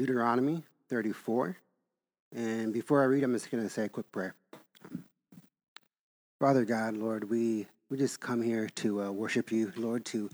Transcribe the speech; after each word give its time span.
Deuteronomy 0.00 0.62
34. 0.88 1.58
And 2.34 2.72
before 2.72 3.02
I 3.02 3.04
read, 3.04 3.22
I'm 3.22 3.34
just 3.34 3.50
going 3.50 3.62
to 3.62 3.68
say 3.68 3.84
a 3.84 3.88
quick 3.90 4.10
prayer. 4.10 4.34
Father 6.38 6.64
God, 6.64 6.96
Lord, 6.96 7.28
we, 7.28 7.66
we 7.90 7.98
just 7.98 8.18
come 8.18 8.40
here 8.40 8.70
to 8.76 9.02
uh, 9.02 9.10
worship 9.10 9.52
you, 9.52 9.74
Lord, 9.76 10.06
to, 10.06 10.30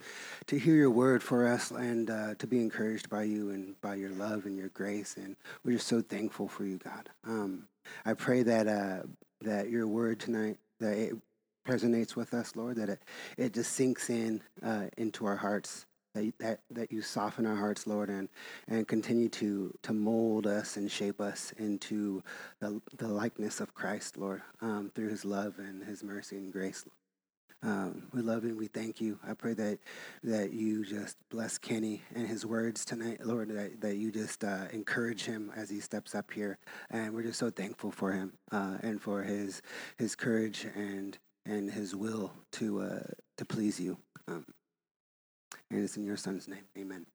to 0.47 0.57
hear 0.57 0.77
your 0.77 0.91
word 0.91 1.21
for 1.21 1.49
us 1.49 1.73
and 1.73 2.09
uh, 2.11 2.37
to 2.37 2.47
be 2.47 2.61
encouraged 2.61 3.11
by 3.11 3.25
you 3.25 3.51
and 3.51 3.75
by 3.81 3.97
your 3.97 4.11
love 4.11 4.47
and 4.47 4.57
your 4.57 4.69
grace. 4.69 5.17
And 5.17 5.35
we're 5.65 5.79
just 5.79 5.89
so 5.89 6.01
thankful 6.01 6.47
for 6.47 6.65
you, 6.65 6.79
God. 6.79 7.11
Um, 7.27 7.67
I 8.05 8.15
pray 8.15 8.45
that, 8.45 8.69
uh, 8.69 9.03
that 9.41 9.69
your 9.69 9.89
word 9.89 10.21
tonight, 10.21 10.59
that 10.79 10.97
it 10.97 11.17
resonates 11.67 12.15
with 12.15 12.35
us, 12.35 12.55
Lord, 12.55 12.77
that 12.77 12.89
it, 12.89 13.03
it 13.37 13.53
just 13.53 13.73
sinks 13.73 14.11
in 14.11 14.43
uh, 14.63 14.85
into 14.97 15.27
our 15.27 15.35
hearts 15.35 15.87
that, 16.17 16.33
that, 16.39 16.61
that 16.71 16.93
you 16.93 17.03
soften 17.03 17.47
our 17.47 17.57
hearts, 17.57 17.87
Lord, 17.87 18.09
and, 18.09 18.29
and 18.69 18.89
continue 18.89 19.29
to, 19.31 19.73
to 19.83 19.93
mold 19.93 20.47
us 20.47 20.77
and 20.77 20.91
shape 20.91 21.21
us 21.21 21.53
into 21.59 22.23
the, 22.61 22.81
the 22.97 23.09
likeness 23.09 23.61
of 23.61 23.75
Christ, 23.75 24.17
Lord, 24.17 24.43
um, 24.61 24.91
through 24.95 25.11
his 25.11 25.25
love 25.25 25.59
and 25.59 25.85
his 25.85 26.03
mercy 26.03 26.37
and 26.37 26.53
grace. 26.53 26.85
Um, 27.63 28.09
we 28.13 28.23
love 28.23 28.45
you. 28.45 28.55
We 28.55 28.67
thank 28.67 29.01
you. 29.01 29.19
I 29.27 29.33
pray 29.33 29.55
that 29.55 29.79
that 30.23 30.53
you 30.53 30.85
just 30.85 31.17
bless 31.31 31.57
Kenny 31.59 32.03
and 32.15 32.29
his 32.29 32.45
words 32.45 32.85
tonight, 32.85 33.25
Lord. 33.25 33.49
That, 33.49 33.81
that 33.81 33.97
you 33.97 34.13
just 34.13 34.45
uh, 34.45 34.67
encourage 34.73 35.25
him 35.25 35.51
as 35.57 35.71
he 35.71 35.81
steps 35.81 36.15
up 36.15 36.31
here, 36.31 36.59
and 36.91 37.15
we're 37.15 37.23
just 37.23 37.39
so 37.39 37.51
thankful 37.51 37.91
for 37.91 38.13
him 38.13 38.35
uh, 38.53 38.77
and 38.83 39.01
for 39.01 39.23
his 39.23 39.63
his 39.97 40.15
courage 40.15 40.67
and 40.77 41.19
and 41.47 41.71
his 41.71 41.97
will 41.97 42.31
to 42.53 42.83
uh, 42.83 43.09
to 43.39 43.45
please 43.45 43.81
you. 43.81 43.97
Um, 44.29 44.45
and 45.71 45.83
it's 45.83 45.97
in 45.97 46.05
your 46.05 46.17
son's 46.17 46.49
name. 46.49 46.65
Amen. 46.79 47.07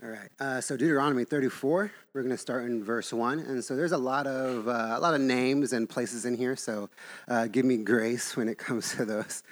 All 0.00 0.10
right. 0.10 0.30
Uh, 0.38 0.60
so 0.60 0.76
Deuteronomy 0.76 1.24
34. 1.24 1.90
We're 2.12 2.22
going 2.22 2.30
to 2.30 2.38
start 2.38 2.64
in 2.66 2.84
verse 2.84 3.12
one, 3.12 3.40
and 3.40 3.64
so 3.64 3.74
there's 3.74 3.90
a 3.90 3.98
lot 3.98 4.28
of 4.28 4.68
uh, 4.68 4.94
a 4.96 5.00
lot 5.00 5.14
of 5.14 5.20
names 5.20 5.72
and 5.72 5.88
places 5.88 6.24
in 6.24 6.36
here. 6.36 6.54
So 6.54 6.88
uh, 7.26 7.48
give 7.48 7.64
me 7.64 7.78
grace 7.78 8.36
when 8.36 8.48
it 8.48 8.58
comes 8.58 8.94
to 8.94 9.04
those. 9.04 9.42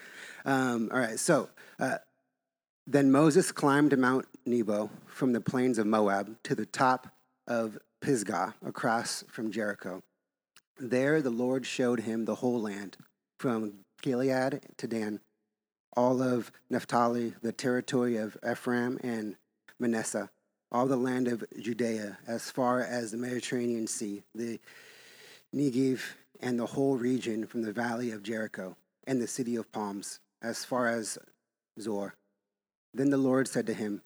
Um, 0.44 0.90
all 0.92 1.00
right. 1.00 1.18
So 1.18 1.48
uh, 1.80 1.98
then 2.86 3.10
Moses 3.10 3.50
climbed 3.50 3.98
Mount 3.98 4.26
Nebo 4.44 4.90
from 5.06 5.32
the 5.32 5.40
plains 5.40 5.78
of 5.78 5.86
Moab 5.88 6.40
to 6.44 6.54
the 6.54 6.66
top 6.66 7.08
of 7.48 7.76
Pisgah 8.00 8.54
across 8.64 9.24
from 9.28 9.50
Jericho. 9.50 10.04
There 10.78 11.20
the 11.20 11.30
Lord 11.30 11.66
showed 11.66 12.00
him 12.00 12.24
the 12.24 12.36
whole 12.36 12.60
land, 12.60 12.96
from 13.40 13.80
Gilead 14.02 14.60
to 14.76 14.86
Dan 14.86 15.20
all 15.96 16.22
of 16.22 16.52
Naphtali, 16.68 17.34
the 17.42 17.52
territory 17.52 18.16
of 18.16 18.36
Ephraim 18.48 18.98
and 19.02 19.36
Manasseh, 19.78 20.30
all 20.70 20.86
the 20.86 20.96
land 20.96 21.28
of 21.28 21.44
Judea, 21.58 22.18
as 22.26 22.50
far 22.50 22.80
as 22.80 23.10
the 23.10 23.16
Mediterranean 23.16 23.86
Sea, 23.86 24.22
the 24.34 24.60
Negev, 25.54 26.00
and 26.40 26.58
the 26.58 26.66
whole 26.66 26.96
region 26.96 27.46
from 27.46 27.62
the 27.62 27.72
valley 27.72 28.10
of 28.10 28.22
Jericho 28.22 28.76
and 29.06 29.20
the 29.20 29.26
city 29.26 29.56
of 29.56 29.72
palms, 29.72 30.20
as 30.42 30.64
far 30.64 30.88
as 30.88 31.16
Zoar. 31.80 32.14
Then 32.92 33.10
the 33.10 33.16
Lord 33.16 33.48
said 33.48 33.66
to 33.66 33.74
him, 33.74 34.02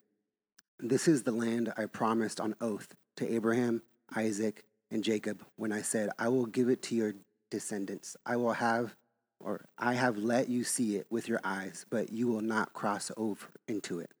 This 0.79 1.07
is 1.07 1.23
the 1.23 1.31
land 1.31 1.73
I 1.77 1.85
promised 1.85 2.39
on 2.39 2.55
oath 2.61 2.95
to 3.17 3.33
Abraham, 3.33 3.81
Isaac, 4.15 4.63
and 4.89 5.03
Jacob 5.03 5.43
when 5.55 5.71
I 5.71 5.81
said, 5.81 6.09
I 6.19 6.27
will 6.27 6.45
give 6.45 6.69
it 6.69 6.81
to 6.83 6.95
your 6.95 7.13
descendants. 7.49 8.15
I 8.25 8.35
will 8.35 8.53
have 8.53 8.95
or 9.43 9.65
I 9.77 9.93
have 9.93 10.17
let 10.17 10.49
you 10.49 10.63
see 10.63 10.95
it 10.95 11.07
with 11.09 11.27
your 11.27 11.39
eyes, 11.43 11.85
but 11.89 12.11
you 12.11 12.27
will 12.27 12.41
not 12.41 12.73
cross 12.73 13.11
over 13.17 13.47
into 13.67 13.99
it. 13.99 14.11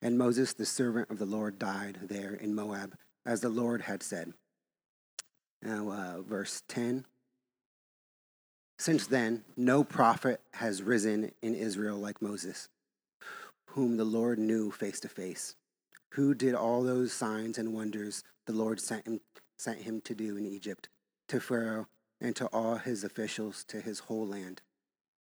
And 0.00 0.18
Moses, 0.18 0.52
the 0.52 0.66
servant 0.66 1.10
of 1.10 1.18
the 1.18 1.26
Lord, 1.26 1.58
died 1.58 1.98
there 2.02 2.34
in 2.34 2.54
Moab, 2.54 2.96
as 3.24 3.40
the 3.40 3.48
Lord 3.48 3.82
had 3.82 4.02
said. 4.02 4.32
Now, 5.62 5.90
uh, 5.90 6.22
verse 6.22 6.62
10. 6.68 7.04
Since 8.78 9.06
then, 9.06 9.44
no 9.56 9.84
prophet 9.84 10.40
has 10.54 10.82
risen 10.82 11.30
in 11.40 11.54
Israel 11.54 11.98
like 11.98 12.20
Moses, 12.20 12.68
whom 13.66 13.96
the 13.96 14.04
Lord 14.04 14.40
knew 14.40 14.72
face 14.72 14.98
to 15.00 15.08
face, 15.08 15.54
who 16.10 16.34
did 16.34 16.54
all 16.54 16.82
those 16.82 17.12
signs 17.12 17.58
and 17.58 17.72
wonders 17.72 18.24
the 18.46 18.52
Lord 18.52 18.80
sent 18.80 19.06
him, 19.06 19.20
sent 19.56 19.82
him 19.82 20.00
to 20.00 20.16
do 20.16 20.36
in 20.36 20.44
Egypt, 20.44 20.88
to 21.28 21.38
Pharaoh 21.38 21.86
and 22.22 22.36
to 22.36 22.46
all 22.46 22.76
his 22.76 23.02
officials 23.02 23.64
to 23.64 23.80
his 23.80 23.98
whole 23.98 24.26
land. 24.26 24.62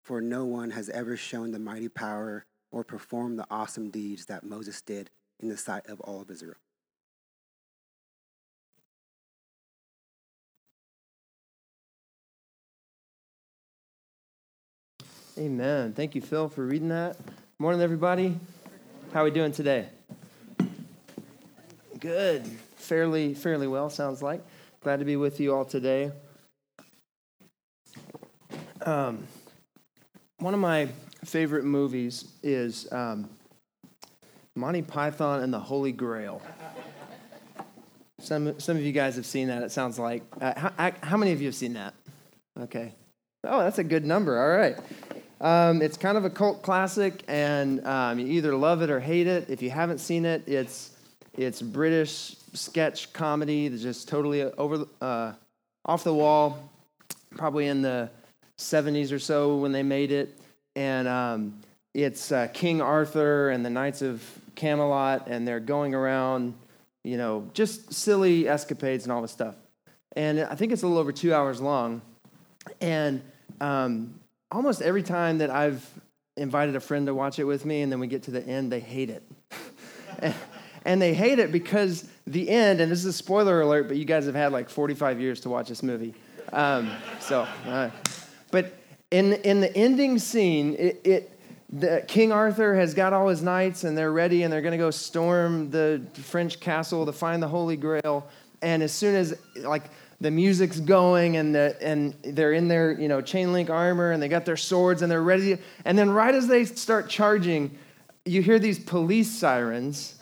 For 0.03 0.21
no 0.21 0.45
one 0.45 0.73
has 0.73 0.91
ever 0.91 1.17
shown 1.17 1.53
the 1.53 1.59
mighty 1.61 1.89
power 1.89 2.45
or 2.73 2.83
performed 2.83 3.39
the 3.39 3.47
awesome 3.49 3.91
deeds 3.91 4.27
that 4.27 4.43
Moses 4.43 4.83
did 4.83 5.09
in 5.39 5.49
the 5.49 5.57
sight 5.57 5.87
of 5.87 6.01
all 6.01 6.21
of 6.21 6.31
Israel. 6.31 6.57
Amen. 15.39 15.93
Thank 15.93 16.17
you, 16.17 16.21
Phil, 16.21 16.49
for 16.49 16.67
reading 16.67 16.89
that. 16.89 17.17
Morning, 17.59 17.81
everybody. 17.81 18.39
How 19.13 19.21
are 19.21 19.25
we 19.25 19.31
doing 19.31 19.53
today? 19.53 19.89
Good. 22.01 22.45
Fairly, 22.77 23.35
fairly 23.35 23.69
well, 23.69 23.91
sounds 23.91 24.23
like. 24.23 24.45
Glad 24.83 24.99
to 24.99 25.05
be 25.05 25.17
with 25.17 25.39
you 25.39 25.55
all 25.55 25.65
today. 25.65 26.11
Um, 28.87 29.27
one 30.39 30.55
of 30.55 30.61
my 30.61 30.89
favorite 31.25 31.65
movies 31.65 32.27
is 32.43 32.91
um, 32.93 33.29
Monty 34.57 34.83
Python 34.83 35.43
and 35.43 35.53
the 35.53 35.59
Holy 35.59 35.93
Grail. 35.93 36.41
Some, 38.21 38.59
some 38.59 38.77
of 38.77 38.83
you 38.83 38.93
guys 38.93 39.17
have 39.17 39.27
seen 39.27 39.49
that, 39.49 39.63
it 39.63 39.71
sounds 39.71 39.99
like. 39.99 40.23
Uh, 40.41 40.53
how, 40.59 40.93
how, 41.03 41.17
many 41.17 41.33
of 41.33 41.41
you 41.41 41.49
have 41.49 41.55
seen 41.55 41.75
that? 41.75 41.95
Okay. 42.59 42.95
Oh, 43.45 43.61
that's 43.61 43.79
a 43.79 43.85
good 43.85 44.05
number. 44.05 44.41
All 44.41 44.57
right. 44.57 44.77
Um, 45.41 45.81
it's 45.81 45.97
kind 45.97 46.19
of 46.19 46.25
a 46.25 46.31
cult 46.31 46.63
classic, 46.63 47.23
and 47.29 47.87
um, 47.87 48.19
you 48.19 48.27
either 48.27 48.55
love 48.55 48.83
it 48.83 48.91
or 48.91 49.01
hate 49.01 49.27
it. 49.27 49.49
If 49.49 49.63
you 49.63 49.71
haven't 49.71 49.99
seen 49.99 50.25
it, 50.27 50.47
it's, 50.47 50.97
it's 51.37 51.63
British 51.63 52.37
sketch 52.53 53.13
comedy 53.13 53.69
that's 53.69 53.83
just 53.83 54.09
totally 54.09 54.43
over, 54.43 54.85
uh, 55.01 55.33
off 55.87 56.05
the 56.05 56.13
wall, 56.13 56.71
probably 57.37 57.69
in 57.69 57.81
the 57.81 58.11
70s 58.61 59.13
or 59.13 59.19
so 59.19 59.57
when 59.57 59.73
they 59.73 59.83
made 59.83 60.13
it. 60.13 60.39
And 60.77 61.09
um, 61.09 61.61
it's 61.95 62.31
uh, 62.31 62.49
King 62.53 62.81
Arthur 62.81 63.51
and 63.51 63.65
the 63.65 63.71
Knights 63.71 64.03
of 64.03 64.23
Camelot, 64.55 65.27
and 65.27 65.47
they're 65.47 65.61
going 65.61 65.95
around, 65.95 66.55
you 67.03 67.17
know, 67.17 67.49
just 67.55 67.93
silly 67.93 68.49
escapades 68.49 69.05
and 69.05 69.13
all 69.13 69.23
this 69.23 69.33
stuff. 69.33 69.57
And 70.15 70.41
I 70.41 70.55
think 70.55 70.73
it's 70.73 70.83
a 70.83 70.87
little 70.87 71.01
over 71.01 71.13
two 71.13 71.35
hours 71.35 71.61
long. 71.61 72.03
And 72.81 73.23
um, 73.61 74.21
almost 74.51 74.83
every 74.83 75.03
time 75.03 75.39
that 75.39 75.51
I've 75.51 75.87
invited 76.37 76.77
a 76.77 76.81
friend 76.81 77.07
to 77.07 77.15
watch 77.15 77.39
it 77.39 77.45
with 77.45 77.65
me, 77.65 77.83
and 77.83 77.91
then 77.91 78.01
we 78.01 78.07
get 78.07 78.25
to 78.25 78.31
the 78.31 78.47
end, 78.47 78.71
they 78.71 78.81
hate 78.81 79.11
it. 79.11 79.23
and, 80.85 81.01
they 81.01 81.15
hate 81.15 81.39
it 81.39 81.53
because 81.53 82.09
the 82.27 82.49
end, 82.49 82.81
and 82.81 82.91
this 82.91 83.01
is 83.01 83.07
a 83.07 83.13
spoiler 83.13 83.61
alert, 83.61 83.89
but 83.89 83.97
you 83.97 84.05
guys 84.05 84.27
have 84.27 84.35
had 84.35 84.53
like 84.53 84.69
45 84.69 85.21
years 85.21 85.41
to 85.41 85.51
watch 85.51 85.69
this 85.69 85.83
movie. 85.83 86.15
Um, 86.53 86.91
so, 87.21 87.47
uh, 87.67 87.91
but 88.51 88.75
in, 89.11 89.35
in 89.35 89.61
the 89.61 89.75
ending 89.77 90.19
scene, 90.19 90.77
it, 90.79 91.01
it 91.05 91.41
the, 91.73 92.05
King 92.07 92.33
Arthur 92.33 92.75
has 92.75 92.95
got 92.95 93.13
all 93.13 93.29
his 93.29 93.43
knights 93.43 93.85
and 93.85 93.97
they're 93.97 94.13
ready 94.13 94.43
and 94.43 94.53
they're 94.53 94.63
going 94.63 94.73
to 94.73 94.79
go 94.79 94.91
storm 94.91 95.71
the 95.71 96.03
French 96.15 96.61
castle 96.61 97.07
to 97.07 97.13
find 97.13 97.43
the 97.43 97.49
Holy 97.49 97.77
Grail. 97.77 98.27
And 98.63 98.83
as 98.83 98.93
soon 98.93 99.15
as 99.15 99.39
like 99.57 99.85
the 100.21 100.31
music's 100.31 100.81
going 100.81 101.37
and 101.37 101.55
the, 101.55 101.77
and 101.81 102.15
they're 102.23 102.53
in 102.53 102.69
their 102.69 102.93
you 102.99 103.09
know 103.09 103.21
chain 103.21 103.53
link 103.53 103.71
armor 103.71 104.11
and 104.13 104.23
they 104.23 104.29
got 104.29 104.45
their 104.45 104.57
swords 104.57 105.03
and 105.03 105.11
they're 105.11 105.23
ready, 105.23 105.59
and 105.85 105.99
then 105.99 106.11
right 106.11 106.35
as 106.35 106.47
they 106.47 106.65
start 106.65 107.09
charging, 107.09 107.77
you 108.25 108.43
hear 108.43 108.59
these 108.59 108.79
police 108.79 109.31
sirens, 109.31 110.17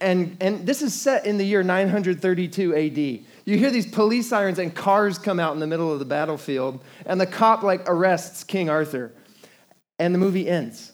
and 0.00 0.36
and 0.40 0.66
this 0.66 0.82
is 0.82 0.94
set 0.94 1.26
in 1.26 1.36
the 1.36 1.44
year 1.44 1.64
932 1.64 2.74
A.D 2.74 3.26
you 3.50 3.58
hear 3.58 3.70
these 3.70 3.86
police 3.86 4.28
sirens 4.28 4.58
and 4.58 4.74
cars 4.74 5.18
come 5.18 5.40
out 5.40 5.54
in 5.54 5.60
the 5.60 5.66
middle 5.66 5.92
of 5.92 5.98
the 5.98 6.04
battlefield 6.04 6.80
and 7.04 7.20
the 7.20 7.26
cop 7.26 7.62
like 7.62 7.88
arrests 7.88 8.44
king 8.44 8.70
arthur 8.70 9.12
and 9.98 10.14
the 10.14 10.18
movie 10.18 10.48
ends. 10.48 10.92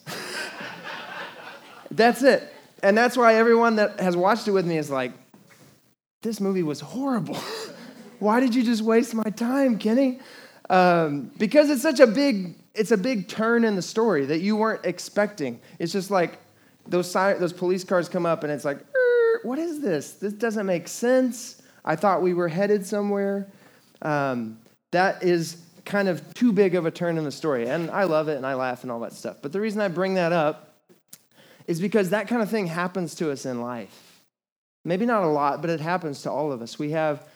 That's 1.90 2.22
it. 2.22 2.52
And 2.82 2.96
that's 2.96 3.16
why 3.16 3.36
everyone 3.36 3.76
that 3.76 4.00
has 4.00 4.16
watched 4.16 4.48
it 4.48 4.50
with 4.50 4.66
me 4.66 4.76
is 4.76 4.90
like 4.90 5.12
this 6.22 6.40
movie 6.40 6.62
was 6.62 6.80
horrible. 6.80 7.36
Why 8.18 8.40
did 8.40 8.54
you 8.54 8.62
just 8.62 8.82
waste 8.82 9.14
my 9.14 9.24
time 9.24 9.78
kenny? 9.78 10.20
Um, 10.68 11.30
because 11.38 11.70
it's 11.70 11.82
such 11.82 12.00
a 12.00 12.06
big 12.06 12.54
it's 12.74 12.90
a 12.90 12.96
big 12.96 13.28
turn 13.28 13.64
in 13.64 13.76
the 13.76 13.82
story 13.82 14.26
that 14.26 14.40
you 14.40 14.56
weren't 14.56 14.84
expecting. 14.84 15.60
It's 15.78 15.92
just 15.92 16.10
like 16.10 16.38
those, 16.86 17.10
those 17.12 17.52
police 17.52 17.82
cars 17.82 18.08
come 18.08 18.26
up 18.26 18.42
and 18.42 18.52
it's 18.52 18.64
like 18.64 18.78
what 19.42 19.58
is 19.58 19.80
this? 19.80 20.12
This 20.12 20.32
doesn't 20.32 20.66
make 20.66 20.88
sense 20.88 21.62
I 21.86 21.96
thought 21.96 22.20
we 22.20 22.34
were 22.34 22.48
headed 22.48 22.84
somewhere. 22.84 23.46
Um, 24.02 24.58
that 24.90 25.22
is 25.22 25.58
kind 25.84 26.08
of 26.08 26.34
too 26.34 26.52
big 26.52 26.74
of 26.74 26.84
a 26.84 26.90
turn 26.90 27.16
in 27.16 27.24
the 27.24 27.30
story. 27.30 27.68
And 27.68 27.90
I 27.90 28.04
love 28.04 28.28
it 28.28 28.36
and 28.36 28.44
I 28.44 28.54
laugh 28.54 28.82
and 28.82 28.90
all 28.90 29.00
that 29.00 29.12
stuff. 29.12 29.36
But 29.40 29.52
the 29.52 29.60
reason 29.60 29.80
I 29.80 29.88
bring 29.88 30.14
that 30.14 30.32
up 30.32 30.74
is 31.66 31.80
because 31.80 32.10
that 32.10 32.28
kind 32.28 32.42
of 32.42 32.50
thing 32.50 32.66
happens 32.66 33.14
to 33.16 33.30
us 33.30 33.46
in 33.46 33.60
life. 33.60 34.20
Maybe 34.84 35.06
not 35.06 35.22
a 35.22 35.28
lot, 35.28 35.60
but 35.60 35.70
it 35.70 35.80
happens 35.80 36.22
to 36.22 36.30
all 36.30 36.52
of 36.52 36.60
us. 36.60 36.78
We 36.78 36.90
have 36.90 37.26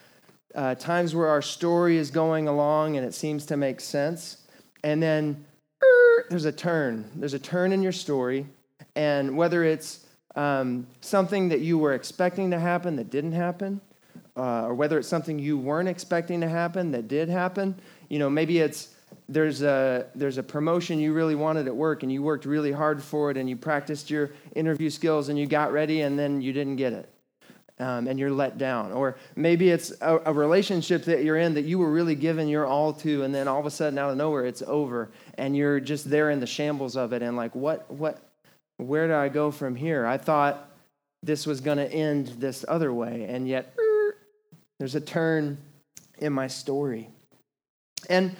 uh, 0.55 0.75
times 0.75 1.15
where 1.15 1.29
our 1.29 1.43
story 1.43 1.97
is 1.97 2.11
going 2.11 2.49
along 2.49 2.97
and 2.97 3.07
it 3.07 3.15
seems 3.15 3.47
to 3.47 3.57
make 3.57 3.81
sense. 3.81 4.39
And 4.83 5.03
then 5.03 5.45
er, 5.83 6.27
there's 6.29 6.45
a 6.45 6.53
turn. 6.53 7.09
There's 7.15 7.35
a 7.35 7.39
turn 7.39 7.73
in 7.73 7.83
your 7.83 7.93
story. 7.93 8.47
And 8.97 9.37
whether 9.37 9.65
it's 9.65 10.07
um, 10.35 10.87
something 11.01 11.49
that 11.49 11.61
you 11.61 11.79
were 11.79 11.95
expecting 11.95 12.51
to 12.51 12.59
happen 12.59 12.97
that 12.97 13.11
didn't 13.11 13.33
happen, 13.33 13.81
uh, 14.41 14.67
or 14.67 14.75
whether 14.75 14.99
it's 14.99 15.09
something 15.09 15.39
you 15.39 15.59
weren't 15.59 15.89
expecting 15.89 16.41
to 16.41 16.49
happen 16.49 16.91
that 16.93 17.09
did 17.09 17.29
happen, 17.29 17.75
you 18.09 18.19
know, 18.19 18.31
maybe 18.31 18.59
it's 18.59 18.95
there's 19.29 19.63
a 19.63 20.07
there's 20.15 20.39
a 20.39 20.43
promotion 20.43 20.99
you 20.99 21.13
really 21.13 21.35
wanted 21.35 21.67
at 21.67 21.77
work 21.77 22.03
and 22.03 22.11
you 22.11 22.23
worked 22.23 22.47
really 22.47 22.73
hard 22.73 23.03
for 23.03 23.31
it 23.31 23.37
and 23.37 23.49
you 23.51 23.57
practiced 23.57 24.09
your 24.09 24.31
interview 24.57 24.89
skills 24.89 25.29
and 25.29 25.39
you 25.39 25.47
got 25.47 25.73
ready 25.73 26.01
and 26.01 26.19
then 26.19 26.41
you 26.41 26.53
didn't 26.53 26.77
get 26.77 26.93
it 26.93 27.09
um, 27.81 28.07
and 28.07 28.19
you're 28.19 28.31
let 28.31 28.57
down. 28.59 28.93
Or 28.93 29.17
maybe 29.37 29.71
it's 29.71 29.93
a, 30.01 30.21
a, 30.27 30.33
relationship 30.33 31.05
that 31.05 31.25
you're 31.25 31.39
in 31.39 31.55
that 31.55 31.65
you 31.65 31.79
were 31.79 31.91
really 31.91 32.15
giving 32.15 32.49
your 32.49 32.67
all 32.67 32.93
to, 32.95 33.23
and 33.25 33.35
then 33.35 33.49
all 33.49 33.59
of 33.59 33.67
a 33.67 33.71
sudden, 33.71 33.99
out 33.99 34.11
of 34.11 34.17
nowhere, 34.17 34.45
it's 34.45 34.63
over, 34.63 35.11
and 35.39 35.57
you're 35.57 35.81
just 35.81 36.09
there 36.09 36.31
in 36.31 36.41
the 36.41 36.47
shambles 36.47 36.97
of 36.97 37.13
it, 37.13 37.23
and 37.23 37.37
like, 37.37 37.55
what, 37.55 37.91
what, 37.91 38.21
where 38.77 39.09
do 39.09 39.15
I 39.15 39.29
go 39.29 39.51
from 39.51 39.75
here? 39.75 40.07
I 40.07 40.19
thought 40.19 40.71
this 41.23 41.47
was 41.47 41.61
going 41.61 41.79
to 41.79 41.91
end 41.91 42.29
this 42.39 42.65
other 42.69 42.93
way, 42.93 43.27
and 43.29 43.49
yet 43.49 43.75
there's 44.81 44.95
a 44.95 45.01
turn 45.01 45.59
in 46.21 46.33
my 46.33 46.47
story. 46.47 47.11
And 48.09 48.35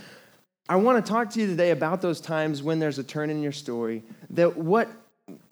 I 0.71 0.77
want 0.77 1.05
to 1.05 1.13
talk 1.13 1.29
to 1.33 1.41
you 1.41 1.47
today 1.47 1.71
about 1.71 2.01
those 2.01 2.19
times 2.19 2.63
when 2.63 2.79
there's 2.79 2.99
a 2.99 3.05
turn 3.05 3.29
in 3.29 3.43
your 3.43 3.53
story, 3.53 4.03
that 4.31 4.57
what 4.57 4.89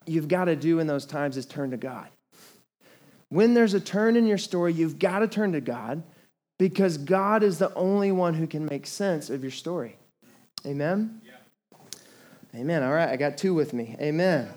you've 0.07 0.29
got 0.29 0.47
to 0.47 0.57
do 0.57 0.79
in 0.79 0.87
those 0.87 1.05
times 1.05 1.37
is 1.37 1.45
turn 1.45 1.73
to 1.73 1.77
God. 1.77 2.09
When 3.29 3.53
there's 3.53 3.75
a 3.75 3.81
turn 3.81 4.17
in 4.17 4.27
your 4.27 4.39
story, 4.39 4.73
you've 4.73 4.99
got 4.99 5.19
to 5.19 5.29
turn 5.29 5.53
to 5.53 5.61
God 5.61 6.03
because 6.59 6.97
God 6.97 7.43
is 7.43 7.59
the 7.59 7.73
only 7.75 8.11
one 8.11 8.33
who 8.33 8.47
can 8.47 8.65
make 8.65 8.87
sense 8.87 9.29
of 9.29 9.43
your 9.43 9.53
story. 9.53 9.97
Amen? 10.65 11.21
Yeah. 11.23 12.61
Amen. 12.61 12.83
All 12.83 12.95
right, 12.95 13.11
I 13.11 13.17
got 13.17 13.37
two 13.37 13.53
with 13.53 13.75
me. 13.75 13.95
Amen. 14.01 14.49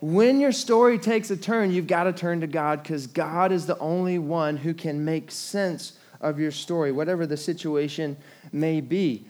When 0.00 0.38
your 0.38 0.52
story 0.52 0.98
takes 0.98 1.30
a 1.30 1.36
turn, 1.36 1.72
you've 1.72 1.88
got 1.88 2.04
to 2.04 2.12
turn 2.12 2.40
to 2.42 2.46
God 2.46 2.82
because 2.82 3.06
God 3.06 3.50
is 3.50 3.66
the 3.66 3.78
only 3.78 4.18
one 4.18 4.56
who 4.56 4.72
can 4.72 5.04
make 5.04 5.30
sense 5.30 5.94
of 6.20 6.38
your 6.38 6.52
story, 6.52 6.92
whatever 6.92 7.26
the 7.26 7.36
situation 7.36 8.16
may 8.52 8.80
be. 8.80 9.26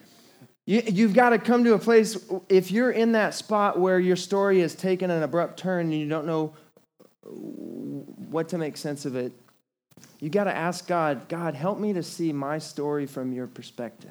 You, 0.66 1.06
have 1.06 1.14
got 1.14 1.30
to 1.30 1.38
come 1.38 1.64
to 1.64 1.72
a 1.72 1.78
place, 1.78 2.22
if 2.50 2.70
you're 2.70 2.90
in 2.90 3.12
that 3.12 3.32
spot 3.32 3.80
where 3.80 3.98
your 3.98 4.16
story 4.16 4.60
has 4.60 4.74
taken 4.74 5.10
an 5.10 5.22
abrupt 5.22 5.58
turn 5.58 5.86
and 5.86 5.94
you 5.94 6.06
don't 6.06 6.26
know 6.26 6.52
what 7.22 8.50
to 8.50 8.58
make 8.58 8.76
sense 8.76 9.06
of 9.06 9.16
it, 9.16 9.32
you 10.20 10.28
got 10.28 10.44
to 10.44 10.54
ask 10.54 10.86
God, 10.86 11.26
God, 11.28 11.54
help 11.54 11.78
me 11.78 11.94
to 11.94 12.02
see 12.02 12.34
my 12.34 12.58
story 12.58 13.06
from 13.06 13.32
your 13.32 13.46
perspective. 13.46 14.10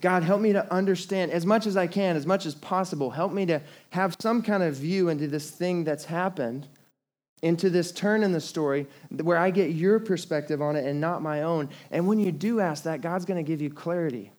God, 0.00 0.22
help 0.22 0.40
me 0.40 0.52
to 0.52 0.72
understand 0.72 1.30
as 1.30 1.44
much 1.44 1.66
as 1.66 1.76
I 1.76 1.86
can, 1.86 2.16
as 2.16 2.26
much 2.26 2.46
as 2.46 2.54
possible. 2.54 3.10
Help 3.10 3.32
me 3.32 3.46
to 3.46 3.60
have 3.90 4.16
some 4.20 4.42
kind 4.42 4.62
of 4.62 4.74
view 4.74 5.08
into 5.08 5.28
this 5.28 5.50
thing 5.50 5.84
that's 5.84 6.06
happened, 6.06 6.66
into 7.42 7.70
this 7.70 7.92
turn 7.92 8.22
in 8.22 8.32
the 8.32 8.40
story 8.40 8.86
where 9.22 9.36
I 9.36 9.50
get 9.50 9.70
your 9.70 9.98
perspective 9.98 10.62
on 10.62 10.76
it 10.76 10.86
and 10.86 11.00
not 11.00 11.22
my 11.22 11.42
own. 11.42 11.68
And 11.90 12.06
when 12.06 12.18
you 12.18 12.32
do 12.32 12.60
ask 12.60 12.84
that, 12.84 13.02
God's 13.02 13.24
going 13.24 13.44
to 13.44 13.48
give 13.48 13.60
you 13.60 13.70
clarity. 13.70 14.32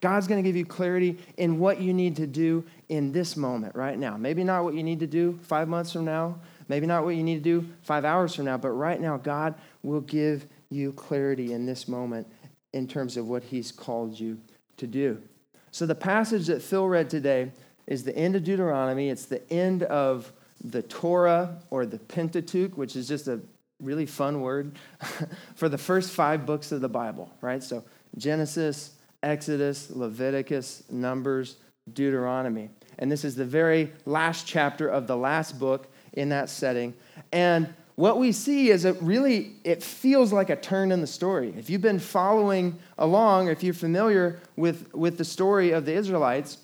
God's 0.00 0.26
going 0.26 0.42
to 0.42 0.48
give 0.48 0.56
you 0.56 0.66
clarity 0.66 1.18
in 1.36 1.60
what 1.60 1.80
you 1.80 1.94
need 1.94 2.16
to 2.16 2.26
do 2.26 2.64
in 2.88 3.12
this 3.12 3.36
moment, 3.36 3.76
right 3.76 3.96
now. 3.96 4.16
Maybe 4.16 4.42
not 4.42 4.64
what 4.64 4.74
you 4.74 4.82
need 4.82 4.98
to 5.00 5.06
do 5.06 5.38
five 5.42 5.68
months 5.68 5.92
from 5.92 6.04
now, 6.04 6.40
maybe 6.68 6.86
not 6.86 7.04
what 7.04 7.14
you 7.14 7.22
need 7.22 7.36
to 7.36 7.60
do 7.60 7.68
five 7.82 8.04
hours 8.04 8.34
from 8.34 8.46
now, 8.46 8.56
but 8.56 8.70
right 8.70 9.00
now, 9.00 9.16
God 9.16 9.54
will 9.84 10.00
give 10.00 10.46
you 10.70 10.92
clarity 10.92 11.52
in 11.52 11.66
this 11.66 11.86
moment 11.86 12.26
in 12.72 12.88
terms 12.88 13.16
of 13.16 13.28
what 13.28 13.44
He's 13.44 13.70
called 13.70 14.18
you 14.18 14.38
to 14.82 14.86
do. 14.86 15.22
So, 15.70 15.86
the 15.86 15.94
passage 15.94 16.48
that 16.48 16.60
Phil 16.60 16.86
read 16.86 17.08
today 17.08 17.52
is 17.86 18.04
the 18.04 18.14
end 18.14 18.36
of 18.36 18.44
Deuteronomy. 18.44 19.08
It's 19.08 19.24
the 19.24 19.48
end 19.50 19.84
of 19.84 20.30
the 20.62 20.82
Torah 20.82 21.58
or 21.70 21.86
the 21.86 21.98
Pentateuch, 21.98 22.76
which 22.76 22.94
is 22.94 23.08
just 23.08 23.28
a 23.28 23.40
really 23.80 24.06
fun 24.06 24.42
word 24.42 24.76
for 25.54 25.68
the 25.68 25.78
first 25.78 26.10
five 26.10 26.44
books 26.44 26.72
of 26.72 26.80
the 26.80 26.88
Bible, 26.88 27.32
right? 27.40 27.62
So, 27.62 27.84
Genesis, 28.18 28.96
Exodus, 29.22 29.90
Leviticus, 29.90 30.82
Numbers, 30.90 31.56
Deuteronomy. 31.92 32.68
And 32.98 33.10
this 33.10 33.24
is 33.24 33.34
the 33.36 33.44
very 33.44 33.92
last 34.04 34.46
chapter 34.46 34.88
of 34.88 35.06
the 35.06 35.16
last 35.16 35.58
book 35.58 35.86
in 36.12 36.28
that 36.30 36.50
setting. 36.50 36.92
And 37.32 37.72
what 38.02 38.18
we 38.18 38.32
see 38.32 38.70
is 38.70 38.84
it 38.84 38.96
really 39.00 39.52
it 39.62 39.80
feels 39.80 40.32
like 40.32 40.50
a 40.50 40.56
turn 40.56 40.90
in 40.90 41.00
the 41.00 41.06
story. 41.06 41.54
If 41.56 41.70
you've 41.70 41.82
been 41.82 42.00
following 42.00 42.80
along, 42.98 43.46
if 43.46 43.62
you're 43.62 43.72
familiar 43.74 44.40
with, 44.56 44.92
with 44.92 45.18
the 45.18 45.24
story 45.24 45.70
of 45.70 45.84
the 45.84 45.92
Israelites, 45.92 46.58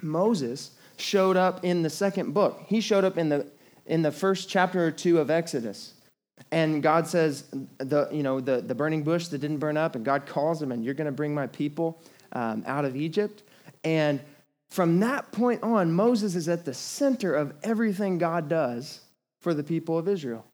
Moses 0.00 0.70
showed 0.96 1.36
up 1.36 1.64
in 1.64 1.82
the 1.82 1.90
second 1.90 2.32
book. 2.32 2.62
He 2.68 2.80
showed 2.80 3.02
up 3.02 3.18
in 3.18 3.28
the 3.28 3.48
in 3.86 4.02
the 4.02 4.12
first 4.12 4.48
chapter 4.48 4.86
or 4.86 4.92
two 4.92 5.18
of 5.18 5.30
Exodus. 5.30 5.94
And 6.52 6.80
God 6.80 7.08
says, 7.08 7.48
the, 7.78 8.08
you 8.12 8.22
know, 8.22 8.38
the, 8.38 8.60
the 8.60 8.76
burning 8.76 9.02
bush 9.02 9.26
that 9.28 9.38
didn't 9.38 9.58
burn 9.58 9.76
up, 9.76 9.96
and 9.96 10.04
God 10.04 10.26
calls 10.26 10.62
him, 10.62 10.70
and 10.70 10.84
you're 10.84 10.94
going 10.94 11.06
to 11.06 11.18
bring 11.20 11.34
my 11.34 11.48
people 11.48 12.00
um, 12.34 12.62
out 12.68 12.84
of 12.84 12.94
Egypt. 12.94 13.42
And 13.82 14.20
from 14.68 15.00
that 15.00 15.32
point 15.32 15.64
on, 15.64 15.90
Moses 15.90 16.36
is 16.36 16.48
at 16.48 16.64
the 16.64 16.74
center 16.74 17.34
of 17.34 17.52
everything 17.64 18.18
God 18.18 18.48
does 18.48 19.00
for 19.40 19.54
the 19.54 19.64
people 19.64 19.98
of 19.98 20.06
Israel. 20.06 20.44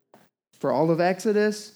For 0.65 0.73
all 0.73 0.91
of 0.91 0.99
Exodus, 0.99 1.73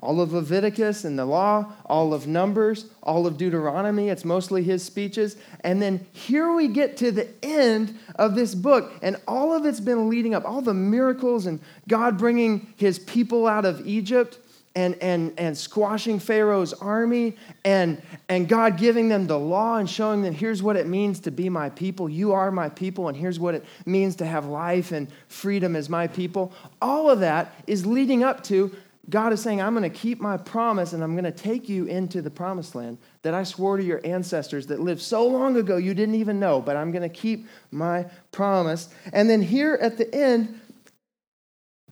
all 0.00 0.20
of 0.20 0.32
Leviticus 0.32 1.04
and 1.04 1.16
the 1.16 1.24
law, 1.24 1.74
all 1.86 2.12
of 2.12 2.26
Numbers, 2.26 2.86
all 3.00 3.24
of 3.24 3.36
Deuteronomy. 3.36 4.08
It's 4.08 4.24
mostly 4.24 4.64
his 4.64 4.82
speeches. 4.82 5.36
And 5.60 5.80
then 5.80 6.04
here 6.12 6.52
we 6.52 6.66
get 6.66 6.96
to 6.96 7.12
the 7.12 7.28
end 7.44 7.96
of 8.16 8.34
this 8.34 8.56
book, 8.56 8.94
and 9.00 9.16
all 9.28 9.52
of 9.52 9.64
it's 9.64 9.78
been 9.78 10.08
leading 10.08 10.34
up, 10.34 10.44
all 10.44 10.60
the 10.60 10.74
miracles 10.74 11.46
and 11.46 11.60
God 11.86 12.18
bringing 12.18 12.74
his 12.74 12.98
people 12.98 13.46
out 13.46 13.64
of 13.64 13.86
Egypt. 13.86 14.38
And, 14.74 14.94
and, 15.02 15.38
and 15.38 15.58
squashing 15.58 16.18
Pharaoh's 16.18 16.72
army, 16.72 17.36
and, 17.62 18.00
and 18.30 18.48
God 18.48 18.78
giving 18.78 19.10
them 19.10 19.26
the 19.26 19.38
law 19.38 19.76
and 19.76 19.88
showing 19.88 20.22
them 20.22 20.32
here's 20.32 20.62
what 20.62 20.76
it 20.76 20.86
means 20.86 21.20
to 21.20 21.30
be 21.30 21.50
my 21.50 21.68
people. 21.68 22.08
You 22.08 22.32
are 22.32 22.50
my 22.50 22.70
people, 22.70 23.08
and 23.08 23.14
here's 23.14 23.38
what 23.38 23.54
it 23.54 23.66
means 23.84 24.16
to 24.16 24.24
have 24.24 24.46
life 24.46 24.90
and 24.90 25.08
freedom 25.28 25.76
as 25.76 25.90
my 25.90 26.06
people. 26.06 26.54
All 26.80 27.10
of 27.10 27.20
that 27.20 27.54
is 27.66 27.84
leading 27.84 28.24
up 28.24 28.42
to 28.44 28.74
God 29.10 29.32
is 29.32 29.42
saying, 29.42 29.60
I'm 29.60 29.74
going 29.74 29.90
to 29.90 29.98
keep 29.98 30.20
my 30.20 30.36
promise 30.36 30.92
and 30.92 31.02
I'm 31.02 31.12
going 31.12 31.24
to 31.24 31.32
take 31.32 31.68
you 31.68 31.86
into 31.86 32.22
the 32.22 32.30
promised 32.30 32.74
land 32.74 32.98
that 33.22 33.34
I 33.34 33.42
swore 33.42 33.76
to 33.76 33.82
your 33.82 34.00
ancestors 34.04 34.68
that 34.68 34.80
lived 34.80 35.00
so 35.00 35.26
long 35.26 35.56
ago 35.56 35.76
you 35.76 35.92
didn't 35.92 36.14
even 36.14 36.38
know, 36.38 36.60
but 36.60 36.76
I'm 36.76 36.92
going 36.92 37.02
to 37.02 37.08
keep 37.08 37.46
my 37.72 38.06
promise. 38.30 38.88
And 39.12 39.28
then 39.28 39.42
here 39.42 39.76
at 39.80 39.98
the 39.98 40.12
end, 40.14 40.60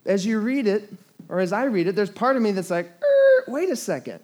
as 0.07 0.25
you 0.25 0.38
read 0.38 0.69
it, 0.69 0.88
or 1.31 1.39
as 1.41 1.53
I 1.53 1.65
read 1.65 1.87
it, 1.87 1.97
there's 1.97 2.11
part 2.11 2.37
of 2.37 2.43
me 2.43 2.51
that's 2.51 2.71
like, 2.71 2.87
er, 2.87 3.45
wait 3.47 3.71
a 3.71 3.77
second. 3.77 4.21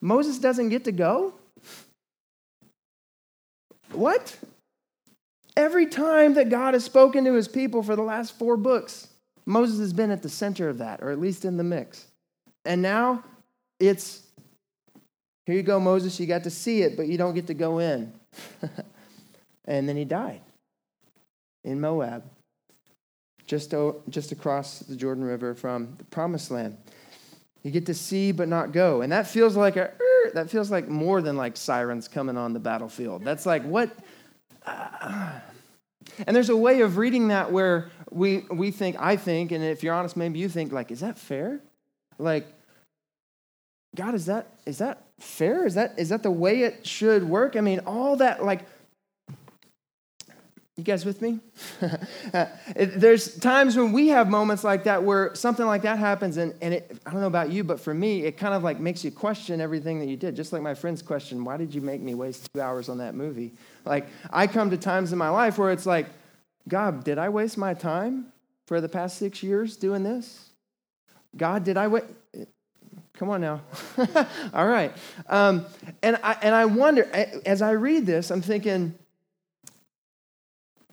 Moses 0.00 0.38
doesn't 0.38 0.68
get 0.68 0.84
to 0.84 0.92
go? 0.92 1.34
What? 3.92 4.36
Every 5.56 5.86
time 5.86 6.34
that 6.34 6.50
God 6.50 6.74
has 6.74 6.84
spoken 6.84 7.24
to 7.24 7.32
his 7.32 7.48
people 7.48 7.82
for 7.82 7.96
the 7.96 8.02
last 8.02 8.38
four 8.38 8.56
books, 8.56 9.08
Moses 9.46 9.78
has 9.78 9.92
been 9.92 10.10
at 10.10 10.22
the 10.22 10.28
center 10.28 10.68
of 10.68 10.78
that, 10.78 11.02
or 11.02 11.10
at 11.10 11.18
least 11.18 11.44
in 11.44 11.56
the 11.56 11.64
mix. 11.64 12.06
And 12.64 12.82
now 12.82 13.24
it's 13.80 14.22
here 15.46 15.56
you 15.56 15.62
go, 15.62 15.78
Moses, 15.78 16.18
you 16.18 16.26
got 16.26 16.44
to 16.44 16.50
see 16.50 16.82
it, 16.82 16.96
but 16.96 17.06
you 17.06 17.18
don't 17.18 17.34
get 17.34 17.46
to 17.48 17.54
go 17.54 17.78
in. 17.78 18.12
and 19.66 19.88
then 19.88 19.96
he 19.96 20.04
died 20.04 20.40
in 21.64 21.80
Moab, 21.80 22.24
just, 23.46 23.74
just 24.08 24.32
across 24.32 24.80
the 24.80 24.96
Jordan 24.96 25.24
River 25.24 25.54
from 25.54 25.94
the 25.98 26.04
promised 26.04 26.50
land. 26.50 26.76
You 27.62 27.70
get 27.70 27.86
to 27.86 27.94
see 27.94 28.32
but 28.32 28.48
not 28.48 28.72
go. 28.72 29.00
And 29.00 29.12
that 29.12 29.26
feels 29.26 29.56
like 29.56 29.76
a 29.76 29.92
that 30.34 30.50
feels 30.50 30.70
like 30.70 30.88
more 30.88 31.22
than 31.22 31.36
like 31.36 31.56
sirens 31.56 32.08
coming 32.08 32.36
on 32.36 32.52
the 32.52 32.60
battlefield. 32.60 33.24
That's 33.24 33.46
like 33.46 33.62
what 33.64 33.90
uh, 34.66 35.40
and 36.26 36.36
there's 36.36 36.50
a 36.50 36.56
way 36.56 36.82
of 36.82 36.96
reading 36.98 37.28
that 37.28 37.50
where 37.50 37.90
we 38.10 38.44
we 38.50 38.70
think 38.70 38.96
I 39.00 39.16
think 39.16 39.50
and 39.50 39.64
if 39.64 39.82
you're 39.82 39.94
honest 39.94 40.16
maybe 40.16 40.38
you 40.38 40.48
think 40.48 40.72
like 40.72 40.90
is 40.90 41.00
that 41.00 41.18
fair? 41.18 41.60
Like, 42.18 42.46
God, 43.96 44.14
is 44.14 44.26
that 44.26 44.48
is 44.66 44.78
that 44.78 45.02
fair? 45.18 45.66
Is 45.66 45.74
that 45.74 45.94
is 45.98 46.10
that 46.10 46.22
the 46.22 46.30
way 46.30 46.62
it 46.62 46.86
should 46.86 47.24
work? 47.24 47.56
I 47.56 47.60
mean, 47.60 47.80
all 47.80 48.16
that 48.16 48.44
like 48.44 48.60
you 50.76 50.82
guys 50.82 51.04
with 51.04 51.22
me? 51.22 51.38
There's 52.74 53.36
times 53.38 53.76
when 53.76 53.92
we 53.92 54.08
have 54.08 54.28
moments 54.28 54.64
like 54.64 54.84
that 54.84 55.04
where 55.04 55.32
something 55.34 55.64
like 55.64 55.82
that 55.82 55.98
happens, 55.98 56.36
and, 56.36 56.52
and 56.60 56.74
it, 56.74 56.98
I 57.06 57.12
don't 57.12 57.20
know 57.20 57.28
about 57.28 57.52
you, 57.52 57.62
but 57.62 57.78
for 57.78 57.94
me, 57.94 58.24
it 58.24 58.36
kind 58.36 58.54
of 58.54 58.64
like 58.64 58.80
makes 58.80 59.04
you 59.04 59.12
question 59.12 59.60
everything 59.60 60.00
that 60.00 60.06
you 60.06 60.16
did. 60.16 60.34
Just 60.34 60.52
like 60.52 60.62
my 60.62 60.74
friend's 60.74 61.00
question, 61.00 61.44
why 61.44 61.56
did 61.56 61.72
you 61.72 61.80
make 61.80 62.00
me 62.00 62.14
waste 62.14 62.48
two 62.52 62.60
hours 62.60 62.88
on 62.88 62.98
that 62.98 63.14
movie? 63.14 63.52
Like, 63.84 64.08
I 64.30 64.48
come 64.48 64.70
to 64.70 64.76
times 64.76 65.12
in 65.12 65.18
my 65.18 65.28
life 65.28 65.58
where 65.58 65.70
it's 65.70 65.86
like, 65.86 66.06
God, 66.66 67.04
did 67.04 67.18
I 67.18 67.28
waste 67.28 67.56
my 67.56 67.74
time 67.74 68.32
for 68.66 68.80
the 68.80 68.88
past 68.88 69.18
six 69.18 69.44
years 69.44 69.76
doing 69.76 70.02
this? 70.02 70.50
God, 71.36 71.62
did 71.62 71.76
I 71.76 71.86
wait? 71.86 72.04
Come 73.14 73.30
on 73.30 73.40
now. 73.40 73.60
All 74.52 74.66
right. 74.66 74.92
Um, 75.28 75.66
and, 76.02 76.18
I, 76.24 76.36
and 76.42 76.52
I 76.52 76.64
wonder, 76.64 77.08
as 77.46 77.62
I 77.62 77.72
read 77.72 78.06
this, 78.06 78.32
I'm 78.32 78.42
thinking, 78.42 78.98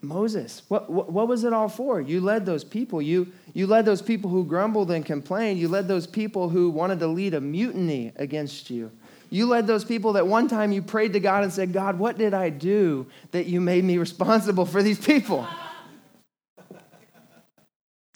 Moses, 0.02 0.64
what, 0.68 0.90
what, 0.90 1.12
what, 1.12 1.28
was 1.28 1.44
it 1.44 1.54
all 1.54 1.70
for? 1.70 2.02
You 2.02 2.22
led 2.22 2.46
those 2.46 2.64
people. 2.64 3.02
You, 3.02 3.32
you 3.54 3.68
led 3.68 3.86
those 3.86 4.02
people 4.02 4.32
who 4.32 4.44
grumbled 4.44 4.90
and 4.90 5.06
complained. 5.06 5.60
You 5.60 5.68
led 5.68 5.88
those 5.88 6.08
people 6.08 6.50
who 6.50 6.72
wanted 6.72 7.00
to 7.00 7.08
lead 7.08 7.36
a 7.36 7.42
mutiny 7.42 8.12
against 8.16 8.72
you. 8.72 8.92
You 9.30 9.46
led 9.46 9.68
those 9.68 9.86
people 9.86 10.14
that 10.14 10.26
one 10.26 10.48
time 10.48 10.72
you 10.72 10.82
prayed 10.82 11.14
to 11.14 11.20
God 11.20 11.44
and 11.44 11.54
said, 11.54 11.72
God, 11.72 12.00
what 12.00 12.18
did 12.18 12.34
I 12.34 12.50
do 12.50 13.06
that 13.32 13.46
you 13.46 13.62
made 13.62 13.84
me 13.84 13.98
responsible 14.00 14.66
for 14.66 14.82
these 14.82 15.00
people? 15.00 15.48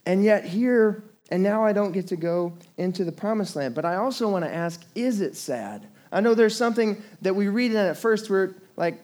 and 0.08 0.24
yet, 0.24 0.44
here, 0.44 1.04
and 1.30 1.44
now 1.44 1.64
I 1.64 1.72
don't 1.72 1.92
get 1.92 2.08
to 2.08 2.16
go 2.16 2.54
into 2.78 3.06
the 3.06 3.12
promised 3.12 3.56
land. 3.56 3.76
But 3.76 3.86
I 3.86 3.98
also 3.98 4.28
want 4.28 4.44
to 4.44 4.54
ask, 4.54 4.84
is 4.96 5.22
it 5.22 5.36
sad? 5.36 5.86
I 6.12 6.20
know 6.20 6.34
there's 6.34 6.58
something 6.58 7.02
that 7.22 7.36
we 7.36 7.48
read 7.48 7.72
in 7.72 7.78
at 7.78 7.98
first 7.98 8.30
where, 8.30 8.56
like, 8.76 9.00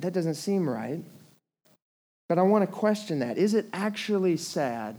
that 0.00 0.12
doesn't 0.14 0.34
seem 0.34 0.68
right. 0.68 1.02
But 2.28 2.38
I 2.38 2.42
want 2.42 2.68
to 2.68 2.72
question 2.72 3.18
that. 3.20 3.36
Is 3.36 3.54
it 3.54 3.66
actually 3.72 4.36
sad, 4.36 4.96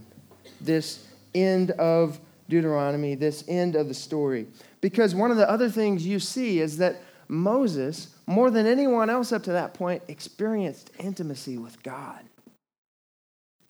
this 0.62 1.08
end 1.34 1.72
of 1.72 2.20
Deuteronomy, 2.50 3.15
this 3.15 3.44
end 3.48 3.75
of 3.75 3.88
the 3.88 3.94
story? 3.94 4.48
Because 4.82 5.15
one 5.15 5.32
of 5.32 5.38
the 5.38 5.50
other 5.50 5.70
things 5.70 6.05
you 6.05 6.20
see 6.20 6.60
is 6.60 6.77
that 6.77 7.01
Moses, 7.27 8.15
more 8.27 8.51
than 8.51 8.67
anyone 8.67 9.10
else 9.10 9.32
up 9.32 9.44
to 9.44 9.51
that 9.53 9.74
point, 9.74 10.03
experienced 10.08 10.91
intimacy 11.00 11.58
with 11.58 11.82
God. 11.82 12.20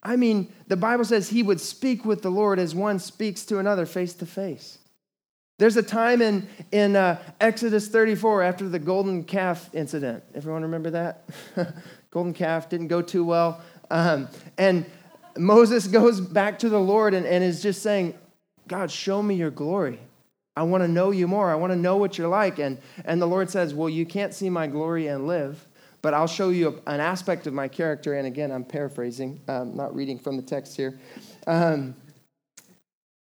I 0.04 0.18
mean, 0.18 0.54
the 0.68 0.78
Bible 0.78 1.06
says 1.06 1.30
he 1.30 1.42
would 1.42 1.60
speak 1.60 2.06
with 2.06 2.22
the 2.22 2.30
Lord 2.30 2.60
as 2.60 2.76
one 2.76 3.00
speaks 3.00 3.46
to 3.46 3.58
another 3.58 3.86
face 3.86 4.14
to 4.16 4.26
face. 4.26 4.78
There's 5.58 5.78
a 5.78 5.84
time 5.84 6.22
in, 6.22 6.48
in 6.72 6.96
uh, 6.96 7.22
Exodus 7.40 7.88
34 7.88 8.44
after 8.44 8.68
the 8.68 8.78
golden 8.78 9.24
calf 9.24 9.70
incident. 9.74 10.24
Everyone 10.36 10.64
remember 10.64 10.92
that? 10.92 11.30
golden 12.16 12.34
calf 12.34 12.70
didn't 12.70 12.88
go 12.88 13.02
too 13.02 13.26
well. 13.26 13.60
Um, 13.92 14.30
and 14.58 14.86
Moses 15.38 15.86
goes 15.88 16.22
back 16.22 16.60
to 16.60 16.70
the 16.70 16.80
Lord 16.80 17.14
and, 17.14 17.26
and 17.26 17.44
is 17.44 17.62
just 17.62 17.84
saying, 17.84 18.18
God, 18.70 18.90
show 18.90 19.22
me 19.22 19.36
your 19.36 19.52
glory. 19.52 20.00
I 20.56 20.64
want 20.64 20.82
to 20.82 20.88
know 20.88 21.12
you 21.12 21.28
more. 21.28 21.52
I 21.52 21.56
want 21.56 21.74
to 21.74 21.78
know 21.78 21.98
what 21.98 22.18
you're 22.18 22.30
like. 22.30 22.58
And, 22.58 22.78
and 23.04 23.22
the 23.22 23.26
Lord 23.26 23.50
says, 23.50 23.74
Well, 23.74 23.90
you 23.90 24.06
can't 24.06 24.34
see 24.34 24.50
my 24.50 24.66
glory 24.66 25.08
and 25.08 25.28
live, 25.28 25.68
but 26.02 26.14
I'll 26.14 26.26
show 26.26 26.52
you 26.52 26.82
an 26.88 27.02
aspect 27.02 27.48
of 27.48 27.54
my 27.54 27.68
character. 27.68 28.14
And 28.14 28.26
again, 28.26 28.50
I'm 28.50 28.64
paraphrasing, 28.64 29.42
um, 29.50 29.76
not 29.76 29.94
reading 29.94 30.18
from 30.18 30.38
the 30.38 30.42
text 30.42 30.78
here. 30.78 30.98
Um, 31.48 31.96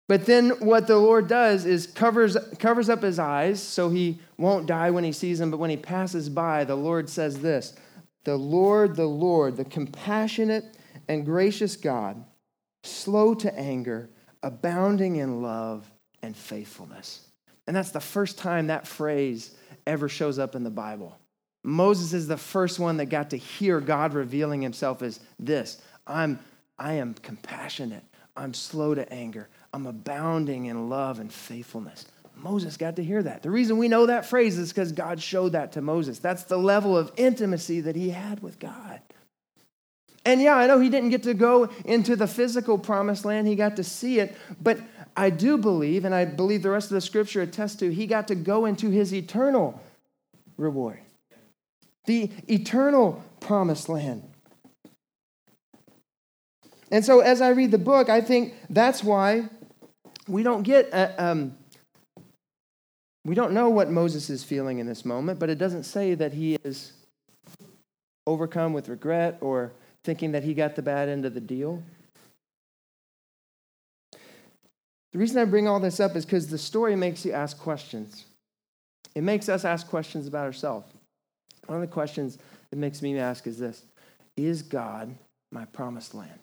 but 0.08 0.26
then 0.26 0.50
what 0.58 0.88
the 0.88 0.98
Lord 0.98 1.28
does 1.28 1.66
is 1.66 1.86
covers, 1.86 2.36
covers 2.58 2.88
up 2.88 3.00
his 3.04 3.20
eyes 3.20 3.62
so 3.62 3.90
he 3.90 4.18
won't 4.38 4.66
die 4.66 4.90
when 4.90 5.04
he 5.04 5.12
sees 5.12 5.40
him. 5.40 5.52
But 5.52 5.60
when 5.60 5.70
he 5.70 5.76
passes 5.76 6.28
by, 6.28 6.64
the 6.64 6.74
Lord 6.74 7.08
says 7.08 7.38
this 7.38 7.74
The 8.24 8.36
Lord, 8.36 8.96
the 8.96 9.06
Lord, 9.06 9.56
the 9.56 9.64
compassionate 9.64 10.76
and 11.08 11.24
gracious 11.24 11.76
God, 11.76 12.24
slow 12.84 13.34
to 13.34 13.54
anger, 13.58 14.08
abounding 14.42 15.16
in 15.16 15.42
love 15.42 15.90
and 16.22 16.36
faithfulness. 16.36 17.26
And 17.66 17.76
that's 17.76 17.90
the 17.90 18.00
first 18.00 18.38
time 18.38 18.68
that 18.68 18.86
phrase 18.86 19.54
ever 19.86 20.08
shows 20.08 20.38
up 20.38 20.54
in 20.54 20.64
the 20.64 20.70
Bible. 20.70 21.18
Moses 21.64 22.12
is 22.12 22.26
the 22.26 22.36
first 22.36 22.78
one 22.78 22.96
that 22.96 23.06
got 23.06 23.30
to 23.30 23.36
hear 23.36 23.80
God 23.80 24.14
revealing 24.14 24.62
himself 24.62 25.02
as 25.02 25.20
this 25.38 25.80
I'm, 26.06 26.38
I 26.78 26.94
am 26.94 27.14
compassionate, 27.14 28.04
I'm 28.36 28.54
slow 28.54 28.94
to 28.94 29.10
anger, 29.12 29.48
I'm 29.72 29.86
abounding 29.86 30.66
in 30.66 30.88
love 30.88 31.20
and 31.20 31.32
faithfulness. 31.32 32.06
Moses 32.42 32.76
got 32.76 32.96
to 32.96 33.04
hear 33.04 33.22
that. 33.22 33.42
The 33.42 33.50
reason 33.50 33.78
we 33.78 33.88
know 33.88 34.06
that 34.06 34.26
phrase 34.26 34.58
is 34.58 34.70
because 34.70 34.90
God 34.90 35.22
showed 35.22 35.52
that 35.52 35.72
to 35.72 35.80
Moses. 35.80 36.18
That's 36.18 36.42
the 36.44 36.58
level 36.58 36.98
of 36.98 37.12
intimacy 37.16 37.80
that 37.82 37.94
he 37.94 38.10
had 38.10 38.42
with 38.42 38.58
God. 38.58 39.00
And 40.24 40.40
yeah, 40.40 40.56
I 40.56 40.66
know 40.66 40.80
he 40.80 40.88
didn't 40.88 41.10
get 41.10 41.22
to 41.24 41.34
go 41.34 41.70
into 41.84 42.16
the 42.16 42.26
physical 42.26 42.78
promised 42.78 43.24
land, 43.24 43.46
he 43.46 43.54
got 43.54 43.76
to 43.76 43.84
see 43.84 44.20
it, 44.20 44.36
but 44.60 44.78
I 45.16 45.30
do 45.30 45.58
believe, 45.58 46.04
and 46.04 46.14
I 46.14 46.24
believe 46.24 46.62
the 46.62 46.70
rest 46.70 46.90
of 46.90 46.94
the 46.94 47.00
scripture 47.00 47.42
attests 47.42 47.76
to, 47.76 47.92
he 47.92 48.06
got 48.06 48.28
to 48.28 48.34
go 48.34 48.64
into 48.64 48.90
his 48.90 49.12
eternal 49.12 49.80
reward, 50.56 51.00
the 52.06 52.30
eternal 52.48 53.22
promised 53.40 53.88
land. 53.88 54.22
And 56.90 57.04
so, 57.04 57.20
as 57.20 57.40
I 57.40 57.48
read 57.48 57.70
the 57.70 57.78
book, 57.78 58.08
I 58.08 58.20
think 58.20 58.54
that's 58.68 59.02
why 59.02 59.48
we 60.28 60.42
don't 60.42 60.62
get, 60.62 60.92
uh, 60.92 61.12
um, 61.18 61.56
we 63.24 63.34
don't 63.34 63.52
know 63.52 63.68
what 63.68 63.90
Moses 63.90 64.30
is 64.30 64.42
feeling 64.42 64.78
in 64.78 64.86
this 64.86 65.04
moment, 65.04 65.38
but 65.38 65.48
it 65.48 65.58
doesn't 65.58 65.84
say 65.84 66.14
that 66.14 66.32
he 66.32 66.56
is 66.64 66.92
overcome 68.26 68.72
with 68.72 68.88
regret 68.88 69.38
or 69.40 69.72
thinking 70.04 70.32
that 70.32 70.42
he 70.42 70.54
got 70.54 70.74
the 70.74 70.82
bad 70.82 71.08
end 71.08 71.24
of 71.24 71.34
the 71.34 71.40
deal. 71.40 71.82
The 75.12 75.18
reason 75.18 75.38
I 75.38 75.44
bring 75.44 75.68
all 75.68 75.78
this 75.78 76.00
up 76.00 76.16
is 76.16 76.24
because 76.24 76.48
the 76.48 76.58
story 76.58 76.96
makes 76.96 77.24
you 77.24 77.32
ask 77.32 77.58
questions. 77.58 78.24
It 79.14 79.22
makes 79.22 79.48
us 79.48 79.64
ask 79.64 79.86
questions 79.86 80.26
about 80.26 80.46
ourselves. 80.46 80.90
One 81.66 81.76
of 81.76 81.88
the 81.88 81.92
questions 81.92 82.38
it 82.72 82.78
makes 82.78 83.02
me 83.02 83.18
ask 83.18 83.46
is 83.46 83.58
this 83.58 83.82
Is 84.36 84.62
God 84.62 85.14
my 85.52 85.66
promised 85.66 86.14
land? 86.14 86.38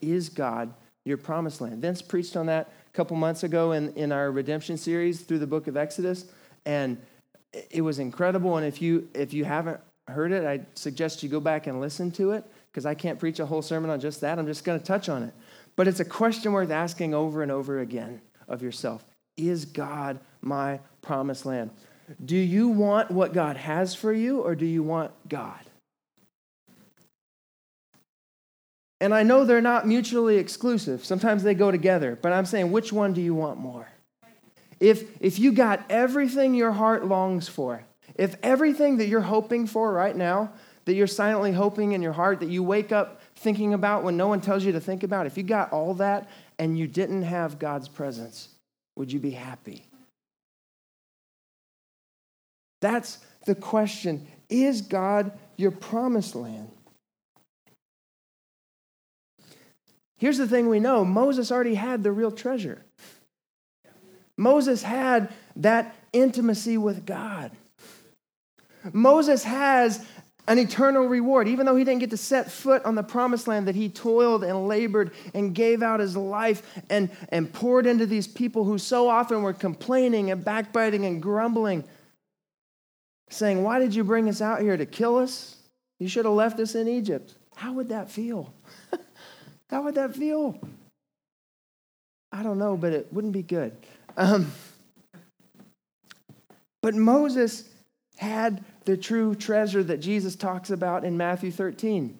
Is 0.00 0.28
God 0.28 0.74
your 1.06 1.16
promised 1.16 1.60
land? 1.60 1.80
Vince 1.80 2.02
preached 2.02 2.36
on 2.36 2.46
that 2.46 2.70
a 2.92 2.96
couple 2.96 3.16
months 3.16 3.42
ago 3.42 3.72
in, 3.72 3.92
in 3.94 4.12
our 4.12 4.30
redemption 4.30 4.76
series 4.76 5.20
through 5.20 5.38
the 5.38 5.46
book 5.46 5.66
of 5.66 5.76
Exodus, 5.76 6.26
and 6.64 6.98
it 7.70 7.80
was 7.80 7.98
incredible. 7.98 8.56
And 8.56 8.66
if 8.66 8.82
you 8.82 9.08
if 9.14 9.32
you 9.32 9.44
haven't 9.44 9.80
heard 10.08 10.32
it, 10.32 10.44
I 10.44 10.60
suggest 10.74 11.22
you 11.22 11.28
go 11.28 11.40
back 11.40 11.66
and 11.66 11.80
listen 11.80 12.10
to 12.12 12.32
it 12.32 12.44
because 12.70 12.86
I 12.86 12.94
can't 12.94 13.18
preach 13.18 13.40
a 13.40 13.46
whole 13.46 13.62
sermon 13.62 13.90
on 13.90 14.00
just 14.00 14.20
that. 14.20 14.38
I'm 14.38 14.46
just 14.46 14.64
going 14.64 14.78
to 14.78 14.84
touch 14.84 15.08
on 15.08 15.22
it. 15.22 15.32
But 15.76 15.88
it's 15.88 16.00
a 16.00 16.04
question 16.04 16.52
worth 16.52 16.70
asking 16.70 17.14
over 17.14 17.42
and 17.42 17.52
over 17.52 17.80
again 17.80 18.20
of 18.48 18.62
yourself 18.62 19.04
Is 19.36 19.64
God 19.64 20.18
my 20.40 20.80
promised 21.02 21.46
land? 21.46 21.70
Do 22.24 22.36
you 22.36 22.68
want 22.68 23.10
what 23.10 23.32
God 23.32 23.56
has 23.56 23.94
for 23.94 24.12
you, 24.12 24.40
or 24.40 24.54
do 24.54 24.66
you 24.66 24.82
want 24.82 25.12
God? 25.28 25.58
And 29.00 29.14
I 29.14 29.22
know 29.22 29.44
they're 29.44 29.60
not 29.60 29.86
mutually 29.86 30.38
exclusive. 30.38 31.04
Sometimes 31.04 31.42
they 31.42 31.54
go 31.54 31.70
together, 31.70 32.18
but 32.20 32.32
I'm 32.32 32.46
saying, 32.46 32.72
which 32.72 32.92
one 32.92 33.12
do 33.12 33.20
you 33.20 33.34
want 33.34 33.58
more? 33.58 33.88
If, 34.80 35.20
if 35.20 35.38
you 35.38 35.52
got 35.52 35.84
everything 35.90 36.54
your 36.54 36.72
heart 36.72 37.06
longs 37.06 37.48
for, 37.48 37.84
if 38.14 38.36
everything 38.42 38.96
that 38.98 39.08
you're 39.08 39.20
hoping 39.20 39.66
for 39.66 39.92
right 39.92 40.16
now, 40.16 40.52
that 40.86 40.94
you're 40.94 41.06
silently 41.06 41.52
hoping 41.52 41.92
in 41.92 42.00
your 42.00 42.12
heart, 42.12 42.40
that 42.40 42.48
you 42.48 42.62
wake 42.62 42.92
up 42.92 43.20
thinking 43.36 43.74
about 43.74 44.04
when 44.04 44.16
no 44.16 44.28
one 44.28 44.40
tells 44.40 44.64
you 44.64 44.72
to 44.72 44.80
think 44.80 45.02
about, 45.02 45.26
if 45.26 45.36
you 45.36 45.42
got 45.42 45.72
all 45.72 45.94
that 45.94 46.28
and 46.58 46.78
you 46.78 46.86
didn't 46.86 47.22
have 47.22 47.58
God's 47.58 47.88
presence, 47.88 48.48
would 48.94 49.12
you 49.12 49.18
be 49.18 49.32
happy? 49.32 49.84
That's 52.80 53.18
the 53.46 53.54
question. 53.54 54.26
Is 54.48 54.80
God 54.80 55.32
your 55.56 55.70
promised 55.70 56.34
land? 56.34 56.70
Here's 60.18 60.38
the 60.38 60.48
thing 60.48 60.68
we 60.68 60.80
know 60.80 61.04
Moses 61.04 61.52
already 61.52 61.74
had 61.74 62.02
the 62.02 62.12
real 62.12 62.30
treasure. 62.30 62.82
Moses 64.36 64.82
had 64.82 65.32
that 65.56 65.96
intimacy 66.12 66.76
with 66.76 67.06
God. 67.06 67.50
Moses 68.92 69.44
has 69.44 70.04
an 70.48 70.58
eternal 70.58 71.06
reward, 71.06 71.48
even 71.48 71.66
though 71.66 71.74
he 71.74 71.84
didn't 71.84 72.00
get 72.00 72.10
to 72.10 72.16
set 72.16 72.50
foot 72.50 72.84
on 72.84 72.94
the 72.94 73.02
promised 73.02 73.48
land 73.48 73.66
that 73.66 73.74
he 73.74 73.88
toiled 73.88 74.44
and 74.44 74.68
labored 74.68 75.10
and 75.34 75.54
gave 75.54 75.82
out 75.82 75.98
his 75.98 76.16
life 76.16 76.62
and, 76.88 77.10
and 77.30 77.52
poured 77.52 77.86
into 77.86 78.06
these 78.06 78.28
people 78.28 78.64
who 78.64 78.78
so 78.78 79.08
often 79.08 79.42
were 79.42 79.52
complaining 79.52 80.30
and 80.30 80.44
backbiting 80.44 81.04
and 81.04 81.20
grumbling, 81.20 81.82
saying, 83.28 83.64
Why 83.64 83.78
did 83.80 83.94
you 83.94 84.04
bring 84.04 84.28
us 84.28 84.40
out 84.40 84.60
here 84.60 84.76
to 84.76 84.86
kill 84.86 85.18
us? 85.18 85.56
You 85.98 86.08
should 86.08 86.26
have 86.26 86.34
left 86.34 86.60
us 86.60 86.74
in 86.74 86.86
Egypt. 86.86 87.34
How 87.56 87.72
would 87.72 87.88
that 87.88 88.10
feel? 88.10 88.54
How 89.70 89.82
would 89.82 89.94
that 89.96 90.14
feel? 90.14 90.58
I 92.32 92.42
don't 92.42 92.58
know, 92.58 92.76
but 92.76 92.92
it 92.92 93.12
wouldn't 93.12 93.32
be 93.32 93.42
good. 93.42 93.76
Um, 94.16 94.52
but 96.82 96.94
Moses 96.94 97.68
had 98.16 98.64
the 98.84 98.96
true 98.96 99.34
treasure 99.34 99.82
that 99.82 99.98
Jesus 99.98 100.36
talks 100.36 100.70
about 100.70 101.04
in 101.04 101.16
Matthew 101.16 101.50
13. 101.50 102.16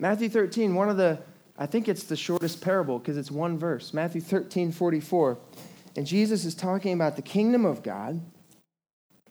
Matthew 0.00 0.28
13, 0.28 0.74
one 0.74 0.88
of 0.88 0.96
the, 0.96 1.20
I 1.58 1.66
think 1.66 1.88
it's 1.88 2.04
the 2.04 2.16
shortest 2.16 2.60
parable 2.60 2.98
because 2.98 3.16
it's 3.16 3.30
one 3.30 3.58
verse. 3.58 3.94
Matthew 3.94 4.20
13, 4.20 4.72
44. 4.72 5.38
And 5.96 6.06
Jesus 6.06 6.44
is 6.44 6.54
talking 6.54 6.92
about 6.92 7.16
the 7.16 7.22
kingdom 7.22 7.64
of 7.64 7.82
God. 7.82 8.20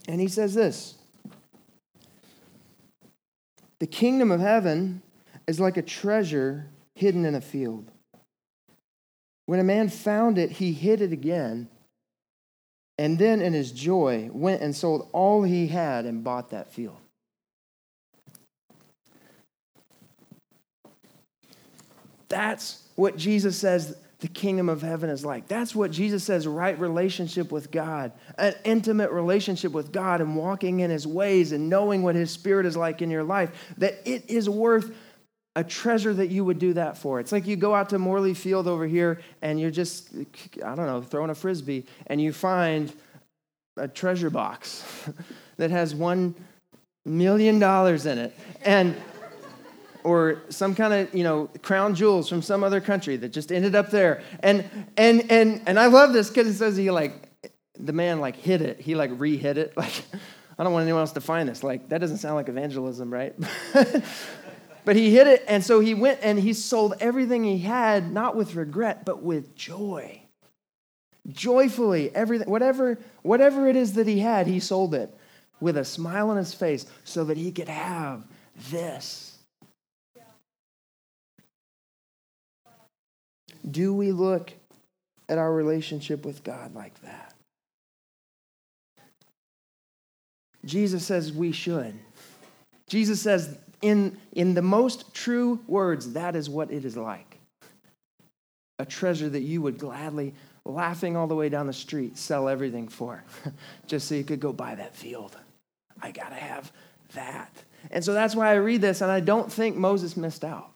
And 0.07 0.21
he 0.21 0.27
says 0.27 0.53
this 0.53 0.95
The 3.79 3.87
kingdom 3.87 4.31
of 4.31 4.39
heaven 4.39 5.01
is 5.47 5.59
like 5.59 5.77
a 5.77 5.81
treasure 5.81 6.69
hidden 6.95 7.25
in 7.25 7.35
a 7.35 7.41
field. 7.41 7.89
When 9.45 9.59
a 9.59 9.63
man 9.63 9.89
found 9.89 10.37
it, 10.37 10.51
he 10.51 10.71
hid 10.71 11.01
it 11.01 11.11
again, 11.11 11.67
and 12.97 13.17
then 13.19 13.41
in 13.41 13.53
his 13.53 13.71
joy 13.71 14.29
went 14.31 14.61
and 14.61 14.75
sold 14.75 15.09
all 15.11 15.43
he 15.43 15.67
had 15.67 16.05
and 16.05 16.23
bought 16.23 16.51
that 16.51 16.71
field. 16.71 16.97
That's 22.29 22.81
what 22.95 23.17
Jesus 23.17 23.57
says 23.57 23.95
the 24.23 24.29
kingdom 24.29 24.69
of 24.69 24.81
heaven 24.81 25.09
is 25.09 25.25
like. 25.25 25.49
That's 25.49 25.75
what 25.75 25.91
Jesus 25.91 26.23
says 26.23 26.47
right 26.47 26.79
relationship 26.79 27.51
with 27.51 27.71
God, 27.71 28.13
an 28.37 28.55
intimate 28.63 29.11
relationship 29.11 29.73
with 29.73 29.91
God 29.91 30.21
and 30.21 30.37
walking 30.37 30.79
in 30.79 30.89
his 30.89 31.05
ways 31.05 31.51
and 31.51 31.69
knowing 31.69 32.03
what 32.03 32.15
his 32.15 32.31
spirit 32.31 32.65
is 32.65 32.77
like 32.77 33.01
in 33.01 33.11
your 33.11 33.25
life, 33.25 33.51
that 33.77 33.95
it 34.05 34.29
is 34.29 34.49
worth 34.49 34.95
a 35.55 35.63
treasure 35.63 36.13
that 36.13 36.27
you 36.27 36.43
would 36.43 36.59
do 36.59 36.73
that 36.73 36.97
for. 36.97 37.19
It's 37.19 37.31
like 37.31 37.45
you 37.45 37.55
go 37.55 37.75
out 37.75 37.89
to 37.89 37.99
Morley 37.99 38.33
Field 38.33 38.67
over 38.67 38.87
here 38.87 39.21
and 39.41 39.59
you're 39.59 39.71
just, 39.71 40.09
I 40.65 40.75
don't 40.75 40.87
know, 40.87 41.01
throwing 41.01 41.29
a 41.29 41.35
frisbee 41.35 41.85
and 42.07 42.19
you 42.19 42.33
find 42.33 42.91
a 43.77 43.87
treasure 43.87 44.29
box 44.29 44.83
that 45.57 45.71
has 45.71 45.93
one 45.93 46.35
million 47.05 47.59
dollars 47.59 48.05
in 48.05 48.17
it. 48.17 48.37
And 48.65 48.95
or 50.03 50.41
some 50.49 50.75
kind 50.75 50.93
of 50.93 51.13
you 51.13 51.23
know 51.23 51.49
crown 51.61 51.95
jewels 51.95 52.27
from 52.27 52.41
some 52.41 52.63
other 52.63 52.81
country 52.81 53.15
that 53.17 53.29
just 53.29 53.51
ended 53.51 53.73
up 53.75 53.89
there 53.89 54.21
and 54.41 54.65
and 54.97 55.31
and 55.31 55.61
and 55.65 55.79
i 55.79 55.85
love 55.85 56.13
this 56.13 56.27
because 56.27 56.45
it 56.47 56.55
says 56.55 56.75
he 56.75 56.91
like 56.91 57.29
the 57.79 57.93
man 57.93 58.19
like 58.19 58.35
hit 58.35 58.61
it 58.61 58.79
he 58.81 58.95
like 58.95 59.11
re-hit 59.13 59.57
it 59.57 59.71
like 59.77 60.03
i 60.59 60.63
don't 60.63 60.73
want 60.73 60.83
anyone 60.83 60.99
else 60.99 61.13
to 61.13 61.21
find 61.21 61.47
this 61.47 61.63
like 61.63 61.87
that 61.89 61.99
doesn't 61.99 62.17
sound 62.17 62.35
like 62.35 62.49
evangelism 62.49 63.11
right 63.11 63.33
but 64.85 64.95
he 64.95 65.13
hit 65.13 65.27
it 65.27 65.43
and 65.47 65.63
so 65.63 65.79
he 65.79 65.93
went 65.93 66.19
and 66.21 66.39
he 66.39 66.53
sold 66.53 66.93
everything 66.99 67.43
he 67.43 67.59
had 67.59 68.11
not 68.11 68.35
with 68.35 68.55
regret 68.55 69.05
but 69.05 69.21
with 69.21 69.55
joy 69.55 70.21
joyfully 71.31 72.13
everything 72.15 72.49
whatever 72.49 72.97
whatever 73.21 73.67
it 73.67 73.75
is 73.75 73.93
that 73.93 74.07
he 74.07 74.19
had 74.19 74.47
he 74.47 74.59
sold 74.59 74.93
it 74.93 75.15
with 75.59 75.77
a 75.77 75.85
smile 75.85 76.29
on 76.29 76.37
his 76.37 76.53
face 76.53 76.85
so 77.03 77.23
that 77.23 77.37
he 77.37 77.51
could 77.51 77.69
have 77.69 78.23
this 78.69 79.33
Do 83.69 83.93
we 83.93 84.11
look 84.11 84.51
at 85.29 85.37
our 85.37 85.51
relationship 85.51 86.25
with 86.25 86.43
God 86.43 86.75
like 86.75 86.99
that? 87.01 87.33
Jesus 90.65 91.05
says 91.05 91.31
we 91.31 91.51
should. 91.51 91.93
Jesus 92.87 93.21
says, 93.21 93.57
in, 93.83 94.17
in 94.31 94.53
the 94.53 94.61
most 94.61 95.13
true 95.13 95.59
words, 95.67 96.13
that 96.13 96.35
is 96.35 96.49
what 96.49 96.71
it 96.71 96.85
is 96.85 96.95
like. 96.95 97.37
A 98.79 98.85
treasure 98.85 99.29
that 99.29 99.41
you 99.41 99.61
would 99.61 99.77
gladly, 99.77 100.33
laughing 100.65 101.17
all 101.17 101.27
the 101.27 101.35
way 101.35 101.49
down 101.49 101.67
the 101.67 101.73
street, 101.73 102.17
sell 102.17 102.47
everything 102.47 102.87
for, 102.87 103.23
just 103.87 104.07
so 104.07 104.15
you 104.15 104.23
could 104.23 104.39
go 104.39 104.53
buy 104.53 104.73
that 104.75 104.95
field. 104.95 105.35
I 106.01 106.11
got 106.11 106.29
to 106.29 106.35
have 106.35 106.71
that. 107.13 107.51
And 107.91 108.03
so 108.03 108.13
that's 108.13 108.35
why 108.35 108.51
I 108.51 108.55
read 108.55 108.79
this, 108.79 109.01
and 109.01 109.11
I 109.11 109.19
don't 109.19 109.51
think 109.51 109.75
Moses 109.75 110.15
missed 110.15 110.45
out. 110.45 110.71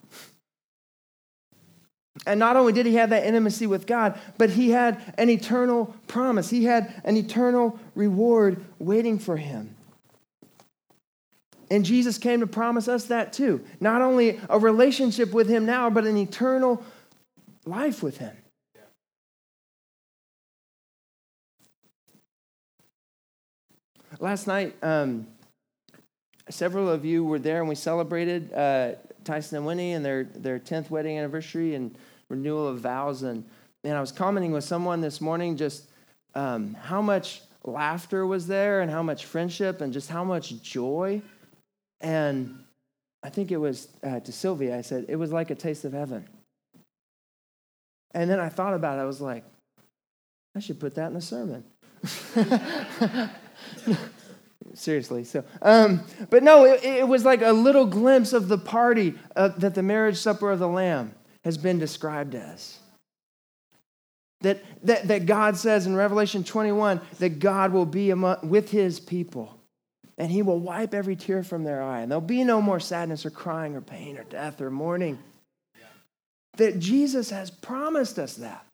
And 2.26 2.40
not 2.42 2.58
only 2.58 2.74
did 2.74 2.86
he 2.86 2.96
have 2.96 3.12
that 3.12 3.26
intimacy 3.26 3.68
with 3.68 3.88
God, 3.88 4.20
but 4.38 4.50
he 4.50 4.72
had 4.72 5.14
an 5.18 5.30
eternal 5.30 5.96
promise. 6.08 6.50
He 6.50 6.66
had 6.66 7.02
an 7.06 7.16
eternal 7.16 7.80
reward 7.96 8.66
waiting 8.80 9.18
for 9.18 9.38
him. 9.38 9.77
And 11.70 11.84
Jesus 11.84 12.18
came 12.18 12.40
to 12.40 12.48
promise 12.48 12.88
us 12.88 13.06
that 13.06 13.34
too. 13.34 13.64
Not 13.80 14.02
only 14.02 14.40
a 14.50 14.58
relationship 14.58 15.34
with 15.34 15.50
him 15.50 15.66
now, 15.66 15.90
but 15.90 16.06
an 16.06 16.18
eternal 16.18 16.84
life 17.66 18.02
with 18.02 18.18
him. 18.18 18.36
Last 24.20 24.48
night, 24.48 24.76
um, 24.82 25.28
several 26.50 26.90
of 26.90 27.06
you 27.06 27.24
were 27.24 27.40
there 27.40 27.60
and 27.60 27.70
we 27.70 27.76
celebrated 27.76 28.52
uh, 28.54 28.94
Tyson 29.24 29.58
and 29.58 29.66
Winnie 29.66 29.94
and 29.94 30.04
their, 30.04 30.24
their 30.24 30.58
10th 30.58 30.90
wedding 30.90 31.18
anniversary 31.18 31.76
and 31.76 31.96
renewal 32.30 32.68
of 32.68 32.80
vows. 32.80 33.24
And, 33.24 33.44
and 33.84 33.94
I 33.96 34.02
was 34.02 34.12
commenting 34.12 34.54
with 34.54 34.64
someone 34.64 35.02
this 35.02 35.22
morning 35.22 35.58
just 35.58 35.84
um, 36.34 36.74
how 36.74 37.02
much 37.02 37.42
laughter 37.64 38.26
was 38.26 38.48
there 38.48 38.82
and 38.82 38.90
how 38.90 39.04
much 39.04 39.26
friendship 39.26 39.82
and 39.82 39.92
just 39.92 40.10
how 40.10 40.24
much 40.24 40.62
joy. 40.64 41.22
And 42.02 42.64
I 43.24 43.30
think 43.30 43.52
it 43.52 43.58
was 43.58 43.88
uh, 44.04 44.20
to 44.20 44.32
Sylvia, 44.32 44.78
I 44.78 44.82
said, 44.82 45.06
it 45.10 45.16
was 45.16 45.32
like 45.32 45.50
a 45.50 45.56
taste 45.56 45.86
of 45.86 45.94
heaven. 45.94 46.28
And 48.12 48.30
then 48.30 48.40
I 48.40 48.50
thought 48.50 48.74
about 48.74 49.00
it. 49.00 49.02
I 49.02 49.06
was 49.06 49.22
like, 49.22 49.44
I 50.56 50.60
should 50.60 50.80
put 50.80 50.96
that 50.96 51.12
in 51.12 51.18
a 51.18 51.22
sermon. 51.22 51.64
seriously. 54.74 55.24
So, 55.24 55.44
um, 55.62 56.02
but 56.30 56.44
no, 56.44 56.66
it, 56.66 56.84
it, 56.84 57.08
was 57.08 57.26
like 57.26 57.42
a 57.42 57.52
little 57.52 57.86
glimpse 57.86 58.34
of 58.34 58.48
the 58.48 58.58
party 58.58 59.16
uh, 59.36 59.50
that 59.50 59.76
the 59.76 59.84
marriage 59.84 60.18
supper 60.18 60.52
of 60.52 60.60
the 60.60 60.68
Lamb 60.68 61.14
has 61.44 61.58
been 61.58 61.80
described 61.80 62.36
as. 62.36 62.80
That, 64.42 64.64
that, 64.84 65.08
that 65.08 65.26
God 65.26 65.58
says 65.58 65.88
in 65.88 65.96
Revelation 65.96 66.44
21 66.44 67.02
that 67.20 67.40
God 67.40 67.74
will 67.74 67.88
be 67.88 68.12
among, 68.12 68.38
with 68.48 68.70
his 68.70 69.00
people 69.00 69.57
and 70.18 70.32
he 70.32 70.42
will 70.42 70.60
wipe 70.60 70.94
every 70.94 71.16
tear 71.16 71.44
from 71.44 71.64
their 71.64 71.82
eye. 71.82 72.02
And 72.02 72.12
there'll 72.12 72.22
be 72.22 72.44
no 72.44 72.62
more 72.62 72.80
sadness 72.80 73.26
or 73.26 73.30
crying 73.30 73.76
or 73.76 73.82
pain 73.82 74.18
or 74.18 74.24
death 74.24 74.62
or 74.62 74.72
mourning. 74.72 75.20
That 76.58 76.80
Jesus 76.80 77.30
has 77.30 77.52
promised 77.52 78.18
us 78.18 78.36
that. 78.36 78.66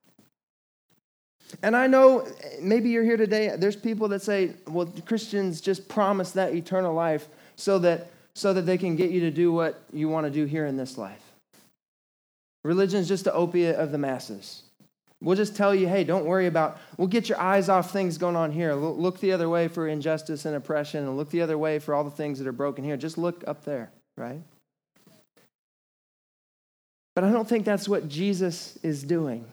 And 1.62 1.76
I 1.76 1.88
know 1.88 2.28
maybe 2.62 2.90
you're 2.90 3.04
here 3.04 3.18
today, 3.18 3.56
there's 3.58 3.76
people 3.76 4.08
that 4.10 4.22
say, 4.22 4.54
well, 4.68 4.92
Christians 5.06 5.62
just 5.62 5.88
promise 5.88 6.32
that 6.32 6.56
eternal 6.56 6.94
life 6.94 7.28
so 7.58 7.78
that, 7.80 8.10
so 8.34 8.54
that 8.54 8.64
they 8.64 8.78
can 8.78 8.96
get 8.96 9.12
you 9.12 9.20
to 9.22 9.32
do 9.32 9.52
what 9.52 9.84
you 9.92 10.10
want 10.10 10.26
to 10.26 10.32
do 10.32 10.46
here 10.46 10.66
in 10.66 10.78
this 10.78 10.98
life. 10.98 11.22
Religion 12.64 13.02
is 13.02 13.08
just 13.08 13.26
the 13.26 13.34
opiate 13.34 13.76
of 13.76 13.92
the 13.92 13.98
masses. 13.98 14.63
We'll 15.24 15.38
just 15.38 15.56
tell 15.56 15.74
you, 15.74 15.88
hey, 15.88 16.04
don't 16.04 16.26
worry 16.26 16.48
about, 16.48 16.78
we'll 16.98 17.08
get 17.08 17.30
your 17.30 17.40
eyes 17.40 17.70
off 17.70 17.92
things 17.92 18.18
going 18.18 18.36
on 18.36 18.52
here. 18.52 18.74
Look 18.74 19.22
the 19.22 19.32
other 19.32 19.48
way 19.48 19.70
for 19.70 19.88
injustice 19.88 20.44
and 20.46 20.56
oppression, 20.56 21.06
and 21.06 21.16
look 21.16 21.30
the 21.30 21.42
other 21.42 21.58
way 21.58 21.80
for 21.80 21.96
all 21.96 22.04
the 22.04 22.12
things 22.12 22.40
that 22.40 22.48
are 22.48 22.52
broken 22.52 22.84
here. 22.84 22.98
Just 22.98 23.18
look 23.18 23.44
up 23.48 23.64
there, 23.64 23.90
right? 24.18 24.42
But 27.16 27.24
I 27.24 27.32
don't 27.32 27.48
think 27.48 27.64
that's 27.64 27.88
what 27.88 28.10
Jesus 28.10 28.78
is 28.84 29.04
doing. 29.04 29.46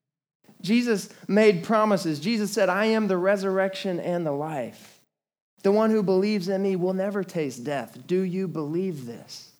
Jesus 0.60 1.08
made 1.28 1.64
promises. 1.64 2.20
Jesus 2.20 2.52
said, 2.52 2.68
I 2.68 2.86
am 2.86 3.08
the 3.08 3.16
resurrection 3.16 4.00
and 4.00 4.26
the 4.26 4.32
life. 4.32 5.00
The 5.62 5.72
one 5.72 5.90
who 5.90 6.02
believes 6.02 6.48
in 6.48 6.62
me 6.62 6.76
will 6.76 6.92
never 6.92 7.24
taste 7.24 7.64
death. 7.64 8.06
Do 8.06 8.20
you 8.20 8.48
believe 8.48 9.06
this? 9.06 9.52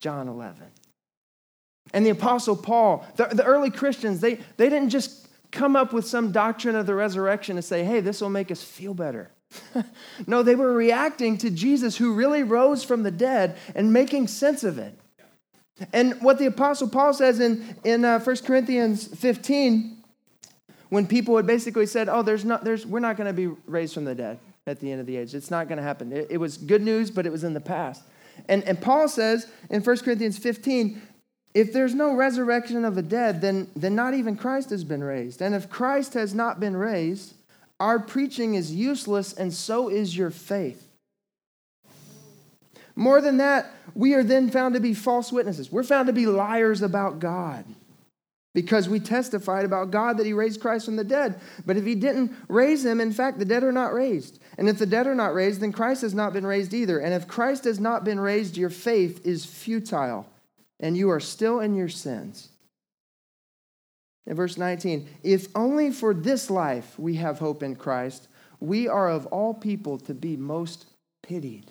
John 0.00 0.26
11. 0.28 0.64
And 1.92 2.04
the 2.04 2.10
Apostle 2.10 2.56
Paul, 2.56 3.06
the, 3.16 3.26
the 3.26 3.44
early 3.44 3.70
Christians, 3.70 4.20
they, 4.20 4.36
they 4.56 4.68
didn't 4.68 4.90
just 4.90 5.28
come 5.50 5.76
up 5.76 5.92
with 5.92 6.06
some 6.06 6.32
doctrine 6.32 6.74
of 6.74 6.86
the 6.86 6.94
resurrection 6.94 7.56
and 7.56 7.64
say, 7.64 7.84
hey, 7.84 8.00
this 8.00 8.20
will 8.20 8.30
make 8.30 8.50
us 8.50 8.62
feel 8.62 8.94
better. 8.94 9.30
no, 10.26 10.42
they 10.42 10.56
were 10.56 10.72
reacting 10.72 11.38
to 11.38 11.50
Jesus 11.50 11.96
who 11.96 12.14
really 12.14 12.42
rose 12.42 12.82
from 12.82 13.04
the 13.04 13.10
dead 13.10 13.56
and 13.74 13.92
making 13.92 14.26
sense 14.26 14.64
of 14.64 14.78
it. 14.78 14.98
And 15.92 16.20
what 16.22 16.38
the 16.38 16.46
Apostle 16.46 16.88
Paul 16.88 17.14
says 17.14 17.40
in, 17.40 17.76
in 17.84 18.04
uh, 18.04 18.20
1 18.20 18.36
Corinthians 18.38 19.06
15, 19.06 20.02
when 20.88 21.06
people 21.06 21.36
had 21.36 21.46
basically 21.46 21.86
said, 21.86 22.08
oh, 22.08 22.22
there's 22.22 22.44
not, 22.44 22.64
there's, 22.64 22.86
we're 22.86 23.00
not 23.00 23.16
going 23.16 23.26
to 23.26 23.32
be 23.32 23.48
raised 23.66 23.94
from 23.94 24.04
the 24.04 24.14
dead 24.14 24.38
at 24.66 24.80
the 24.80 24.90
end 24.90 25.00
of 25.00 25.06
the 25.06 25.16
age. 25.16 25.34
It's 25.34 25.50
not 25.50 25.68
going 25.68 25.78
to 25.78 25.82
happen. 25.82 26.12
It, 26.12 26.28
it 26.30 26.36
was 26.36 26.56
good 26.56 26.82
news, 26.82 27.10
but 27.10 27.26
it 27.26 27.30
was 27.30 27.44
in 27.44 27.54
the 27.54 27.60
past. 27.60 28.02
And, 28.48 28.62
and 28.64 28.80
Paul 28.80 29.08
says 29.08 29.48
in 29.70 29.82
1 29.82 29.98
Corinthians 29.98 30.38
15 30.38 31.00
if 31.54 31.72
there's 31.72 31.94
no 31.94 32.14
resurrection 32.14 32.84
of 32.84 32.96
the 32.96 33.02
dead, 33.02 33.40
then, 33.40 33.68
then 33.76 33.94
not 33.94 34.14
even 34.14 34.36
Christ 34.36 34.70
has 34.70 34.82
been 34.82 35.04
raised. 35.04 35.40
And 35.40 35.54
if 35.54 35.70
Christ 35.70 36.14
has 36.14 36.34
not 36.34 36.58
been 36.58 36.76
raised, 36.76 37.34
our 37.78 38.00
preaching 38.00 38.56
is 38.56 38.74
useless, 38.74 39.32
and 39.32 39.54
so 39.54 39.88
is 39.88 40.16
your 40.16 40.30
faith. 40.30 40.88
More 42.96 43.20
than 43.20 43.36
that, 43.38 43.70
we 43.94 44.14
are 44.14 44.24
then 44.24 44.50
found 44.50 44.74
to 44.74 44.80
be 44.80 44.94
false 44.94 45.32
witnesses. 45.32 45.70
We're 45.70 45.84
found 45.84 46.08
to 46.08 46.12
be 46.12 46.26
liars 46.26 46.82
about 46.82 47.20
God 47.20 47.64
because 48.52 48.88
we 48.88 49.00
testified 49.00 49.64
about 49.64 49.90
God 49.90 50.16
that 50.18 50.26
He 50.26 50.32
raised 50.32 50.60
Christ 50.60 50.84
from 50.84 50.96
the 50.96 51.04
dead. 51.04 51.40
But 51.66 51.76
if 51.76 51.84
He 51.84 51.94
didn't 51.94 52.32
raise 52.48 52.84
Him, 52.84 53.00
in 53.00 53.12
fact, 53.12 53.38
the 53.38 53.44
dead 53.44 53.64
are 53.64 53.72
not 53.72 53.92
raised. 53.92 54.40
And 54.58 54.68
if 54.68 54.78
the 54.78 54.86
dead 54.86 55.08
are 55.08 55.14
not 55.14 55.34
raised, 55.34 55.60
then 55.60 55.72
Christ 55.72 56.02
has 56.02 56.14
not 56.14 56.32
been 56.32 56.46
raised 56.46 56.72
either. 56.72 56.98
And 57.00 57.14
if 57.14 57.28
Christ 57.28 57.64
has 57.64 57.78
not 57.78 58.04
been 58.04 58.18
raised, 58.18 58.56
your 58.56 58.70
faith 58.70 59.24
is 59.24 59.44
futile 59.44 60.28
and 60.80 60.96
you 60.96 61.10
are 61.10 61.20
still 61.20 61.60
in 61.60 61.74
your 61.74 61.88
sins. 61.88 62.48
In 64.26 64.36
verse 64.36 64.56
19, 64.56 65.08
if 65.22 65.48
only 65.54 65.90
for 65.90 66.14
this 66.14 66.50
life 66.50 66.98
we 66.98 67.16
have 67.16 67.38
hope 67.38 67.62
in 67.62 67.76
Christ, 67.76 68.28
we 68.58 68.88
are 68.88 69.10
of 69.10 69.26
all 69.26 69.52
people 69.52 69.98
to 69.98 70.14
be 70.14 70.36
most 70.36 70.86
pitied. 71.22 71.70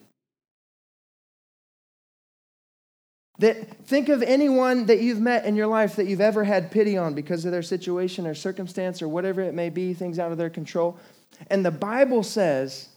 That 3.39 3.85
think 3.87 4.09
of 4.09 4.21
anyone 4.21 4.85
that 4.85 5.01
you've 5.01 5.19
met 5.19 5.45
in 5.45 5.55
your 5.55 5.67
life 5.67 5.95
that 5.95 6.05
you've 6.05 6.21
ever 6.21 6.43
had 6.43 6.71
pity 6.71 6.97
on 6.97 7.15
because 7.15 7.45
of 7.45 7.51
their 7.51 7.63
situation 7.63 8.27
or 8.27 8.35
circumstance 8.35 9.01
or 9.01 9.07
whatever 9.07 9.41
it 9.41 9.55
may 9.55 9.69
be, 9.69 9.93
things 9.93 10.19
out 10.19 10.31
of 10.31 10.37
their 10.37 10.51
control. 10.51 10.99
And 11.47 11.65
the 11.65 11.71
Bible 11.71 12.21
says 12.21 12.89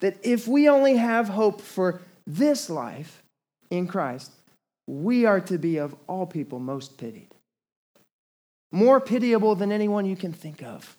that 0.00 0.18
if 0.24 0.48
we 0.48 0.68
only 0.68 0.96
have 0.96 1.28
hope 1.28 1.60
for 1.60 2.02
this 2.26 2.68
life 2.68 3.22
in 3.70 3.86
Christ, 3.86 4.32
we 4.86 5.24
are 5.24 5.40
to 5.40 5.58
be 5.58 5.78
of 5.78 5.94
all 6.06 6.26
people 6.26 6.58
most 6.58 6.98
pitied. 6.98 7.28
More 8.70 9.00
pitiable 9.00 9.54
than 9.54 9.72
anyone 9.72 10.04
you 10.04 10.16
can 10.16 10.32
think 10.32 10.62
of. 10.62 10.96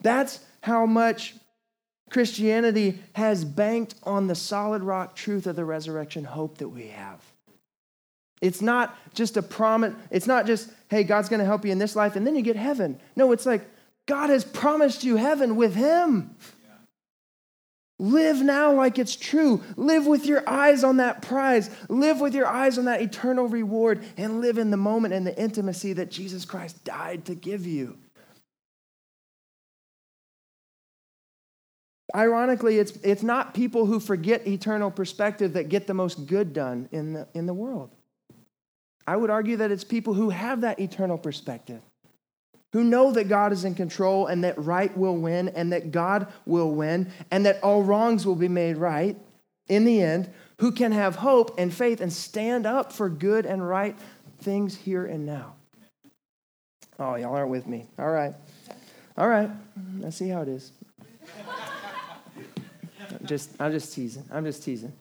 That's 0.00 0.40
how 0.62 0.86
much 0.86 1.34
Christianity 2.10 2.98
has 3.14 3.44
banked 3.44 3.94
on 4.04 4.26
the 4.26 4.34
solid 4.34 4.82
rock 4.82 5.16
truth 5.16 5.46
of 5.46 5.56
the 5.56 5.64
resurrection 5.64 6.24
hope 6.24 6.58
that 6.58 6.68
we 6.68 6.88
have. 6.88 7.20
It's 8.40 8.60
not 8.60 8.96
just 9.14 9.36
a 9.36 9.42
promise, 9.42 9.94
it's 10.10 10.26
not 10.26 10.46
just, 10.46 10.70
hey, 10.88 11.04
God's 11.04 11.28
going 11.28 11.40
to 11.40 11.46
help 11.46 11.64
you 11.64 11.72
in 11.72 11.78
this 11.78 11.96
life 11.96 12.16
and 12.16 12.26
then 12.26 12.36
you 12.36 12.42
get 12.42 12.56
heaven. 12.56 13.00
No, 13.16 13.32
it's 13.32 13.46
like 13.46 13.64
God 14.06 14.30
has 14.30 14.44
promised 14.44 15.04
you 15.04 15.16
heaven 15.16 15.56
with 15.56 15.74
Him. 15.74 16.36
Live 18.02 18.42
now 18.42 18.72
like 18.72 18.98
it's 18.98 19.14
true. 19.14 19.62
Live 19.76 20.08
with 20.08 20.26
your 20.26 20.42
eyes 20.48 20.82
on 20.82 20.96
that 20.96 21.22
prize. 21.22 21.70
Live 21.88 22.20
with 22.20 22.34
your 22.34 22.48
eyes 22.48 22.76
on 22.76 22.86
that 22.86 23.00
eternal 23.00 23.46
reward 23.46 24.02
and 24.16 24.40
live 24.40 24.58
in 24.58 24.72
the 24.72 24.76
moment 24.76 25.14
and 25.14 25.24
the 25.24 25.40
intimacy 25.40 25.92
that 25.92 26.10
Jesus 26.10 26.44
Christ 26.44 26.82
died 26.82 27.26
to 27.26 27.36
give 27.36 27.64
you. 27.64 27.96
Ironically, 32.12 32.80
it's, 32.80 32.90
it's 33.04 33.22
not 33.22 33.54
people 33.54 33.86
who 33.86 34.00
forget 34.00 34.48
eternal 34.48 34.90
perspective 34.90 35.52
that 35.52 35.68
get 35.68 35.86
the 35.86 35.94
most 35.94 36.26
good 36.26 36.52
done 36.52 36.88
in 36.90 37.12
the, 37.12 37.28
in 37.34 37.46
the 37.46 37.54
world. 37.54 37.90
I 39.06 39.14
would 39.14 39.30
argue 39.30 39.58
that 39.58 39.70
it's 39.70 39.84
people 39.84 40.14
who 40.14 40.30
have 40.30 40.62
that 40.62 40.80
eternal 40.80 41.18
perspective, 41.18 41.82
who 42.72 42.84
know 42.84 43.12
that 43.12 43.28
God 43.28 43.52
is 43.52 43.64
in 43.64 43.74
control 43.74 44.26
and 44.26 44.44
that 44.44 44.58
right 44.58 44.96
will 44.96 45.16
win 45.16 45.48
and 45.50 45.72
that 45.72 45.90
God 45.90 46.26
will 46.46 46.70
win 46.72 47.12
and 47.30 47.46
that 47.46 47.62
all 47.62 47.82
wrongs 47.82 48.26
will 48.26 48.36
be 48.36 48.48
made 48.48 48.76
right 48.76 49.16
in 49.68 49.84
the 49.84 50.02
end, 50.02 50.30
who 50.58 50.72
can 50.72 50.92
have 50.92 51.16
hope 51.16 51.58
and 51.58 51.72
faith 51.72 52.00
and 52.00 52.12
stand 52.12 52.66
up 52.66 52.92
for 52.92 53.08
good 53.08 53.46
and 53.46 53.66
right 53.66 53.96
things 54.40 54.76
here 54.76 55.04
and 55.06 55.24
now. 55.24 55.54
Oh, 56.98 57.14
y'all 57.14 57.34
aren't 57.34 57.50
with 57.50 57.66
me. 57.66 57.86
All 57.98 58.10
right. 58.10 58.34
All 59.16 59.28
right. 59.28 59.50
Let's 59.98 60.16
see 60.16 60.28
how 60.28 60.42
it 60.42 60.48
is 60.48 60.72
just, 63.24 63.50
I'm 63.60 63.72
just 63.72 63.92
teasing. 63.92 64.24
I'm 64.30 64.44
just 64.44 64.62
teasing. 64.62 64.92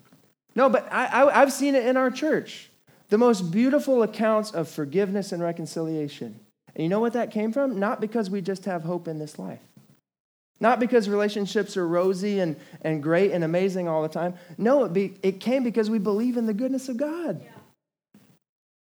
No, 0.55 0.69
but 0.69 0.91
I, 0.91 1.05
I, 1.05 1.41
I've 1.41 1.53
seen 1.53 1.75
it 1.75 1.85
in 1.85 1.97
our 1.97 2.11
church. 2.11 2.69
The 3.09 3.17
most 3.17 3.51
beautiful 3.51 4.03
accounts 4.03 4.51
of 4.51 4.69
forgiveness 4.69 5.31
and 5.31 5.41
reconciliation. 5.41 6.39
And 6.75 6.83
you 6.83 6.89
know 6.89 6.99
what 6.99 7.13
that 7.13 7.31
came 7.31 7.51
from? 7.51 7.79
Not 7.79 8.01
because 8.01 8.29
we 8.29 8.41
just 8.41 8.65
have 8.65 8.83
hope 8.83 9.07
in 9.07 9.19
this 9.19 9.37
life. 9.37 9.59
Not 10.59 10.79
because 10.79 11.09
relationships 11.09 11.75
are 11.75 11.87
rosy 11.87 12.39
and, 12.39 12.55
and 12.81 13.01
great 13.01 13.31
and 13.31 13.43
amazing 13.43 13.87
all 13.87 14.03
the 14.03 14.09
time. 14.09 14.35
No, 14.57 14.83
it, 14.85 14.93
be, 14.93 15.15
it 15.23 15.39
came 15.39 15.63
because 15.63 15.89
we 15.89 15.97
believe 15.97 16.37
in 16.37 16.45
the 16.45 16.53
goodness 16.53 16.87
of 16.87 16.97
God. 16.97 17.41
Yeah. 17.43 17.49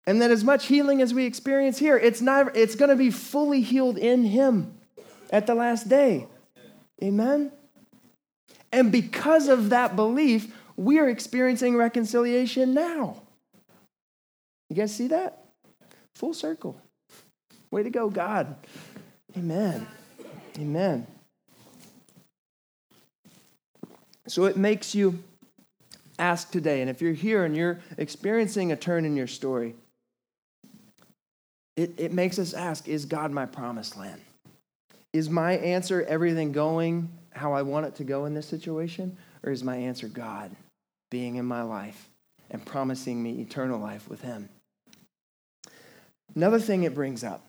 And 0.08 0.22
that 0.22 0.30
as 0.30 0.44
much 0.44 0.68
healing 0.68 1.02
as 1.02 1.14
we 1.14 1.26
experience 1.26 1.80
here, 1.80 1.98
it's, 1.98 2.22
not, 2.22 2.56
it's 2.56 2.76
going 2.76 2.90
to 2.90 2.96
be 2.96 3.10
fully 3.10 3.62
healed 3.62 3.98
in 3.98 4.24
Him 4.26 4.76
at 5.32 5.48
the 5.48 5.56
last 5.56 5.90
day. 5.90 6.28
Amen? 7.04 7.52
And 8.72 8.92
because 8.92 9.48
of 9.48 9.70
that 9.72 9.96
belief, 9.96 10.54
we 10.78 11.00
are 11.00 11.10
experiencing 11.10 11.76
reconciliation 11.76 12.74
now. 12.74 13.22
You 14.70 14.76
guys 14.76 14.96
see 14.96 15.08
that? 15.08 15.46
Full 16.16 16.34
circle. 16.34 16.80
Way 17.72 17.84
to 17.84 17.90
go, 17.90 18.10
God. 18.10 18.56
Amen. 19.38 19.88
Amen. 20.58 21.08
So 24.28 24.46
it 24.46 24.58
makes 24.58 24.96
you 24.96 25.24
ask 26.18 26.50
today, 26.52 26.82
and 26.82 26.90
if 26.90 27.02
you're 27.02 27.14
here 27.14 27.44
and 27.46 27.56
you're 27.56 27.80
experiencing 27.98 28.72
a 28.72 28.76
turn 28.76 29.06
in 29.06 29.16
your 29.16 29.28
story, 29.28 29.76
it, 31.76 31.94
it 31.98 32.14
makes 32.14 32.40
us 32.40 32.54
ask 32.54 32.88
Is 32.88 33.06
God 33.06 33.32
my 33.32 33.46
promised 33.46 33.98
land? 33.98 34.22
Is 35.14 35.30
my 35.30 35.54
answer 35.54 36.04
everything 36.04 36.52
going 36.52 37.10
how 37.32 37.54
I 37.54 37.62
want 37.62 37.86
it 37.86 37.96
to 37.96 38.04
go 38.04 38.26
in 38.26 38.34
this 38.34 38.48
situation? 38.48 39.18
Or 39.44 39.52
is 39.52 39.64
my 39.64 39.76
answer 39.76 40.08
God 40.08 40.52
being 41.12 41.36
in 41.36 41.46
my 41.46 41.62
life 41.62 42.10
and 42.50 42.66
promising 42.66 43.22
me 43.22 43.42
eternal 43.42 43.80
life 43.80 44.10
with 44.10 44.22
Him? 44.22 44.50
Another 46.36 46.60
thing 46.60 46.84
it 46.84 46.96
brings 46.96 47.24
up, 47.24 47.46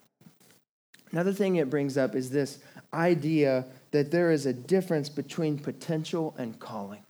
another 1.17 1.33
thing 1.33 1.57
it 1.57 1.71
brings 1.71 1.97
up 1.97 2.15
is 2.15 2.29
this 2.29 2.59
idea 2.93 3.65
that 3.91 4.11
there 4.11 4.31
is 4.31 4.45
a 4.45 4.53
difference 4.53 5.09
between 5.09 5.59
potential 5.59 6.35
and 6.37 6.59
calling. 6.59 7.01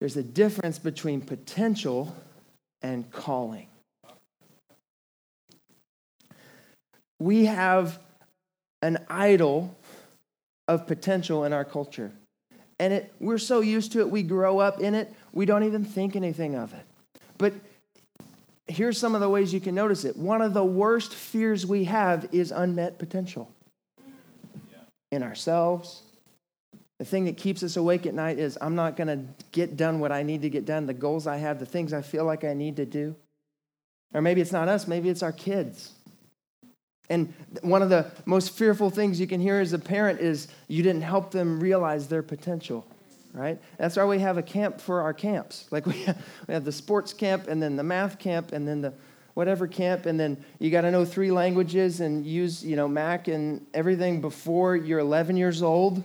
There's 0.00 0.16
a 0.16 0.22
difference 0.24 0.80
between 0.80 1.20
potential 1.20 2.12
and 2.82 3.08
calling. 3.12 3.68
We 7.20 7.44
have 7.44 8.00
an 8.82 8.98
idol 9.08 9.76
of 10.66 10.88
potential 10.88 11.44
in 11.44 11.52
our 11.52 11.64
culture. 11.64 12.10
And 12.80 12.92
it, 12.92 13.14
we're 13.20 13.38
so 13.38 13.60
used 13.60 13.92
to 13.92 14.00
it, 14.00 14.10
we 14.10 14.24
grow 14.24 14.58
up 14.58 14.80
in 14.80 14.96
it, 14.96 15.14
we 15.32 15.46
don't 15.46 15.62
even 15.62 15.84
think 15.84 16.16
anything 16.16 16.56
of 16.56 16.74
it. 16.74 16.84
But 17.38 17.54
here's 18.66 18.98
some 18.98 19.14
of 19.14 19.20
the 19.20 19.28
ways 19.28 19.52
you 19.54 19.60
can 19.60 19.74
notice 19.74 20.04
it. 20.04 20.16
One 20.16 20.42
of 20.42 20.54
the 20.54 20.64
worst 20.64 21.14
fears 21.14 21.64
we 21.66 21.84
have 21.84 22.28
is 22.32 22.50
unmet 22.50 22.98
potential 22.98 23.50
in 25.12 25.22
ourselves. 25.22 26.02
The 26.98 27.04
thing 27.04 27.26
that 27.26 27.36
keeps 27.36 27.62
us 27.62 27.76
awake 27.76 28.06
at 28.06 28.14
night 28.14 28.38
is 28.38 28.56
I'm 28.60 28.74
not 28.74 28.96
going 28.96 29.08
to 29.08 29.44
get 29.52 29.76
done 29.76 30.00
what 30.00 30.12
I 30.12 30.22
need 30.22 30.42
to 30.42 30.50
get 30.50 30.64
done, 30.64 30.86
the 30.86 30.94
goals 30.94 31.26
I 31.26 31.36
have, 31.36 31.58
the 31.58 31.66
things 31.66 31.92
I 31.92 32.02
feel 32.02 32.24
like 32.24 32.42
I 32.42 32.54
need 32.54 32.76
to 32.76 32.86
do. 32.86 33.14
Or 34.14 34.22
maybe 34.22 34.40
it's 34.40 34.52
not 34.52 34.68
us, 34.68 34.86
maybe 34.86 35.10
it's 35.10 35.22
our 35.22 35.32
kids. 35.32 35.92
And 37.08 37.32
one 37.60 37.82
of 37.82 37.90
the 37.90 38.10
most 38.24 38.50
fearful 38.50 38.90
things 38.90 39.20
you 39.20 39.26
can 39.26 39.40
hear 39.40 39.60
as 39.60 39.72
a 39.72 39.78
parent 39.78 40.20
is 40.20 40.48
you 40.68 40.82
didn't 40.82 41.02
help 41.02 41.30
them 41.30 41.60
realize 41.60 42.08
their 42.08 42.22
potential, 42.22 42.86
right? 43.36 43.60
That's 43.76 43.96
why 43.96 44.04
we 44.06 44.18
have 44.20 44.38
a 44.38 44.42
camp 44.42 44.80
for 44.80 45.02
our 45.02 45.12
camps. 45.12 45.66
Like 45.70 45.86
we 45.86 46.02
have, 46.04 46.24
we 46.48 46.54
have 46.54 46.64
the 46.64 46.72
sports 46.72 47.12
camp 47.12 47.48
and 47.48 47.62
then 47.62 47.76
the 47.76 47.82
math 47.82 48.18
camp 48.18 48.52
and 48.52 48.66
then 48.66 48.80
the 48.80 48.94
whatever 49.34 49.66
camp 49.66 50.06
and 50.06 50.18
then 50.18 50.42
you 50.58 50.70
got 50.70 50.80
to 50.80 50.90
know 50.90 51.04
three 51.04 51.30
languages 51.30 52.00
and 52.00 52.24
use, 52.24 52.64
you 52.64 52.74
know, 52.74 52.88
Mac 52.88 53.28
and 53.28 53.66
everything 53.74 54.22
before 54.22 54.74
you're 54.74 54.98
11 54.98 55.36
years 55.36 55.62
old 55.62 56.02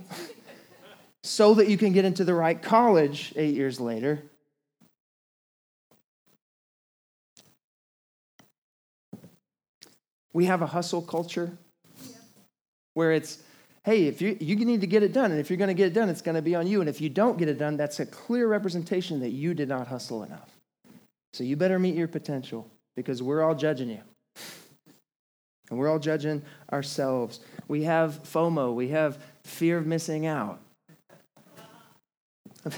so 1.23 1.53
that 1.53 1.69
you 1.69 1.77
can 1.77 1.93
get 1.93 2.03
into 2.03 2.25
the 2.25 2.33
right 2.33 2.61
college 2.61 3.31
8 3.37 3.55
years 3.55 3.79
later. 3.79 4.21
We 10.33 10.45
have 10.45 10.61
a 10.61 10.67
hustle 10.67 11.01
culture 11.01 11.57
where 12.93 13.13
it's, 13.13 13.39
hey, 13.83 14.05
if 14.05 14.21
you, 14.21 14.37
you 14.39 14.55
need 14.57 14.81
to 14.81 14.87
get 14.87 15.01
it 15.03 15.13
done, 15.13 15.31
and 15.31 15.39
if 15.39 15.49
you're 15.49 15.57
going 15.57 15.67
to 15.69 15.73
get 15.73 15.87
it 15.87 15.93
done, 15.93 16.09
it's 16.09 16.21
going 16.21 16.35
to 16.35 16.41
be 16.41 16.55
on 16.55 16.67
you. 16.67 16.81
And 16.81 16.89
if 16.89 17.01
you 17.01 17.09
don't 17.09 17.37
get 17.37 17.47
it 17.49 17.57
done, 17.57 17.77
that's 17.77 17.99
a 17.99 18.05
clear 18.05 18.47
representation 18.47 19.19
that 19.21 19.31
you 19.31 19.53
did 19.53 19.69
not 19.69 19.87
hustle 19.87 20.23
enough. 20.23 20.49
So 21.33 21.43
you 21.43 21.55
better 21.55 21.79
meet 21.79 21.95
your 21.95 22.07
potential 22.07 22.69
because 22.95 23.23
we're 23.23 23.41
all 23.41 23.55
judging 23.55 23.89
you. 23.89 24.01
And 25.69 25.79
we're 25.79 25.89
all 25.89 25.99
judging 25.99 26.43
ourselves. 26.71 27.39
We 27.67 27.83
have 27.83 28.21
FOMO, 28.23 28.75
we 28.75 28.89
have 28.89 29.17
fear 29.43 29.77
of 29.77 29.87
missing 29.87 30.25
out. 30.25 30.59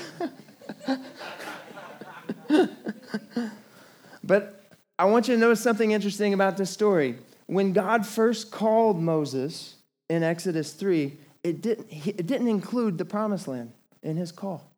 but 4.23 4.63
I 4.97 5.05
want 5.05 5.27
you 5.27 5.33
to 5.33 5.39
notice 5.39 5.59
something 5.59 5.91
interesting 5.91 6.33
about 6.33 6.55
this 6.55 6.69
story 6.69 7.17
when 7.47 7.73
God 7.73 8.05
first 8.05 8.51
called 8.51 9.01
Moses 9.01 9.75
in 10.13 10.23
Exodus 10.23 10.73
3, 10.73 11.17
it 11.43 11.62
didn't, 11.62 11.88
it 11.91 12.26
didn't 12.26 12.47
include 12.47 12.97
the 12.97 13.06
promised 13.06 13.47
land 13.47 13.73
in 14.02 14.15
his 14.15 14.32
call. 14.32 14.69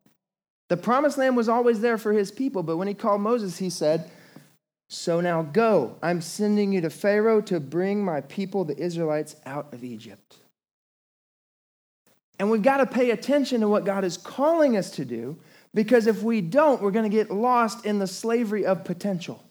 The 0.68 0.76
promised 0.76 1.18
land 1.18 1.36
was 1.36 1.48
always 1.48 1.80
there 1.80 1.98
for 1.98 2.12
his 2.12 2.32
people, 2.32 2.62
but 2.62 2.76
when 2.76 2.88
he 2.88 2.94
called 2.94 3.20
Moses, 3.20 3.58
he 3.58 3.70
said, 3.70 4.10
So 4.88 5.20
now 5.20 5.42
go, 5.42 5.96
I'm 6.02 6.20
sending 6.20 6.72
you 6.72 6.80
to 6.80 6.90
Pharaoh 6.90 7.40
to 7.42 7.60
bring 7.60 8.04
my 8.04 8.20
people, 8.22 8.64
the 8.64 8.76
Israelites, 8.76 9.36
out 9.46 9.72
of 9.72 9.84
Egypt. 9.84 10.38
And 12.38 12.50
we've 12.50 12.62
got 12.62 12.78
to 12.78 12.86
pay 12.86 13.10
attention 13.10 13.60
to 13.60 13.68
what 13.68 13.84
God 13.84 14.04
is 14.04 14.16
calling 14.16 14.76
us 14.76 14.90
to 14.92 15.04
do, 15.04 15.38
because 15.72 16.06
if 16.06 16.22
we 16.22 16.40
don't, 16.40 16.82
we're 16.82 16.90
going 16.90 17.08
to 17.08 17.16
get 17.16 17.30
lost 17.30 17.86
in 17.86 17.98
the 17.98 18.06
slavery 18.06 18.66
of 18.66 18.84
potential 18.84 19.45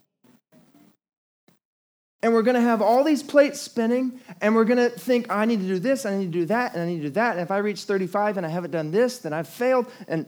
and 2.25 2.33
we're 2.33 2.41
going 2.41 2.55
to 2.55 2.61
have 2.61 2.81
all 2.81 3.03
these 3.03 3.21
plates 3.21 3.61
spinning 3.61 4.19
and 4.41 4.55
we're 4.55 4.65
going 4.65 4.79
to 4.79 4.89
think 4.89 5.27
i 5.29 5.45
need 5.45 5.59
to 5.59 5.67
do 5.67 5.77
this 5.77 6.07
i 6.07 6.17
need 6.17 6.33
to 6.33 6.39
do 6.39 6.45
that 6.45 6.73
and 6.73 6.81
i 6.81 6.85
need 6.87 6.97
to 6.97 7.03
do 7.03 7.09
that 7.11 7.33
and 7.33 7.41
if 7.41 7.51
i 7.51 7.57
reach 7.57 7.83
35 7.83 8.37
and 8.37 8.45
i 8.45 8.49
haven't 8.49 8.71
done 8.71 8.89
this 8.89 9.19
then 9.19 9.31
i've 9.31 9.47
failed 9.47 9.85
and 10.07 10.25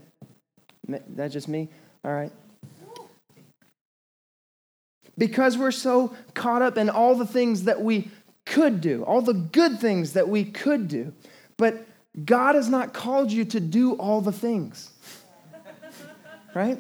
that's 1.10 1.34
just 1.34 1.48
me 1.48 1.68
all 2.06 2.14
right 2.14 2.32
because 5.18 5.58
we're 5.58 5.72
so 5.72 6.16
caught 6.36 6.62
up 6.62 6.78
in 6.78 6.88
all 6.88 7.16
the 7.16 7.26
things 7.26 7.64
that 7.64 7.82
we 7.82 8.12
could 8.46 8.80
do, 8.80 9.04
all 9.04 9.22
the 9.22 9.34
good 9.34 9.80
things 9.80 10.14
that 10.14 10.30
we 10.30 10.46
could 10.46 10.88
do. 10.88 11.14
But 11.58 11.86
God 12.24 12.54
has 12.54 12.70
not 12.70 12.94
called 12.94 13.32
you 13.32 13.44
to 13.46 13.60
do 13.60 13.94
all 13.96 14.22
the 14.22 14.32
things, 14.32 14.92
right? 16.54 16.80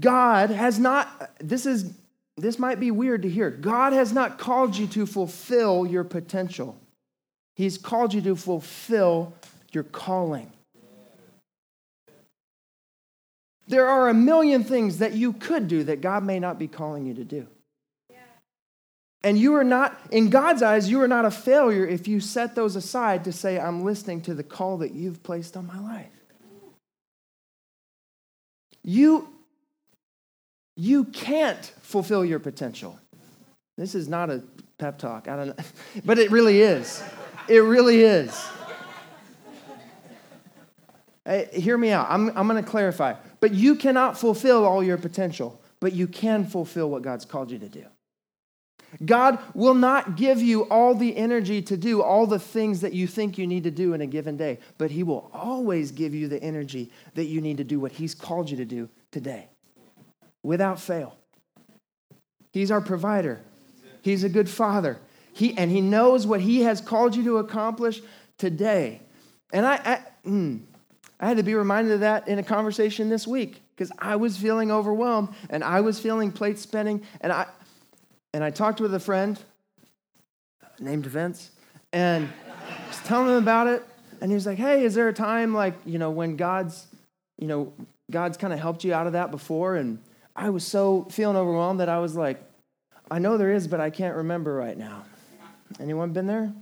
God 0.00 0.50
has 0.50 0.78
not, 0.78 1.30
this 1.38 1.66
is, 1.66 1.92
this 2.36 2.58
might 2.58 2.80
be 2.80 2.90
weird 2.90 3.22
to 3.22 3.30
hear. 3.30 3.50
God 3.50 3.92
has 3.92 4.12
not 4.12 4.38
called 4.38 4.76
you 4.76 4.86
to 4.88 5.06
fulfill 5.06 5.86
your 5.86 6.04
potential. 6.04 6.76
He's 7.54 7.78
called 7.78 8.12
you 8.12 8.20
to 8.22 8.34
fulfill 8.34 9.32
your 9.72 9.84
calling. 9.84 10.50
There 13.66 13.86
are 13.86 14.08
a 14.08 14.14
million 14.14 14.64
things 14.64 14.98
that 14.98 15.14
you 15.14 15.32
could 15.32 15.68
do 15.68 15.84
that 15.84 16.00
God 16.00 16.24
may 16.24 16.38
not 16.38 16.58
be 16.58 16.68
calling 16.68 17.06
you 17.06 17.14
to 17.14 17.24
do. 17.24 17.46
And 19.22 19.38
you 19.38 19.54
are 19.54 19.64
not, 19.64 19.98
in 20.10 20.28
God's 20.28 20.62
eyes, 20.62 20.90
you 20.90 21.00
are 21.00 21.08
not 21.08 21.24
a 21.24 21.30
failure 21.30 21.86
if 21.86 22.06
you 22.06 22.20
set 22.20 22.54
those 22.54 22.76
aside 22.76 23.24
to 23.24 23.32
say, 23.32 23.58
I'm 23.58 23.82
listening 23.82 24.20
to 24.22 24.34
the 24.34 24.42
call 24.42 24.76
that 24.78 24.92
you've 24.92 25.22
placed 25.22 25.56
on 25.56 25.66
my 25.66 25.80
life. 25.80 26.10
You, 28.82 29.33
you 30.76 31.04
can't 31.04 31.64
fulfill 31.82 32.24
your 32.24 32.38
potential. 32.38 32.98
This 33.76 33.94
is 33.94 34.08
not 34.08 34.30
a 34.30 34.42
pep 34.78 34.98
talk. 34.98 35.28
I 35.28 35.36
don't 35.36 35.46
know. 35.48 35.64
But 36.04 36.18
it 36.18 36.30
really 36.30 36.60
is. 36.60 37.02
It 37.48 37.58
really 37.58 38.02
is. 38.02 38.46
Hey, 41.24 41.48
hear 41.52 41.78
me 41.78 41.90
out. 41.90 42.06
I'm, 42.10 42.36
I'm 42.36 42.46
going 42.46 42.62
to 42.62 42.68
clarify. 42.68 43.14
But 43.40 43.54
you 43.54 43.76
cannot 43.76 44.18
fulfill 44.18 44.64
all 44.64 44.82
your 44.82 44.98
potential, 44.98 45.60
but 45.80 45.92
you 45.92 46.06
can 46.06 46.44
fulfill 46.44 46.90
what 46.90 47.02
God's 47.02 47.24
called 47.24 47.50
you 47.50 47.58
to 47.58 47.68
do. 47.68 47.84
God 49.04 49.38
will 49.54 49.74
not 49.74 50.16
give 50.16 50.40
you 50.40 50.68
all 50.68 50.94
the 50.94 51.16
energy 51.16 51.60
to 51.62 51.76
do 51.76 52.00
all 52.00 52.26
the 52.26 52.38
things 52.38 52.82
that 52.82 52.92
you 52.92 53.06
think 53.08 53.38
you 53.38 53.46
need 53.46 53.64
to 53.64 53.70
do 53.70 53.92
in 53.92 54.00
a 54.00 54.06
given 54.06 54.36
day, 54.36 54.60
but 54.78 54.90
He 54.90 55.02
will 55.02 55.30
always 55.32 55.90
give 55.90 56.14
you 56.14 56.28
the 56.28 56.40
energy 56.42 56.92
that 57.14 57.24
you 57.24 57.40
need 57.40 57.56
to 57.56 57.64
do 57.64 57.80
what 57.80 57.92
He's 57.92 58.14
called 58.14 58.50
you 58.50 58.56
to 58.58 58.64
do 58.64 58.88
today 59.10 59.48
without 60.44 60.78
fail. 60.78 61.16
He's 62.52 62.70
our 62.70 62.80
provider, 62.80 63.40
He's 64.02 64.22
a 64.22 64.28
good 64.28 64.48
father. 64.48 64.98
He, 65.32 65.58
and 65.58 65.68
He 65.68 65.80
knows 65.80 66.28
what 66.28 66.40
He 66.40 66.60
has 66.60 66.80
called 66.80 67.16
you 67.16 67.24
to 67.24 67.38
accomplish 67.38 68.00
today. 68.38 69.00
And 69.52 69.66
I, 69.66 69.74
I, 69.74 70.00
mm, 70.28 70.60
I 71.18 71.26
had 71.26 71.38
to 71.38 71.42
be 71.42 71.54
reminded 71.56 71.94
of 71.94 72.00
that 72.00 72.28
in 72.28 72.38
a 72.38 72.42
conversation 72.42 73.08
this 73.08 73.26
week 73.26 73.60
because 73.74 73.90
I 73.98 74.14
was 74.14 74.36
feeling 74.36 74.70
overwhelmed 74.70 75.30
and 75.50 75.64
I 75.64 75.80
was 75.80 75.98
feeling 75.98 76.30
plate 76.30 76.58
spinning. 76.58 77.02
And 77.20 77.32
I, 77.32 77.46
and 78.32 78.44
I 78.44 78.50
talked 78.50 78.80
with 78.80 78.94
a 78.94 79.00
friend 79.00 79.40
named 80.78 81.06
Vince 81.06 81.50
and 81.92 82.28
was 82.88 82.98
telling 83.04 83.28
him 83.28 83.42
about 83.42 83.66
it. 83.66 83.84
And 84.20 84.30
he 84.30 84.34
was 84.34 84.46
like, 84.46 84.58
hey, 84.58 84.84
is 84.84 84.94
there 84.94 85.08
a 85.08 85.12
time 85.12 85.54
like, 85.54 85.74
you 85.84 85.98
know, 85.98 86.10
when 86.10 86.36
God's, 86.36 86.86
you 87.38 87.46
know, 87.46 87.72
God's 88.10 88.36
kind 88.36 88.52
of 88.52 88.58
helped 88.58 88.84
you 88.84 88.94
out 88.94 89.06
of 89.06 89.14
that 89.14 89.30
before? 89.30 89.76
And 89.76 89.98
I 90.36 90.50
was 90.50 90.66
so 90.66 91.06
feeling 91.10 91.36
overwhelmed 91.36 91.80
that 91.80 91.88
I 91.88 91.98
was 91.98 92.16
like, 92.16 92.42
I 93.10 93.18
know 93.18 93.36
there 93.36 93.52
is, 93.52 93.68
but 93.68 93.80
I 93.80 93.90
can't 93.90 94.16
remember 94.16 94.54
right 94.54 94.76
now. 94.76 95.04
Anyone 95.78 96.12
been 96.12 96.26
there? 96.26 96.52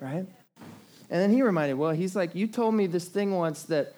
Right? 0.00 0.26
And 1.10 1.22
then 1.22 1.30
he 1.30 1.42
reminded, 1.42 1.74
well, 1.74 1.92
he's 1.92 2.14
like, 2.14 2.34
you 2.34 2.46
told 2.46 2.74
me 2.74 2.86
this 2.86 3.06
thing 3.06 3.34
once 3.34 3.64
that 3.64 3.94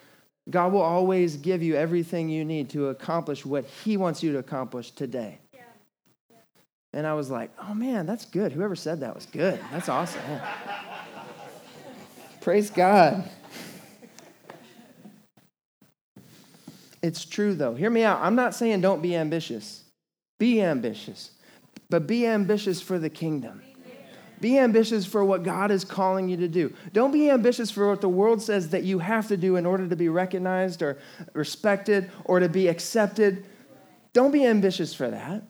God 0.49 0.73
will 0.73 0.81
always 0.81 1.37
give 1.37 1.61
you 1.61 1.75
everything 1.75 2.29
you 2.29 2.43
need 2.43 2.69
to 2.71 2.87
accomplish 2.87 3.45
what 3.45 3.65
he 3.65 3.97
wants 3.97 4.23
you 4.23 4.31
to 4.31 4.39
accomplish 4.39 4.91
today. 4.91 5.37
Yeah. 5.53 5.59
Yeah. 6.29 6.37
And 6.93 7.05
I 7.05 7.13
was 7.13 7.29
like, 7.29 7.51
oh 7.59 7.73
man, 7.73 8.05
that's 8.05 8.25
good. 8.25 8.51
Whoever 8.51 8.75
said 8.75 9.01
that 9.01 9.13
was 9.13 9.25
good. 9.27 9.59
That's 9.71 9.89
awesome. 9.89 10.21
Praise 12.39 12.71
God. 12.71 13.29
It's 17.01 17.25
true 17.25 17.55
though. 17.55 17.73
Hear 17.73 17.89
me 17.89 18.03
out. 18.03 18.19
I'm 18.21 18.35
not 18.35 18.53
saying 18.53 18.81
don't 18.81 19.01
be 19.01 19.15
ambitious. 19.15 19.83
Be 20.39 20.61
ambitious. 20.61 21.31
But 21.89 22.07
be 22.07 22.25
ambitious 22.25 22.81
for 22.81 22.99
the 22.99 23.09
kingdom. 23.09 23.61
Be 24.39 24.57
ambitious 24.57 25.05
for 25.05 25.23
what 25.23 25.43
God 25.43 25.69
is 25.69 25.85
calling 25.85 26.27
you 26.27 26.37
to 26.37 26.47
do. 26.47 26.73
Don't 26.93 27.11
be 27.11 27.29
ambitious 27.29 27.69
for 27.69 27.87
what 27.87 28.01
the 28.01 28.09
world 28.09 28.41
says 28.41 28.69
that 28.69 28.83
you 28.83 28.97
have 28.97 29.27
to 29.27 29.37
do 29.37 29.55
in 29.55 29.67
order 29.67 29.87
to 29.87 29.95
be 29.95 30.09
recognized 30.09 30.81
or 30.81 30.97
respected 31.33 32.09
or 32.25 32.39
to 32.39 32.49
be 32.49 32.67
accepted. 32.67 33.45
Don't 34.13 34.31
be 34.31 34.43
ambitious 34.43 34.95
for 34.95 35.11
that. 35.11 35.43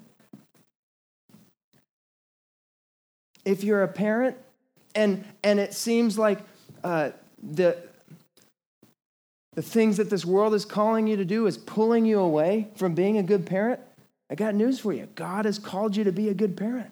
If 3.46 3.64
you're 3.64 3.84
a 3.84 3.88
parent 3.88 4.36
and, 4.94 5.24
and 5.42 5.58
it 5.58 5.74
seems 5.74 6.18
like 6.18 6.40
uh, 6.84 7.12
the, 7.42 7.78
the 9.54 9.62
things 9.62 9.98
that 9.98 10.10
this 10.10 10.26
world 10.26 10.54
is 10.54 10.64
calling 10.64 11.08
you 11.08 11.18
to 11.18 11.26
do 11.26 11.46
is 11.46 11.58
pulling 11.58 12.06
you 12.06 12.20
away 12.20 12.70
from 12.76 12.96
being 12.96 13.18
a 13.18 13.24
good 13.24 13.46
parent, 13.46 13.80
I 14.30 14.36
got 14.36 14.56
news 14.56 14.80
for 14.80 14.94
you. 14.94 15.08
God 15.16 15.46
has 15.46 15.60
called 15.60 15.96
you 15.96 16.06
to 16.06 16.12
be 16.12 16.30
a 16.30 16.34
good 16.34 16.56
parent. 16.56 16.92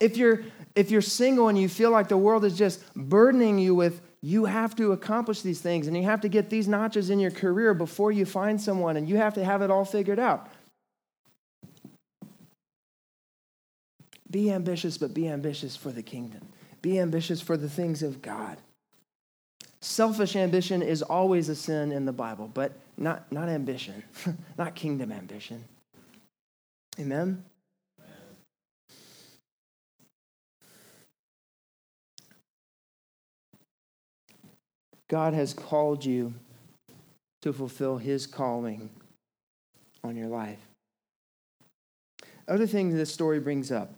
If 0.00 0.16
you're, 0.16 0.42
if 0.74 0.90
you're 0.90 1.02
single 1.02 1.48
and 1.48 1.58
you 1.58 1.68
feel 1.68 1.90
like 1.90 2.08
the 2.08 2.16
world 2.16 2.44
is 2.44 2.56
just 2.56 2.82
burdening 2.94 3.58
you 3.58 3.74
with, 3.74 4.00
you 4.22 4.46
have 4.46 4.74
to 4.76 4.92
accomplish 4.92 5.42
these 5.42 5.60
things 5.60 5.86
and 5.86 5.96
you 5.96 6.04
have 6.04 6.22
to 6.22 6.28
get 6.28 6.48
these 6.48 6.66
notches 6.66 7.10
in 7.10 7.20
your 7.20 7.30
career 7.30 7.74
before 7.74 8.10
you 8.10 8.24
find 8.24 8.60
someone 8.60 8.96
and 8.96 9.08
you 9.08 9.16
have 9.16 9.34
to 9.34 9.44
have 9.44 9.62
it 9.62 9.70
all 9.70 9.84
figured 9.84 10.18
out. 10.18 10.48
Be 14.30 14.50
ambitious, 14.50 14.96
but 14.96 15.12
be 15.12 15.28
ambitious 15.28 15.76
for 15.76 15.92
the 15.92 16.02
kingdom. 16.02 16.40
Be 16.80 16.98
ambitious 16.98 17.42
for 17.42 17.56
the 17.56 17.68
things 17.68 18.02
of 18.02 18.22
God. 18.22 18.56
Selfish 19.82 20.36
ambition 20.36 20.80
is 20.80 21.02
always 21.02 21.48
a 21.48 21.56
sin 21.56 21.90
in 21.90 22.04
the 22.04 22.12
Bible, 22.12 22.48
but 22.54 22.72
not, 22.96 23.30
not 23.32 23.48
ambition, 23.48 24.04
not 24.58 24.76
kingdom 24.76 25.10
ambition. 25.10 25.64
Amen? 27.00 27.44
God 35.08 35.34
has 35.34 35.52
called 35.52 36.04
you 36.04 36.32
to 37.42 37.52
fulfill 37.52 37.98
his 37.98 38.24
calling 38.24 38.88
on 40.04 40.14
your 40.14 40.28
life. 40.28 40.60
Other 42.46 42.68
thing 42.68 42.94
this 42.94 43.12
story 43.12 43.40
brings 43.40 43.72
up 43.72 43.92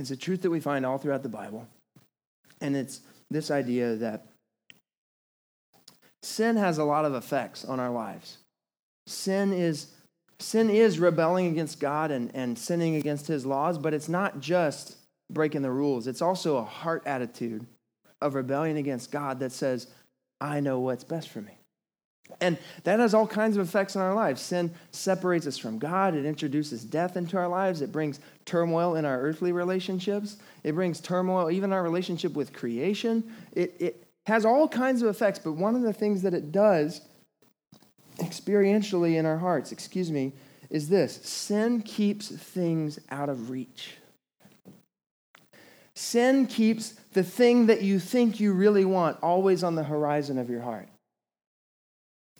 is 0.00 0.10
a 0.10 0.16
truth 0.16 0.42
that 0.42 0.50
we 0.50 0.60
find 0.60 0.84
all 0.84 0.98
throughout 0.98 1.22
the 1.22 1.28
Bible. 1.28 1.66
And 2.60 2.74
it's 2.76 3.00
this 3.30 3.50
idea 3.50 3.96
that 3.96 4.26
sin 6.22 6.56
has 6.56 6.78
a 6.78 6.84
lot 6.84 7.04
of 7.04 7.14
effects 7.14 7.64
on 7.64 7.78
our 7.78 7.90
lives. 7.90 8.38
Sin 9.06 9.52
is 9.52 9.88
sin 10.38 10.70
is 10.70 10.98
rebelling 10.98 11.46
against 11.46 11.80
God 11.80 12.10
and, 12.10 12.34
and 12.34 12.58
sinning 12.58 12.96
against 12.96 13.26
his 13.26 13.44
laws, 13.44 13.76
but 13.76 13.92
it's 13.92 14.08
not 14.08 14.40
just 14.40 14.96
breaking 15.30 15.62
the 15.62 15.70
rules. 15.70 16.06
It's 16.06 16.22
also 16.22 16.56
a 16.56 16.64
heart 16.64 17.02
attitude 17.06 17.66
of 18.22 18.34
rebellion 18.34 18.78
against 18.78 19.10
God 19.10 19.38
that 19.40 19.52
says, 19.52 19.86
I 20.40 20.60
know 20.60 20.80
what's 20.80 21.04
best 21.04 21.28
for 21.28 21.42
me. 21.42 21.59
And 22.40 22.58
that 22.84 23.00
has 23.00 23.14
all 23.14 23.26
kinds 23.26 23.56
of 23.56 23.66
effects 23.66 23.96
on 23.96 24.02
our 24.02 24.14
lives. 24.14 24.40
Sin 24.40 24.72
separates 24.90 25.46
us 25.46 25.58
from 25.58 25.78
God. 25.78 26.14
It 26.14 26.24
introduces 26.24 26.84
death 26.84 27.16
into 27.16 27.36
our 27.36 27.48
lives. 27.48 27.82
It 27.82 27.92
brings 27.92 28.20
turmoil 28.44 28.96
in 28.96 29.04
our 29.04 29.20
earthly 29.20 29.52
relationships. 29.52 30.36
It 30.64 30.72
brings 30.72 31.00
turmoil 31.00 31.50
even 31.50 31.72
our 31.72 31.82
relationship 31.82 32.34
with 32.34 32.52
creation. 32.52 33.32
It, 33.52 33.74
it 33.78 34.06
has 34.26 34.44
all 34.44 34.68
kinds 34.68 35.02
of 35.02 35.08
effects, 35.08 35.38
but 35.38 35.52
one 35.52 35.74
of 35.74 35.82
the 35.82 35.92
things 35.92 36.22
that 36.22 36.34
it 36.34 36.52
does 36.52 37.00
experientially 38.18 39.16
in 39.16 39.26
our 39.26 39.38
hearts, 39.38 39.72
excuse 39.72 40.10
me, 40.10 40.32
is 40.68 40.88
this 40.88 41.16
sin 41.16 41.82
keeps 41.82 42.28
things 42.28 42.98
out 43.10 43.28
of 43.28 43.50
reach. 43.50 43.96
Sin 45.94 46.46
keeps 46.46 46.92
the 47.12 47.22
thing 47.22 47.66
that 47.66 47.82
you 47.82 47.98
think 47.98 48.40
you 48.40 48.52
really 48.52 48.84
want 48.84 49.18
always 49.22 49.64
on 49.64 49.74
the 49.74 49.82
horizon 49.82 50.38
of 50.38 50.48
your 50.48 50.62
heart. 50.62 50.88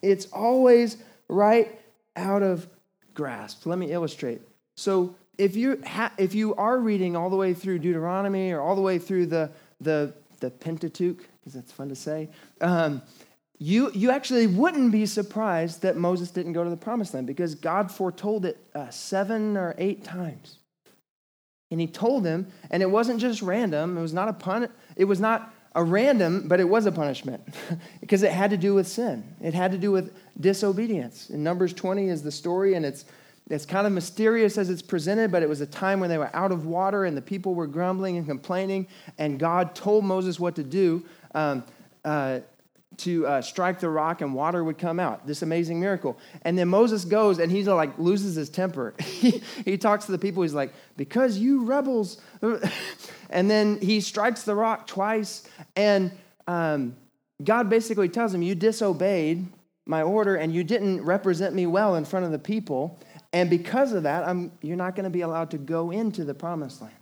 It's 0.03 0.27
always 0.27 0.97
right 1.29 1.79
out 2.17 2.43
of 2.43 2.69
grasp. 3.15 3.67
Let 3.67 3.79
me 3.79 3.93
illustrate. 3.93 4.41
So, 4.77 5.15
if 5.39 5.57
you 5.57 5.83
ha- 5.87 6.13
if 6.19 6.35
you 6.35 6.55
are 6.57 6.79
reading 6.79 7.17
all 7.17 7.31
the 7.31 7.37
way 7.37 7.55
through 7.55 7.79
Deuteronomy 7.79 8.53
or 8.53 8.61
all 8.61 8.75
the 8.75 8.83
way 8.83 8.99
through 8.99 9.27
the 9.27 9.51
the 9.81 10.13
the 10.41 10.51
Pentateuch, 10.51 11.19
because 11.39 11.55
that's 11.55 11.73
fun 11.73 11.89
to 11.89 11.95
say, 11.97 12.29
um, 12.61 13.03
you 13.59 13.91
you 13.93 14.11
actually 14.11 14.47
wouldn't 14.47 14.91
be 14.91 15.07
surprised 15.07 15.83
that 15.83 15.97
Moses 15.97 16.31
didn't 16.31 16.55
go 16.55 16.65
to 16.65 16.71
the 16.71 16.77
Promised 16.77 17.15
Land 17.15 17.27
because 17.27 17.55
God 17.55 17.91
foretold 17.91 18.45
it 18.47 18.59
uh, 18.75 18.91
seven 18.91 19.57
or 19.57 19.75
eight 19.79 20.03
times. 20.05 20.57
And 21.71 21.81
he 21.81 21.87
told 21.87 22.27
him, 22.27 22.49
and 22.71 22.83
it 22.83 22.91
wasn't 22.91 23.21
just 23.21 23.43
random, 23.43 23.97
it 23.97 24.01
was 24.01 24.13
not 24.13 24.29
a 24.29 24.33
pun, 24.33 24.69
it 24.97 25.05
was 25.05 25.21
not 25.21 25.55
a 25.75 25.85
random, 25.85 26.49
but 26.49 26.59
it 26.61 26.69
was 26.69 26.87
a 26.87 26.93
punishment 26.93 27.43
because 28.01 28.23
it 28.23 28.33
had 28.33 28.51
to 28.51 28.57
do 28.57 28.75
with 28.75 28.87
sin. 28.87 29.25
It 29.41 29.55
had 29.55 29.73
to 29.73 29.79
do 29.79 29.93
with 29.93 30.13
disobedience. 30.41 31.31
In 31.31 31.43
Numbers 31.43 31.73
20 31.73 32.09
is 32.09 32.23
the 32.23 32.33
story, 32.33 32.75
and 32.75 32.85
it's, 32.85 33.05
it's 33.49 33.67
kind 33.67 33.87
of 33.87 33.93
mysterious 33.93 34.59
as 34.59 34.69
it's 34.69 34.83
presented, 34.83 35.31
but 35.31 35.43
it 35.43 35.49
was 35.49 35.61
a 35.61 35.67
time 35.67 36.01
when 36.01 36.11
they 36.11 36.19
were 36.19 36.35
out 36.35 36.51
of 36.51 36.67
water 36.67 37.05
and 37.05 37.17
the 37.17 37.23
people 37.23 37.55
were 37.55 37.67
grumbling 37.67 38.17
and 38.17 38.27
complaining, 38.27 38.89
and 39.19 39.39
God 39.39 39.75
told 39.75 40.05
Moses 40.05 40.41
what 40.41 40.57
to 40.57 40.65
do. 40.65 41.05
Um, 41.35 41.65
uh, 42.05 42.41
to 42.97 43.27
uh, 43.27 43.41
strike 43.41 43.81
the 43.81 43.89
rock 43.89 44.21
and 44.21 44.35
water 44.35 44.63
would 44.63 44.77
come 44.77 45.01
out. 45.01 45.27
This 45.27 45.43
amazing 45.43 45.81
miracle. 45.81 46.19
And 46.43 46.59
then 46.59 46.69
Moses 46.69 47.05
goes 47.05 47.39
and 47.39 47.51
he's 47.51 47.67
like 47.67 47.99
loses 47.99 48.35
his 48.35 48.51
temper. 48.51 48.95
he, 49.01 49.43
he 49.65 49.79
talks 49.79 50.07
to 50.07 50.13
the 50.13 50.19
people. 50.19 50.43
He's 50.43 50.55
like, 50.55 50.75
because 50.97 51.39
you 51.39 51.65
rebels. 51.65 52.21
And 53.31 53.51
then 53.51 53.81
he 53.81 54.01
strikes 54.01 54.43
the 54.43 54.55
rock 54.55 54.87
twice. 54.87 55.45
And 55.77 56.11
um, 56.47 56.97
God 57.43 57.71
basically 57.71 58.09
tells 58.09 58.35
him, 58.35 58.43
you 58.43 58.55
disobeyed 58.55 59.47
my 59.87 60.03
order 60.03 60.37
and 60.37 60.55
you 60.55 60.63
didn't 60.63 61.03
represent 61.03 61.55
me 61.55 61.67
well 61.67 61.95
in 61.95 62.05
front 62.05 62.27
of 62.27 62.33
the 62.33 62.39
people. 62.39 62.99
And 63.33 63.49
because 63.49 63.93
of 63.93 64.03
that, 64.03 64.27
I'm, 64.27 64.53
you're 64.61 64.77
not 64.77 64.95
going 64.95 65.05
to 65.05 65.11
be 65.11 65.21
allowed 65.23 65.51
to 65.53 65.59
go 65.59 65.91
into 65.91 66.25
the 66.25 66.35
promised 66.35 66.83
land. 66.83 66.95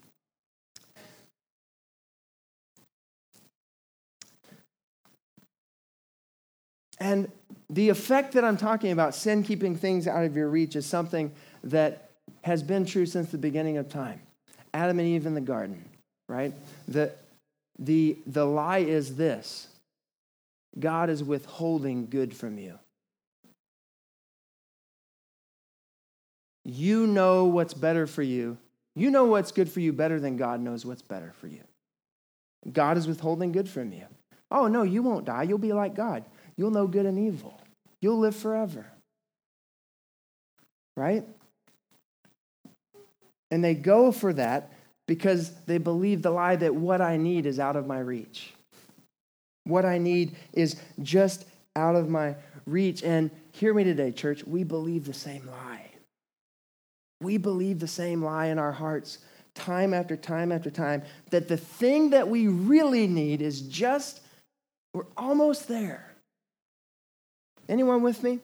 And 7.00 7.30
the 7.70 7.88
effect 7.90 8.32
that 8.32 8.44
I'm 8.44 8.56
talking 8.56 8.90
about, 8.90 9.14
sin 9.14 9.42
keeping 9.42 9.76
things 9.76 10.06
out 10.08 10.24
of 10.24 10.36
your 10.36 10.48
reach, 10.48 10.74
is 10.74 10.84
something 10.84 11.32
that 11.64 12.10
has 12.42 12.62
been 12.62 12.84
true 12.84 13.06
since 13.06 13.30
the 13.30 13.38
beginning 13.38 13.76
of 13.76 13.88
time. 13.88 14.20
Adam 14.74 14.98
and 14.98 15.08
Eve 15.08 15.26
in 15.26 15.34
the 15.34 15.40
garden, 15.40 15.84
right? 16.28 16.52
The, 16.86 17.12
the, 17.78 18.16
the 18.26 18.44
lie 18.44 18.78
is 18.78 19.16
this 19.16 19.68
God 20.78 21.10
is 21.10 21.24
withholding 21.24 22.08
good 22.08 22.36
from 22.36 22.58
you. 22.58 22.78
You 26.64 27.06
know 27.06 27.46
what's 27.46 27.74
better 27.74 28.06
for 28.06 28.22
you. 28.22 28.58
You 28.94 29.10
know 29.10 29.24
what's 29.24 29.52
good 29.52 29.70
for 29.70 29.80
you 29.80 29.92
better 29.92 30.20
than 30.20 30.36
God 30.36 30.60
knows 30.60 30.84
what's 30.84 31.02
better 31.02 31.32
for 31.40 31.46
you. 31.46 31.62
God 32.70 32.98
is 32.98 33.06
withholding 33.06 33.52
good 33.52 33.68
from 33.68 33.92
you. 33.92 34.04
Oh, 34.50 34.66
no, 34.66 34.82
you 34.82 35.02
won't 35.02 35.24
die. 35.24 35.44
You'll 35.44 35.58
be 35.58 35.72
like 35.72 35.94
God. 35.94 36.24
You'll 36.56 36.70
know 36.70 36.86
good 36.86 37.06
and 37.06 37.18
evil. 37.18 37.58
You'll 38.00 38.18
live 38.18 38.36
forever. 38.36 38.86
Right? 40.96 41.24
And 43.50 43.64
they 43.64 43.74
go 43.74 44.12
for 44.12 44.32
that 44.34 44.72
because 45.09 45.51
they 45.66 45.79
believe 45.79 46.23
the 46.23 46.31
lie 46.31 46.55
that 46.55 46.73
what 46.73 47.01
I 47.01 47.16
need 47.16 47.47
is 47.47 47.59
out 47.59 47.75
of 47.75 47.87
my 47.87 47.99
reach. 47.99 48.53
What 49.64 49.85
I 49.85 49.99
need 49.99 50.37
is 50.53 50.77
just 51.03 51.47
out 51.75 51.97
of 51.97 52.09
my 52.09 52.37
reach. 52.66 53.03
And 53.03 53.31
hear 53.53 53.73
me 53.73 53.85
today, 53.85 54.12
church, 54.12 54.44
we 54.44 54.62
believe 54.62 55.07
the 55.07 55.14
same 55.14 55.47
lie. 55.47 55.87
We 57.21 57.38
believe 57.38 57.81
the 57.81 57.88
same 57.88 58.23
lie 58.23 58.47
in 58.47 58.59
our 58.59 58.71
hearts 58.71 59.18
time 59.55 59.92
after 59.92 60.14
time 60.14 60.53
after 60.53 60.71
time 60.71 61.03
that 61.31 61.49
the 61.49 61.57
thing 61.57 62.11
that 62.11 62.29
we 62.29 62.47
really 62.47 63.07
need 63.07 63.40
is 63.40 63.62
just, 63.62 64.21
we're 64.92 65.07
almost 65.16 65.68
there. 65.68 66.12
Anyone 67.66 68.03
with 68.03 68.23
me? 68.23 68.40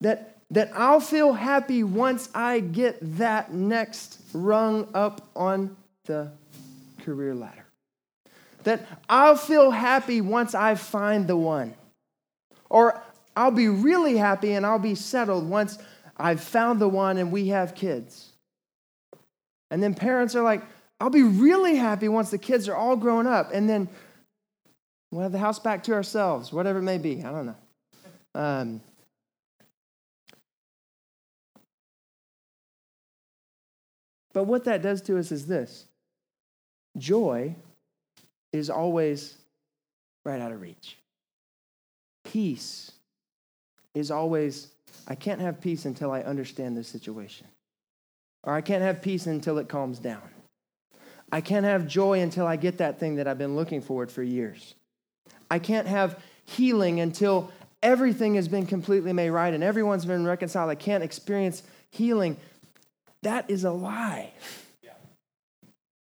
That, 0.00 0.35
that 0.50 0.70
I'll 0.74 1.00
feel 1.00 1.32
happy 1.32 1.82
once 1.82 2.28
I 2.34 2.60
get 2.60 2.98
that 3.18 3.52
next 3.52 4.20
rung 4.32 4.88
up 4.94 5.28
on 5.34 5.76
the 6.04 6.30
career 7.02 7.34
ladder. 7.34 7.64
That 8.64 8.86
I'll 9.08 9.36
feel 9.36 9.70
happy 9.70 10.20
once 10.20 10.54
I 10.54 10.74
find 10.74 11.26
the 11.26 11.36
one. 11.36 11.74
Or 12.68 13.02
I'll 13.36 13.50
be 13.50 13.68
really 13.68 14.16
happy 14.16 14.52
and 14.52 14.64
I'll 14.64 14.78
be 14.78 14.94
settled 14.94 15.48
once 15.48 15.78
I've 16.16 16.40
found 16.40 16.80
the 16.80 16.88
one 16.88 17.18
and 17.18 17.30
we 17.30 17.48
have 17.48 17.74
kids. 17.74 18.32
And 19.70 19.82
then 19.82 19.94
parents 19.94 20.34
are 20.34 20.42
like, 20.42 20.62
I'll 21.00 21.10
be 21.10 21.22
really 21.22 21.76
happy 21.76 22.08
once 22.08 22.30
the 22.30 22.38
kids 22.38 22.68
are 22.68 22.74
all 22.74 22.96
grown 22.96 23.26
up. 23.26 23.50
And 23.52 23.68
then 23.68 23.88
We'll 25.10 25.22
have 25.22 25.32
the 25.32 25.38
house 25.38 25.58
back 25.58 25.84
to 25.84 25.94
ourselves, 25.94 26.52
whatever 26.52 26.80
it 26.80 26.82
may 26.82 26.98
be. 26.98 27.24
I 27.24 27.30
don't 27.30 27.46
know. 27.46 27.56
Um, 28.34 28.80
but 34.36 34.44
what 34.44 34.64
that 34.64 34.82
does 34.82 35.00
to 35.00 35.16
us 35.18 35.32
is 35.32 35.46
this 35.46 35.86
joy 36.98 37.56
is 38.52 38.68
always 38.68 39.34
right 40.26 40.42
out 40.42 40.52
of 40.52 40.60
reach. 40.60 40.98
Peace 42.22 42.92
is 43.94 44.10
always, 44.10 44.68
I 45.08 45.14
can't 45.14 45.40
have 45.40 45.58
peace 45.58 45.86
until 45.86 46.12
I 46.12 46.20
understand 46.20 46.76
this 46.76 46.86
situation. 46.86 47.46
Or 48.44 48.52
I 48.52 48.60
can't 48.60 48.82
have 48.82 49.00
peace 49.00 49.24
until 49.24 49.56
it 49.56 49.70
calms 49.70 49.98
down. 49.98 50.28
I 51.32 51.40
can't 51.40 51.64
have 51.64 51.86
joy 51.86 52.20
until 52.20 52.46
I 52.46 52.56
get 52.56 52.76
that 52.76 53.00
thing 53.00 53.16
that 53.16 53.26
I've 53.26 53.38
been 53.38 53.56
looking 53.56 53.80
forward 53.80 54.12
for 54.12 54.22
years. 54.22 54.74
I 55.50 55.58
can't 55.58 55.86
have 55.86 56.20
healing 56.44 57.00
until 57.00 57.50
everything 57.82 58.34
has 58.34 58.48
been 58.48 58.66
completely 58.66 59.14
made 59.14 59.30
right 59.30 59.54
and 59.54 59.64
everyone's 59.64 60.04
been 60.04 60.26
reconciled. 60.26 60.68
I 60.68 60.74
can't 60.74 61.02
experience 61.02 61.62
healing. 61.90 62.36
That 63.26 63.50
is 63.50 63.64
a 63.64 63.72
lie. 63.72 64.30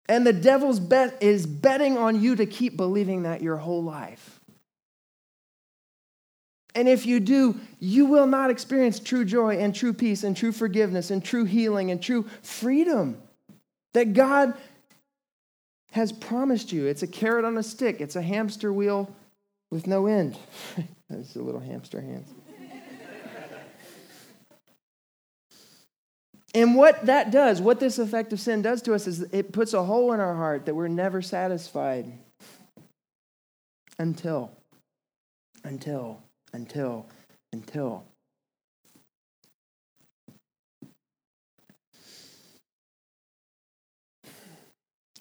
And 0.09 0.27
the 0.27 0.33
devil's 0.33 0.81
bet 0.81 1.23
is 1.23 1.45
betting 1.45 1.99
on 1.99 2.19
you 2.19 2.35
to 2.37 2.47
keep 2.47 2.79
believing 2.79 3.25
that 3.25 3.43
your 3.43 3.59
whole 3.59 3.85
life. 3.85 4.41
And 6.75 6.89
if 6.89 7.05
you 7.05 7.21
do, 7.21 7.61
you 7.79 8.07
will 8.07 8.27
not 8.27 8.49
experience 8.49 8.99
true 8.99 9.27
joy 9.27 9.59
and 9.59 9.75
true 9.75 9.93
peace 9.93 10.25
and 10.25 10.35
true 10.35 10.51
forgiveness 10.51 11.11
and 11.11 11.23
true 11.23 11.45
healing 11.45 11.91
and 11.91 12.03
true 12.03 12.27
freedom 12.41 13.21
that 13.93 14.15
God 14.15 14.55
has 15.93 16.13
promised 16.13 16.73
you. 16.73 16.87
It's 16.87 17.03
a 17.03 17.07
carrot 17.07 17.45
on 17.45 17.59
a 17.59 17.63
stick, 17.63 18.01
it's 18.01 18.17
a 18.17 18.23
hamster 18.23 18.73
wheel 18.73 19.15
with 19.71 19.87
no 19.87 20.07
end. 20.07 20.39
That's 21.11 21.37
a 21.37 21.43
little 21.43 21.61
hamster 21.61 22.01
hands. 22.01 22.33
And 26.55 26.75
what 26.75 27.07
that 27.07 27.31
does, 27.31 27.61
what 27.61 27.81
this 27.81 27.99
effect 27.99 28.33
of 28.33 28.41
sin 28.41 28.63
does 28.63 28.83
to 28.83 28.95
us, 28.95 29.07
is 29.07 29.23
it 29.33 29.53
puts 29.53 29.73
a 29.73 29.83
hole 29.83 30.13
in 30.13 30.21
our 30.21 30.35
heart 30.35 30.67
that 30.67 30.75
we're 30.75 30.89
never 30.89 31.23
satisfied 31.23 32.13
until, 33.99 34.51
until, 35.65 36.23
until, 36.53 37.07
until 37.53 38.05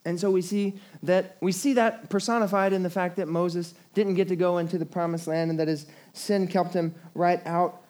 And 0.06 0.20
so 0.20 0.32
we 0.32 0.42
see 0.42 0.74
that 1.04 1.38
we 1.40 1.52
see 1.52 1.74
that 1.74 2.10
personified 2.10 2.74
in 2.74 2.82
the 2.84 2.90
fact 2.90 3.18
that 3.18 3.28
Moses 3.28 3.76
didn't 3.94 4.16
get 4.16 4.30
to 4.30 4.36
go 4.36 4.58
into 4.58 4.78
the 4.78 4.86
promised 4.86 5.28
land 5.28 5.52
and 5.52 5.60
that 5.60 5.68
his 5.68 5.86
sin 6.14 6.48
kept 6.48 6.74
him 6.74 6.96
right 7.14 7.46
out 7.46 7.84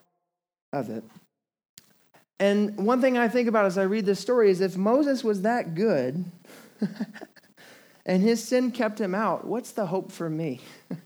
of 0.74 0.90
it. 0.90 1.04
And 2.40 2.78
one 2.78 3.02
thing 3.02 3.18
I 3.18 3.28
think 3.28 3.50
about 3.50 3.66
as 3.66 3.78
I 3.78 3.84
read 3.84 4.06
this 4.06 4.20
story 4.20 4.50
is 4.50 4.62
if 4.62 4.78
Moses 4.78 5.24
was 5.24 5.42
that 5.42 5.76
good 5.76 6.24
and 8.06 8.24
his 8.24 8.44
sin 8.44 8.72
kept 8.72 9.00
him 9.00 9.14
out, 9.14 9.46
what's 9.46 9.72
the 9.72 9.86
hope 9.86 10.12
for 10.12 10.30
me? 10.30 10.62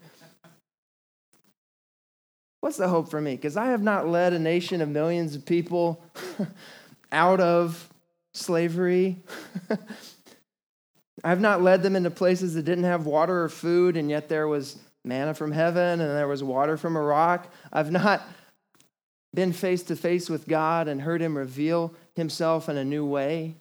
what's 2.61 2.77
the 2.77 2.87
hope 2.87 3.09
for 3.09 3.19
me? 3.19 3.35
Because 3.35 3.57
I 3.57 3.67
have 3.67 3.81
not 3.81 4.07
led 4.07 4.33
a 4.33 4.39
nation 4.39 4.79
of 4.81 4.89
millions 4.89 5.35
of 5.35 5.45
people 5.45 6.03
out 7.11 7.39
of 7.39 7.89
slavery. 8.33 9.23
I've 11.23 11.41
not 11.41 11.63
led 11.63 11.81
them 11.81 11.95
into 11.95 12.11
places 12.11 12.53
that 12.53 12.63
didn't 12.63 12.83
have 12.83 13.05
water 13.05 13.43
or 13.43 13.49
food, 13.49 13.97
and 13.97 14.09
yet 14.09 14.29
there 14.29 14.47
was 14.47 14.77
manna 15.05 15.33
from 15.33 15.51
heaven 15.51 15.99
and 15.99 16.09
there 16.11 16.27
was 16.27 16.43
water 16.43 16.77
from 16.77 16.95
a 16.95 17.01
rock. 17.01 17.51
I've 17.71 17.91
not 17.91 18.21
been 19.33 19.53
face 19.53 19.83
to 19.83 19.95
face 19.95 20.29
with 20.29 20.47
God 20.47 20.87
and 20.87 21.01
heard 21.01 21.21
Him 21.21 21.37
reveal 21.37 21.93
Himself 22.15 22.69
in 22.69 22.77
a 22.77 22.85
new 22.85 23.05
way. 23.05 23.55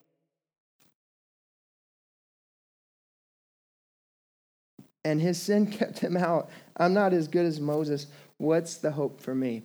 And 5.05 5.21
his 5.21 5.41
sin 5.41 5.67
kept 5.71 5.99
him 5.99 6.17
out. 6.17 6.51
I'm 6.77 6.95
not 6.95 7.13
as 7.13 7.29
good 7.29 7.47
as 7.47 7.61
Moses. 7.61 8.07
What's 8.39 8.77
the 8.77 8.91
hope 8.91 9.21
for 9.21 9.35
me? 9.35 9.63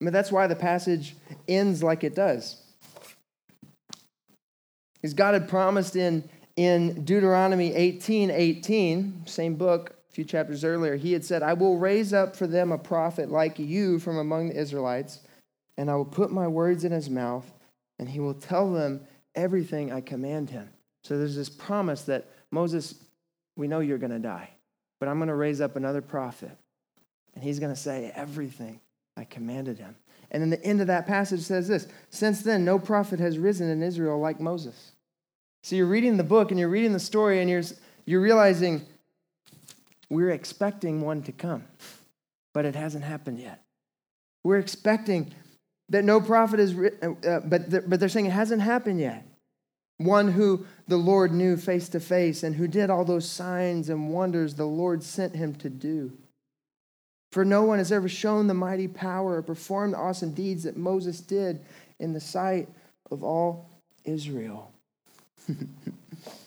I 0.00 0.04
mean, 0.04 0.12
that's 0.12 0.30
why 0.30 0.46
the 0.46 0.56
passage 0.56 1.16
ends 1.48 1.82
like 1.82 2.04
it 2.04 2.14
does. 2.14 2.60
Because 4.94 5.14
God 5.14 5.34
had 5.34 5.48
promised 5.48 5.96
in, 5.96 6.28
in 6.56 7.04
Deuteronomy 7.04 7.74
18 7.74 8.30
18, 8.30 9.22
same 9.26 9.54
book, 9.54 9.95
few 10.16 10.24
chapters 10.24 10.64
earlier, 10.64 10.96
he 10.96 11.12
had 11.12 11.22
said, 11.22 11.42
I 11.42 11.52
will 11.52 11.76
raise 11.76 12.14
up 12.14 12.36
for 12.36 12.46
them 12.46 12.72
a 12.72 12.78
prophet 12.78 13.30
like 13.30 13.58
you 13.58 13.98
from 13.98 14.16
among 14.16 14.48
the 14.48 14.58
Israelites, 14.58 15.20
and 15.76 15.90
I 15.90 15.94
will 15.94 16.06
put 16.06 16.32
my 16.32 16.48
words 16.48 16.84
in 16.84 16.92
his 16.92 17.10
mouth, 17.10 17.44
and 17.98 18.08
he 18.08 18.18
will 18.18 18.32
tell 18.32 18.72
them 18.72 19.06
everything 19.34 19.92
I 19.92 20.00
command 20.00 20.48
him. 20.48 20.70
So 21.04 21.18
there's 21.18 21.36
this 21.36 21.50
promise 21.50 22.00
that 22.04 22.30
Moses, 22.50 22.94
we 23.56 23.68
know 23.68 23.80
you're 23.80 23.98
going 23.98 24.10
to 24.10 24.18
die, 24.18 24.48
but 25.00 25.10
I'm 25.10 25.18
going 25.18 25.28
to 25.28 25.34
raise 25.34 25.60
up 25.60 25.76
another 25.76 26.00
prophet. 26.00 26.56
And 27.34 27.44
he's 27.44 27.58
going 27.58 27.74
to 27.74 27.78
say 27.78 28.10
everything 28.16 28.80
I 29.18 29.24
commanded 29.24 29.78
him. 29.78 29.96
And 30.30 30.42
then 30.42 30.48
the 30.48 30.64
end 30.64 30.80
of 30.80 30.86
that 30.86 31.06
passage 31.06 31.40
says 31.40 31.68
this 31.68 31.88
Since 32.08 32.40
then, 32.40 32.64
no 32.64 32.78
prophet 32.78 33.20
has 33.20 33.38
risen 33.38 33.68
in 33.68 33.82
Israel 33.82 34.18
like 34.18 34.40
Moses. 34.40 34.92
So 35.62 35.76
you're 35.76 35.84
reading 35.84 36.16
the 36.16 36.24
book 36.24 36.52
and 36.52 36.58
you're 36.58 36.70
reading 36.70 36.94
the 36.94 37.00
story 37.00 37.42
and 37.42 37.50
you're, 37.50 37.64
you're 38.06 38.22
realizing 38.22 38.86
we're 40.10 40.30
expecting 40.30 41.00
one 41.00 41.22
to 41.22 41.32
come, 41.32 41.64
but 42.54 42.64
it 42.64 42.74
hasn't 42.74 43.04
happened 43.04 43.38
yet. 43.38 43.62
We're 44.44 44.58
expecting 44.58 45.32
that 45.88 46.04
no 46.04 46.20
prophet 46.20 46.60
is, 46.60 46.74
uh, 46.74 47.10
uh, 47.26 47.40
but, 47.40 47.70
they're, 47.70 47.82
but 47.82 48.00
they're 48.00 48.08
saying 48.08 48.26
it 48.26 48.32
hasn't 48.32 48.62
happened 48.62 49.00
yet. 49.00 49.24
One 49.98 50.30
who 50.30 50.66
the 50.88 50.96
Lord 50.96 51.32
knew 51.32 51.56
face 51.56 51.88
to 51.90 52.00
face 52.00 52.42
and 52.42 52.54
who 52.54 52.68
did 52.68 52.90
all 52.90 53.04
those 53.04 53.28
signs 53.28 53.88
and 53.88 54.12
wonders 54.12 54.54
the 54.54 54.66
Lord 54.66 55.02
sent 55.02 55.34
him 55.34 55.54
to 55.56 55.70
do. 55.70 56.12
For 57.32 57.44
no 57.44 57.64
one 57.64 57.78
has 57.78 57.92
ever 57.92 58.08
shown 58.08 58.46
the 58.46 58.54
mighty 58.54 58.88
power 58.88 59.36
or 59.36 59.42
performed 59.42 59.94
the 59.94 59.98
awesome 59.98 60.32
deeds 60.32 60.64
that 60.64 60.76
Moses 60.76 61.20
did 61.20 61.60
in 61.98 62.12
the 62.12 62.20
sight 62.20 62.68
of 63.10 63.22
all 63.22 63.68
Israel. 64.04 64.70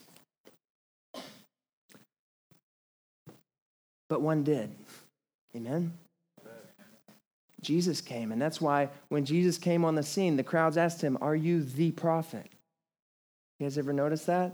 but 4.09 4.21
one 4.21 4.43
did. 4.43 4.69
Amen? 5.55 5.93
Jesus 7.61 8.01
came, 8.01 8.31
and 8.31 8.41
that's 8.41 8.61
why 8.61 8.89
when 9.09 9.25
Jesus 9.25 9.57
came 9.57 9.83
on 9.83 9.95
the 9.95 10.03
scene, 10.03 10.37
the 10.37 10.43
crowds 10.43 10.77
asked 10.77 11.01
him, 11.01 11.17
Are 11.21 11.35
you 11.35 11.63
the 11.63 11.91
prophet? 11.91 12.47
You 13.59 13.65
guys 13.65 13.77
ever 13.77 13.93
noticed 13.93 14.27
that? 14.27 14.53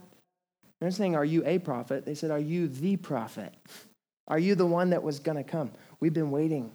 They're 0.82 0.92
saying, 0.92 1.16
Are 1.16 1.26
you 1.26 1.44
a 1.46 1.60
prophet? 1.60 2.06
They 2.06 2.16
said, 2.16 2.32
Are 2.32 2.40
you 2.40 2.68
the 2.68 2.98
prophet? 2.98 3.54
Are 4.28 4.40
you 4.40 4.56
the 4.56 4.66
one 4.66 4.90
that 4.90 5.04
was 5.04 5.20
going 5.20 5.38
to 5.38 5.44
come? 5.44 5.72
We've 6.00 6.14
been 6.14 6.32
waiting. 6.32 6.72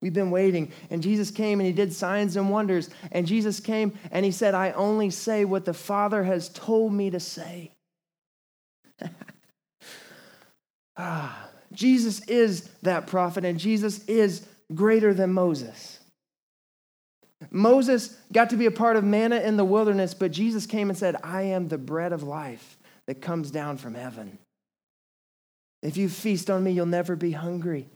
We've 0.00 0.14
been 0.14 0.30
waiting. 0.30 0.72
And 0.90 1.02
Jesus 1.02 1.30
came 1.30 1.60
and 1.60 1.66
he 1.66 1.72
did 1.72 1.92
signs 1.92 2.36
and 2.36 2.50
wonders. 2.50 2.90
And 3.12 3.26
Jesus 3.26 3.60
came 3.60 3.98
and 4.10 4.24
he 4.24 4.32
said, 4.32 4.54
I 4.54 4.72
only 4.72 5.10
say 5.10 5.44
what 5.44 5.64
the 5.64 5.74
Father 5.74 6.24
has 6.24 6.48
told 6.48 6.92
me 6.92 7.10
to 7.10 7.20
say. 7.20 7.72
ah, 10.96 11.48
Jesus 11.76 12.20
is 12.22 12.68
that 12.82 13.06
prophet, 13.06 13.44
and 13.44 13.60
Jesus 13.60 14.04
is 14.06 14.44
greater 14.74 15.14
than 15.14 15.32
Moses. 15.32 16.00
Moses 17.50 18.16
got 18.32 18.50
to 18.50 18.56
be 18.56 18.66
a 18.66 18.70
part 18.70 18.96
of 18.96 19.04
manna 19.04 19.36
in 19.36 19.56
the 19.56 19.64
wilderness, 19.64 20.14
but 20.14 20.32
Jesus 20.32 20.66
came 20.66 20.88
and 20.88 20.98
said, 20.98 21.16
I 21.22 21.42
am 21.42 21.68
the 21.68 21.78
bread 21.78 22.12
of 22.12 22.22
life 22.22 22.78
that 23.06 23.20
comes 23.20 23.50
down 23.50 23.76
from 23.76 23.94
heaven. 23.94 24.38
If 25.82 25.96
you 25.96 26.08
feast 26.08 26.50
on 26.50 26.64
me, 26.64 26.72
you'll 26.72 26.86
never 26.86 27.14
be 27.14 27.32
hungry. 27.32 27.86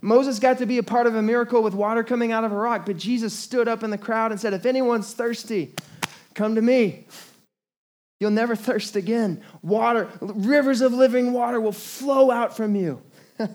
Moses 0.00 0.38
got 0.38 0.58
to 0.58 0.66
be 0.66 0.78
a 0.78 0.82
part 0.82 1.08
of 1.08 1.16
a 1.16 1.22
miracle 1.22 1.62
with 1.62 1.74
water 1.74 2.04
coming 2.04 2.30
out 2.30 2.44
of 2.44 2.52
a 2.52 2.56
rock, 2.56 2.86
but 2.86 2.96
Jesus 2.96 3.34
stood 3.34 3.66
up 3.66 3.82
in 3.82 3.90
the 3.90 3.98
crowd 3.98 4.30
and 4.30 4.40
said, 4.40 4.54
If 4.54 4.64
anyone's 4.64 5.12
thirsty, 5.12 5.74
come 6.34 6.54
to 6.54 6.62
me. 6.62 7.06
You'll 8.20 8.30
never 8.30 8.56
thirst 8.56 8.96
again. 8.96 9.42
Water, 9.62 10.08
rivers 10.20 10.80
of 10.80 10.92
living 10.92 11.32
water 11.32 11.60
will 11.60 11.72
flow 11.72 12.30
out 12.30 12.56
from 12.56 12.74
you. 12.74 13.00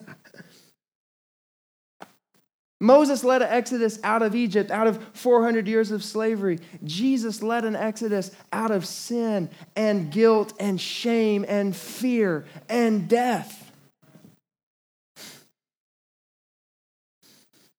Moses 2.83 3.23
led 3.23 3.41
an 3.41 3.47
exodus 3.49 3.97
out 4.03 4.21
of 4.21 4.35
Egypt, 4.35 4.69
out 4.69 4.87
of 4.87 5.01
400 5.13 5.69
years 5.69 5.91
of 5.91 6.03
slavery. 6.03 6.59
Jesus 6.83 7.41
led 7.41 7.63
an 7.63 7.77
exodus 7.77 8.31
out 8.51 8.71
of 8.71 8.85
sin 8.85 9.49
and 9.75 10.11
guilt 10.11 10.53
and 10.59 10.81
shame 10.81 11.45
and 11.47 11.73
fear 11.73 12.43
and 12.67 13.07
death. 13.07 13.71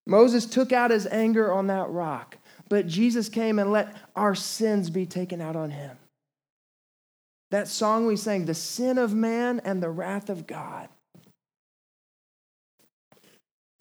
Moses 0.07 0.47
took 0.47 0.71
out 0.71 0.89
his 0.89 1.05
anger 1.07 1.53
on 1.53 1.67
that 1.67 1.89
rock, 1.89 2.37
but 2.67 2.87
Jesus 2.87 3.29
came 3.29 3.59
and 3.59 3.71
let 3.71 3.95
our 4.15 4.33
sins 4.33 4.89
be 4.89 5.05
taken 5.05 5.39
out 5.39 5.55
on 5.55 5.69
him. 5.69 5.97
That 7.51 7.67
song 7.67 8.07
we 8.07 8.15
sang, 8.15 8.45
the 8.45 8.53
sin 8.55 8.97
of 8.97 9.13
man 9.13 9.61
and 9.63 9.83
the 9.83 9.89
wrath 9.89 10.29
of 10.29 10.47
God. 10.47 10.89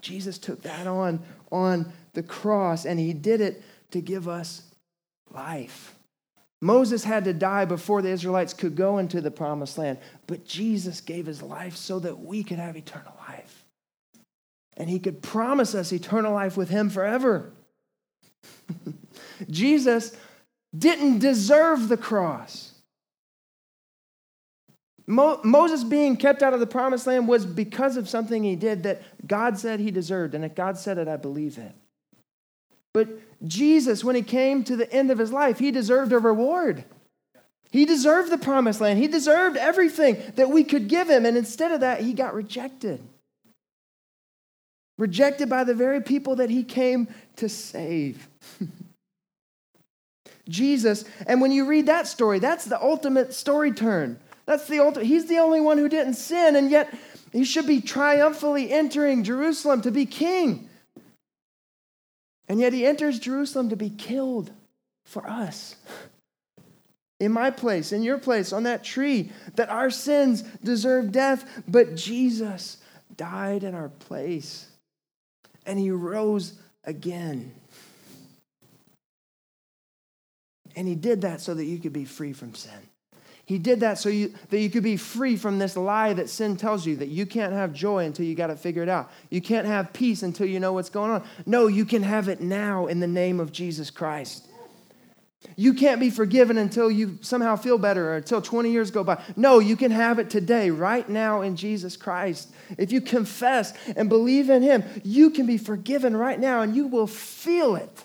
Jesus 0.05 0.37
took 0.37 0.63
that 0.63 0.87
on 0.87 1.21
on 1.51 1.91
the 2.13 2.23
cross 2.23 2.85
and 2.85 3.01
he 3.01 3.15
did 3.15 3.41
it 3.41 3.63
to 3.91 4.01
give 4.01 4.29
us 4.29 4.63
life. 5.33 5.95
Moses 6.61 7.05
had 7.05 7.25
to 7.25 7.33
die 7.33 7.65
before 7.65 8.03
the 8.03 8.11
Israelites 8.11 8.55
could 8.55 8.77
go 8.77 8.99
into 8.99 9.21
the 9.21 9.31
promised 9.31 9.79
land, 9.79 9.99
but 10.27 10.45
Jesus 10.45 11.01
gave 11.01 11.27
his 11.27 11.43
life 11.43 11.75
so 11.77 11.99
that 11.99 12.21
we 12.21 12.45
could 12.45 12.59
have 12.59 12.77
eternal 12.77 13.15
life. 13.29 13.65
And 14.77 14.91
he 14.91 14.99
could 14.99 15.23
promise 15.23 15.75
us 15.75 15.93
eternal 15.93 16.33
life 16.33 16.57
with 16.57 16.69
him 16.69 16.91
forever. 16.91 17.53
Jesus 19.51 20.17
didn't 20.77 21.19
deserve 21.19 21.89
the 21.89 21.97
cross. 21.97 22.74
Mo- 25.07 25.41
Moses 25.45 25.85
being 25.85 26.17
kept 26.17 26.43
out 26.43 26.55
of 26.55 26.61
the 26.61 26.67
promised 26.67 27.07
land 27.07 27.29
was 27.29 27.45
because 27.45 27.97
of 27.97 28.09
something 28.09 28.43
he 28.43 28.57
did 28.57 28.85
that 28.85 29.03
God 29.27 29.59
said 29.59 29.81
he 29.81 29.91
deserved. 29.91 30.35
And 30.35 30.45
if 30.45 30.55
God 30.55 30.79
said 30.79 30.99
it, 30.99 31.09
I 31.09 31.17
believe 31.17 31.59
it. 31.59 31.73
But 32.95 33.09
Jesus, 33.47 34.03
when 34.05 34.17
he 34.17 34.23
came 34.23 34.65
to 34.65 34.77
the 34.77 34.91
end 34.93 35.11
of 35.11 35.19
his 35.19 35.33
life, 35.33 35.59
he 35.59 35.71
deserved 35.71 36.13
a 36.13 36.19
reward. 36.19 36.85
He 37.71 37.85
deserved 37.85 38.31
the 38.31 38.39
promised 38.39 38.81
land. 38.81 39.01
He 39.01 39.09
deserved 39.09 39.57
everything 39.57 40.23
that 40.37 40.49
we 40.49 40.63
could 40.63 40.89
give 40.89 41.11
him. 41.11 41.27
And 41.27 41.37
instead 41.37 41.73
of 41.73 41.81
that, 41.81 42.01
he 42.03 42.13
got 42.13 42.33
rejected. 42.33 43.03
Rejected 44.97 45.51
by 45.51 45.65
the 45.65 45.75
very 45.75 46.01
people 46.01 46.37
that 46.37 46.51
he 46.51 46.63
came 46.63 47.09
to 47.37 47.49
save. 47.49 48.29
Jesus, 50.49 51.05
and 51.27 51.41
when 51.41 51.51
you 51.51 51.67
read 51.67 51.87
that 51.87 52.07
story, 52.07 52.39
that's 52.39 52.65
the 52.65 52.81
ultimate 52.81 53.35
story 53.35 53.73
turn. 53.73 54.21
That's 54.47 54.67
the 54.69 54.81
ultimate. 54.81 55.07
He's 55.07 55.27
the 55.27 55.39
only 55.39 55.61
one 55.61 55.79
who 55.79 55.89
didn't 55.89 56.15
sin, 56.15 56.57
and 56.57 56.71
yet 56.71 56.95
he 57.33 57.45
should 57.45 57.67
be 57.67 57.81
triumphantly 57.81 58.71
entering 58.71 59.25
Jerusalem 59.25 59.83
to 59.83 59.91
be 59.91 60.07
king. 60.07 60.69
And 62.49 62.61
yet 62.61 62.73
he 62.73 62.85
enters 62.85 63.19
Jerusalem 63.19 63.71
to 63.71 63.77
be 63.77 63.91
killed 63.91 64.51
for 65.05 65.27
us. 65.27 65.77
In 67.21 67.33
my 67.33 67.51
place, 67.51 67.93
in 67.93 68.03
your 68.03 68.19
place, 68.19 68.53
on 68.53 68.65
that 68.65 68.85
tree, 68.85 69.31
that 69.55 69.71
our 69.71 69.89
sins 69.89 70.43
deserve 70.63 71.11
death, 71.11 71.63
but 71.67 71.95
Jesus 71.95 72.79
died 73.17 73.65
in 73.65 73.75
our 73.75 73.89
place. 73.89 74.67
And 75.65 75.79
he 75.79 75.91
rose 75.91 76.53
again. 76.85 77.55
And 80.77 80.87
he 80.87 80.97
did 80.97 81.23
that 81.23 81.41
so 81.41 81.55
that 81.55 81.65
you 81.65 81.79
could 81.79 81.93
be 81.93 82.05
free 82.05 82.33
from 82.33 82.55
sin. 82.55 82.73
He 83.47 83.59
did 83.59 83.81
that 83.81 83.99
so 83.99 84.09
you, 84.09 84.33
that 84.49 84.59
you 84.59 84.71
could 84.71 84.83
be 84.83 84.97
free 84.97 85.37
from 85.37 85.59
this 85.59 85.77
lie 85.77 86.15
that 86.15 86.31
sin 86.31 86.57
tells 86.57 86.87
you 86.87 86.97
that 86.97 87.09
you 87.09 87.27
can't 87.27 87.53
have 87.53 87.75
joy 87.75 88.05
until 88.07 88.25
you 88.25 88.35
got 88.35 88.51
it 88.51 88.59
figured 88.59 88.89
out. 88.89 89.11
You 89.29 89.43
can't 89.43 89.67
have 89.67 89.93
peace 89.93 90.23
until 90.23 90.47
you 90.47 90.61
know 90.61 90.73
what's 90.73 90.89
going 90.89 91.11
on. 91.11 91.25
No, 91.45 91.67
you 91.67 91.85
can 91.85 92.03
have 92.03 92.29
it 92.29 92.41
now 92.41 92.87
in 92.87 93.01
the 93.01 93.07
name 93.07 93.41
of 93.41 93.53
Jesus 93.53 93.91
Christ. 93.91 94.49
You 95.57 95.75
can't 95.75 96.01
be 96.01 96.09
forgiven 96.09 96.57
until 96.57 96.91
you 96.91 97.19
somehow 97.21 97.57
feel 97.57 97.77
better 97.77 98.13
or 98.13 98.17
until 98.17 98.41
20 98.41 98.71
years 98.71 98.91
go 98.91 99.05
by. 99.05 99.23
No, 99.37 99.59
you 99.59 99.77
can 99.77 99.91
have 99.91 100.19
it 100.19 100.31
today, 100.31 100.71
right 100.71 101.07
now 101.07 101.43
in 101.43 101.57
Jesus 101.57 101.97
Christ. 101.99 102.51
If 102.79 102.93
you 102.93 103.03
confess 103.03 103.75
and 103.95 104.09
believe 104.09 104.49
in 104.49 104.63
Him, 104.63 104.85
you 105.05 105.31
can 105.31 105.45
be 105.45 105.59
forgiven 105.59 106.17
right 106.17 106.41
now 106.41 106.63
and 106.63 106.75
you 106.75 106.87
will 106.87 107.07
feel 107.07 107.77
it. 107.77 108.05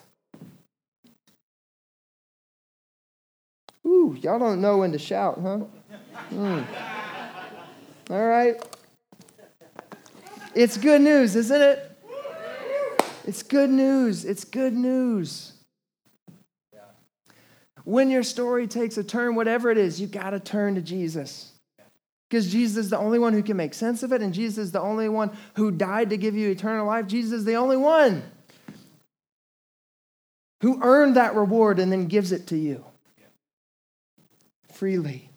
Y'all 4.22 4.40
don't 4.40 4.62
know 4.62 4.80
when 4.80 4.92
to 4.92 5.00
shout, 5.00 5.40
huh? 5.42 5.60
Mm. 6.32 6.66
All 8.10 8.28
right. 8.28 8.56
It's 10.56 10.78
good 10.78 11.02
news, 11.02 11.36
isn't 11.36 11.62
it? 11.62 11.98
It's 13.26 13.44
good 13.44 13.70
news. 13.70 14.26
It's 14.26 14.44
good 14.44 14.74
news. 14.74 15.54
When 17.84 18.10
your 18.10 18.24
story 18.24 18.68
takes 18.68 18.98
a 18.98 19.04
turn, 19.04 19.36
whatever 19.36 19.70
it 19.70 19.78
is, 19.78 20.02
you 20.02 20.08
got 20.08 20.32
to 20.32 20.40
turn 20.40 20.76
to 20.76 20.82
Jesus. 20.82 21.52
Because 22.30 22.52
Jesus 22.52 22.86
is 22.86 22.90
the 22.92 22.98
only 22.98 23.18
one 23.18 23.34
who 23.34 23.42
can 23.42 23.58
make 23.58 23.74
sense 23.74 24.04
of 24.04 24.12
it, 24.12 24.22
and 24.22 24.34
Jesus 24.34 24.66
is 24.66 24.72
the 24.72 24.82
only 24.82 25.10
one 25.10 25.32
who 25.56 25.72
died 25.72 26.12
to 26.12 26.18
give 26.18 26.36
you 26.36 26.50
eternal 26.50 26.86
life. 26.86 27.08
Jesus 27.08 27.32
is 27.32 27.46
the 27.46 27.56
only 27.56 27.78
one 27.78 28.24
who 30.62 30.80
earned 30.84 31.16
that 31.16 31.36
reward 31.36 31.80
and 31.80 31.92
then 31.92 32.06
gives 32.06 32.32
it 32.32 32.48
to 32.48 32.58
you 32.58 32.84
freely. 34.80 35.30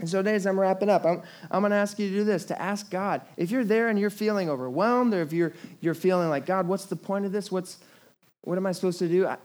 And 0.00 0.08
so, 0.08 0.20
today, 0.20 0.34
as 0.34 0.46
I'm 0.46 0.58
wrapping 0.58 0.88
up, 0.88 1.04
I'm, 1.04 1.22
I'm 1.50 1.60
going 1.60 1.70
to 1.70 1.76
ask 1.76 1.98
you 1.98 2.08
to 2.08 2.14
do 2.14 2.24
this 2.24 2.46
to 2.46 2.60
ask 2.60 2.90
God. 2.90 3.20
If 3.36 3.50
you're 3.50 3.64
there 3.64 3.90
and 3.90 3.98
you're 3.98 4.10
feeling 4.10 4.48
overwhelmed, 4.48 5.12
or 5.12 5.20
if 5.20 5.32
you're, 5.32 5.52
you're 5.80 5.94
feeling 5.94 6.30
like, 6.30 6.46
God, 6.46 6.66
what's 6.66 6.86
the 6.86 6.96
point 6.96 7.26
of 7.26 7.32
this? 7.32 7.52
What's, 7.52 7.78
what 8.40 8.56
am 8.56 8.66
I 8.66 8.72
supposed 8.72 8.98
to 9.00 9.08
do? 9.08 9.26
I, 9.26 9.36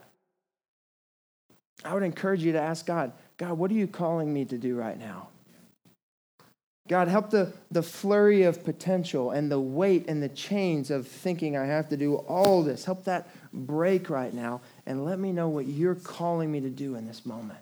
I 1.83 1.93
would 1.93 2.03
encourage 2.03 2.43
you 2.43 2.53
to 2.53 2.61
ask 2.61 2.85
God, 2.85 3.11
God, 3.37 3.57
what 3.57 3.69
are 3.71 3.75
you 3.75 3.87
calling 3.87 4.33
me 4.33 4.45
to 4.45 4.57
do 4.57 4.75
right 4.75 4.97
now? 4.97 5.27
God, 6.87 7.07
help 7.07 7.29
the, 7.29 7.53
the 7.69 7.83
flurry 7.83 8.43
of 8.43 8.65
potential 8.65 9.29
and 9.29 9.51
the 9.51 9.59
weight 9.59 10.05
and 10.07 10.23
the 10.23 10.29
chains 10.29 10.89
of 10.89 11.07
thinking 11.07 11.55
I 11.55 11.67
have 11.67 11.87
to 11.89 11.97
do 11.97 12.15
all 12.15 12.63
this. 12.63 12.83
Help 12.83 13.03
that 13.03 13.29
break 13.53 14.09
right 14.09 14.33
now 14.33 14.61
and 14.89 15.05
let 15.05 15.19
me 15.19 15.31
know 15.31 15.47
what 15.47 15.67
you're 15.67 15.95
calling 15.95 16.51
me 16.51 16.59
to 16.61 16.69
do 16.69 16.95
in 16.95 17.05
this 17.05 17.23
moment. 17.23 17.59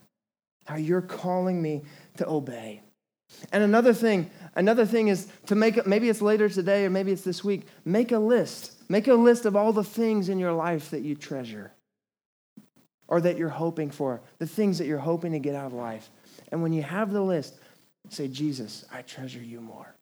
How 0.66 0.78
you're 0.78 1.02
calling 1.02 1.62
me 1.62 1.84
to 2.16 2.28
obey. 2.28 2.82
And 3.52 3.64
another 3.64 3.94
thing, 3.94 4.32
another 4.56 4.86
thing 4.86 5.10
is 5.10 5.28
to 5.48 5.56
make 5.56 5.86
maybe 5.86 6.08
it's 6.08 6.22
later 6.22 6.48
today 6.48 6.86
or 6.86 6.90
maybe 6.90 7.12
it's 7.12 7.24
this 7.24 7.44
week, 7.44 7.68
make 7.84 8.14
a 8.14 8.18
list. 8.18 8.72
Make 8.88 9.10
a 9.10 9.14
list 9.14 9.46
of 9.46 9.58
all 9.58 9.74
the 9.74 9.84
things 9.84 10.30
in 10.30 10.40
your 10.40 10.54
life 10.54 10.92
that 10.92 11.02
you 11.02 11.16
treasure 11.16 11.74
or 13.10 13.20
that 13.20 13.38
you're 13.38 13.50
hoping 13.50 13.92
for, 13.92 14.22
the 14.40 14.48
things 14.48 14.78
that 14.78 14.88
you're 14.88 14.98
hoping 14.98 15.34
to 15.34 15.40
get 15.40 15.54
out 15.54 15.66
of 15.66 15.74
life. 15.74 16.10
And 16.54 16.64
when 16.64 16.72
you 16.72 16.82
have 16.82 17.12
the 17.12 17.22
list, 17.22 17.60
say, 18.08 18.30
Jesus, 18.30 18.86
I 18.94 19.02
treasure 19.02 19.44
you 19.44 19.60
more. 19.60 19.94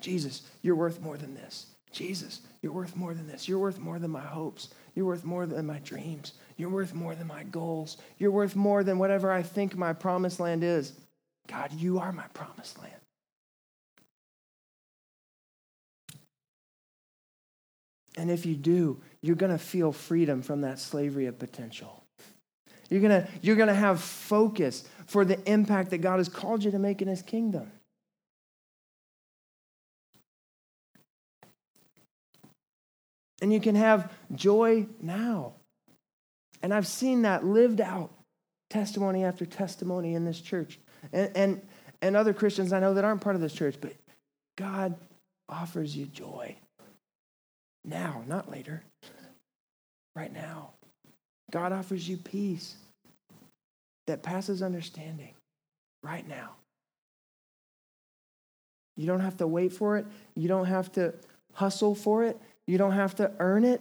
Jesus, 0.00 0.42
you're 0.62 0.74
worth 0.74 1.00
more 1.00 1.16
than 1.16 1.34
this. 1.34 1.66
Jesus, 1.92 2.40
you're 2.62 2.72
worth 2.72 2.96
more 2.96 3.14
than 3.14 3.28
this. 3.28 3.46
You're 3.46 3.58
worth 3.58 3.78
more 3.78 4.00
than 4.00 4.10
my 4.10 4.20
hopes. 4.20 4.70
You're 4.94 5.06
worth 5.06 5.24
more 5.24 5.46
than 5.46 5.66
my 5.66 5.78
dreams. 5.78 6.34
You're 6.56 6.70
worth 6.70 6.94
more 6.94 7.14
than 7.14 7.26
my 7.26 7.44
goals. 7.44 7.96
You're 8.18 8.30
worth 8.30 8.54
more 8.54 8.84
than 8.84 8.98
whatever 8.98 9.32
I 9.32 9.42
think 9.42 9.76
my 9.76 9.92
promised 9.92 10.38
land 10.38 10.62
is. 10.62 10.92
God, 11.48 11.72
you 11.72 11.98
are 11.98 12.12
my 12.12 12.26
promised 12.34 12.78
land. 12.78 12.92
And 18.16 18.30
if 18.30 18.44
you 18.44 18.54
do, 18.54 19.00
you're 19.22 19.36
going 19.36 19.52
to 19.52 19.58
feel 19.58 19.92
freedom 19.92 20.42
from 20.42 20.60
that 20.60 20.78
slavery 20.78 21.26
of 21.26 21.38
potential. 21.38 22.04
You're 22.90 23.00
going 23.00 23.22
to 23.22 23.28
you're 23.40 23.56
going 23.56 23.68
to 23.68 23.74
have 23.74 24.02
focus 24.02 24.84
for 25.06 25.24
the 25.24 25.40
impact 25.50 25.90
that 25.90 25.98
God 25.98 26.18
has 26.18 26.28
called 26.28 26.62
you 26.62 26.70
to 26.72 26.78
make 26.78 27.00
in 27.00 27.08
his 27.08 27.22
kingdom. 27.22 27.70
And 33.42 33.52
you 33.52 33.60
can 33.60 33.74
have 33.74 34.10
joy 34.34 34.86
now. 35.00 35.54
And 36.62 36.72
I've 36.72 36.86
seen 36.86 37.22
that 37.22 37.44
lived 37.44 37.80
out 37.80 38.12
testimony 38.70 39.24
after 39.24 39.44
testimony 39.44 40.14
in 40.14 40.24
this 40.24 40.40
church. 40.40 40.78
And, 41.12 41.30
and, 41.36 41.62
and 42.00 42.16
other 42.16 42.32
Christians 42.32 42.72
I 42.72 42.78
know 42.78 42.94
that 42.94 43.04
aren't 43.04 43.20
part 43.20 43.34
of 43.34 43.42
this 43.42 43.52
church, 43.52 43.74
but 43.80 43.94
God 44.56 44.94
offers 45.48 45.96
you 45.96 46.06
joy. 46.06 46.54
Now, 47.84 48.22
not 48.28 48.48
later. 48.48 48.84
Right 50.14 50.32
now. 50.32 50.70
God 51.50 51.72
offers 51.72 52.08
you 52.08 52.18
peace 52.18 52.76
that 54.06 54.22
passes 54.22 54.62
understanding 54.62 55.34
right 56.04 56.26
now. 56.28 56.50
You 58.96 59.08
don't 59.08 59.20
have 59.20 59.38
to 59.38 59.48
wait 59.48 59.72
for 59.72 59.98
it. 59.98 60.06
You 60.36 60.46
don't 60.46 60.66
have 60.66 60.92
to 60.92 61.14
hustle 61.54 61.96
for 61.96 62.24
it. 62.24 62.38
You 62.66 62.78
don't 62.78 62.92
have 62.92 63.14
to 63.16 63.30
earn 63.38 63.64
it. 63.64 63.80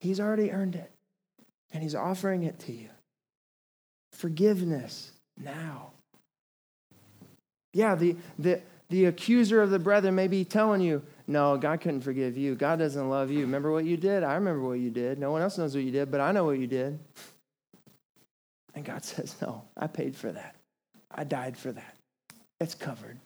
He's 0.00 0.20
already 0.20 0.50
earned 0.50 0.76
it, 0.76 0.90
and 1.72 1.82
He's 1.82 1.94
offering 1.94 2.42
it 2.42 2.58
to 2.60 2.72
you. 2.72 2.88
Forgiveness 4.12 5.12
now. 5.38 5.90
Yeah, 7.72 7.94
the, 7.94 8.16
the, 8.38 8.62
the 8.88 9.06
accuser 9.06 9.60
of 9.60 9.70
the 9.70 9.78
brethren 9.78 10.14
may 10.14 10.28
be 10.28 10.44
telling 10.44 10.80
you, 10.80 11.02
no, 11.26 11.56
God 11.58 11.80
couldn't 11.80 12.00
forgive 12.02 12.36
you. 12.36 12.54
God 12.54 12.78
doesn't 12.78 13.10
love 13.10 13.30
you. 13.30 13.40
Remember 13.40 13.72
what 13.72 13.84
you 13.84 13.96
did? 13.96 14.22
I 14.22 14.34
remember 14.34 14.60
what 14.66 14.78
you 14.78 14.90
did. 14.90 15.18
No 15.18 15.32
one 15.32 15.42
else 15.42 15.58
knows 15.58 15.74
what 15.74 15.84
you 15.84 15.90
did, 15.90 16.10
but 16.10 16.20
I 16.20 16.32
know 16.32 16.44
what 16.44 16.58
you 16.58 16.66
did. 16.66 16.98
And 18.74 18.84
God 18.84 19.04
says, 19.04 19.34
no, 19.42 19.64
I 19.76 19.88
paid 19.88 20.16
for 20.16 20.30
that. 20.32 20.56
I 21.10 21.24
died 21.24 21.56
for 21.56 21.72
that. 21.72 21.96
It's 22.60 22.74
covered. 22.74 23.18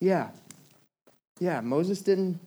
Yeah. 0.00 0.28
Yeah, 1.40 1.60
Moses 1.60 2.02
didn't 2.02 2.38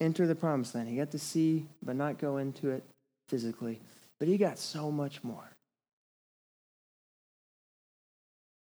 enter 0.00 0.26
the 0.26 0.34
promised 0.34 0.74
land. 0.74 0.88
He 0.88 0.96
got 0.96 1.10
to 1.12 1.18
see, 1.18 1.66
but 1.82 1.96
not 1.96 2.18
go 2.18 2.36
into 2.36 2.70
it 2.70 2.82
physically. 3.28 3.80
But 4.18 4.28
he 4.28 4.36
got 4.36 4.58
so 4.58 4.90
much 4.90 5.24
more. 5.24 5.50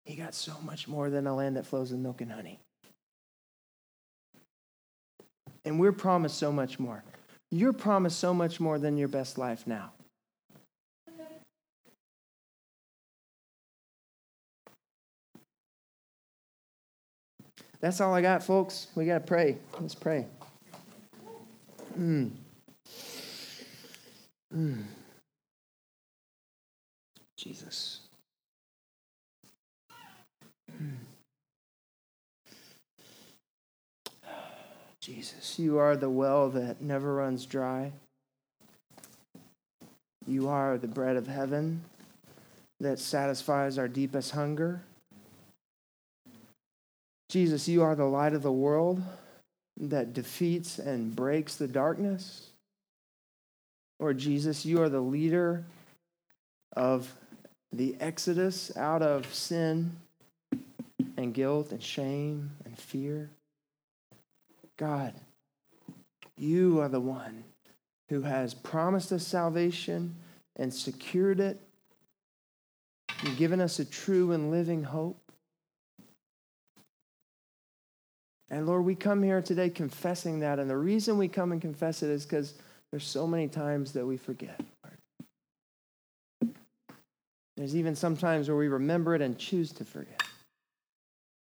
He 0.06 0.16
got 0.16 0.34
so 0.34 0.54
much 0.64 0.88
more 0.88 1.10
than 1.10 1.28
a 1.28 1.36
land 1.36 1.58
that 1.58 1.66
flows 1.66 1.92
with 1.92 2.00
milk 2.00 2.22
and 2.22 2.32
honey. 2.32 2.60
And 5.66 5.80
we're 5.80 5.92
promised 5.92 6.38
so 6.38 6.52
much 6.52 6.80
more. 6.80 7.04
You're 7.52 7.74
promised 7.74 8.20
so 8.20 8.34
much 8.34 8.60
more 8.60 8.80
than 8.80 8.98
your 8.98 9.10
best 9.10 9.38
life 9.38 9.68
now. 9.68 9.92
That's 17.80 18.02
all 18.02 18.14
I 18.14 18.22
got, 18.22 18.44
folks. 18.44 18.88
We 18.96 19.06
got 19.06 19.20
to 19.20 19.26
pray. 19.26 19.58
Let's 19.80 19.96
pray. 19.96 20.26
Mm. 21.98 22.32
Mm. 24.56 24.84
Jesus. 27.38 28.00
Mm. 30.82 30.96
Jesus, 35.02 35.58
you 35.58 35.78
are 35.78 35.96
the 35.96 36.10
well 36.10 36.50
that 36.50 36.82
never 36.82 37.14
runs 37.16 37.46
dry. 37.46 37.92
You 40.28 40.50
are 40.50 40.78
the 40.78 40.88
bread 40.88 41.16
of 41.16 41.28
heaven 41.28 41.82
that 42.82 43.00
satisfies 43.00 43.78
our 43.78 43.88
deepest 43.88 44.32
hunger. 44.32 44.82
Jesus, 47.38 47.68
you 47.68 47.84
are 47.84 47.94
the 47.94 48.04
light 48.04 48.34
of 48.34 48.42
the 48.42 48.52
world 48.52 49.00
that 49.80 50.12
defeats 50.12 50.80
and 50.80 51.16
breaks 51.16 51.56
the 51.56 51.68
darkness. 51.68 52.50
Lord 54.00 54.18
Jesus, 54.18 54.66
you 54.66 54.82
are 54.82 54.90
the 54.90 55.02
leader 55.02 55.64
of 56.76 57.14
the 57.72 57.96
exodus 58.00 58.76
out 58.76 59.04
of 59.04 59.32
sin 59.32 59.98
and 61.16 61.32
guilt 61.32 61.72
and 61.72 61.84
shame 61.84 62.50
and 62.66 62.76
fear. 62.76 63.30
God, 64.76 65.14
you 66.40 66.80
are 66.82 66.90
the 66.90 67.00
one 67.00 67.44
who 68.10 68.24
has 68.24 68.56
promised 68.56 69.12
us 69.12 69.28
salvation 69.28 70.16
and 70.56 70.74
secured 70.74 71.40
it 71.40 71.62
and 73.24 73.38
given 73.38 73.62
us 73.62 73.78
a 73.78 73.86
true 73.86 74.32
and 74.32 74.50
living 74.50 74.86
hope. 74.86 75.27
And 78.50 78.66
Lord, 78.66 78.86
we 78.86 78.96
come 78.96 79.22
here 79.24 79.42
today 79.42 79.70
confessing 79.70 80.40
that. 80.40 80.60
And 80.60 80.70
the 80.70 80.78
reason 80.78 81.18
we 81.18 81.28
come 81.28 81.52
and 81.52 81.62
confess 81.62 82.02
it 82.02 82.10
is 82.10 82.26
because 82.26 82.54
there's 82.92 83.06
so 83.06 83.28
many 83.28 83.48
times 83.48 83.92
that 83.94 84.06
we 84.06 84.18
forget. 84.18 84.60
Lord. 84.84 86.56
There's 87.58 87.76
even 87.76 87.96
some 87.96 88.16
times 88.16 88.48
where 88.48 88.58
we 88.58 88.68
remember 88.68 89.16
it 89.16 89.22
and 89.22 89.38
choose 89.38 89.72
to 89.74 89.84
forget. 89.84 90.22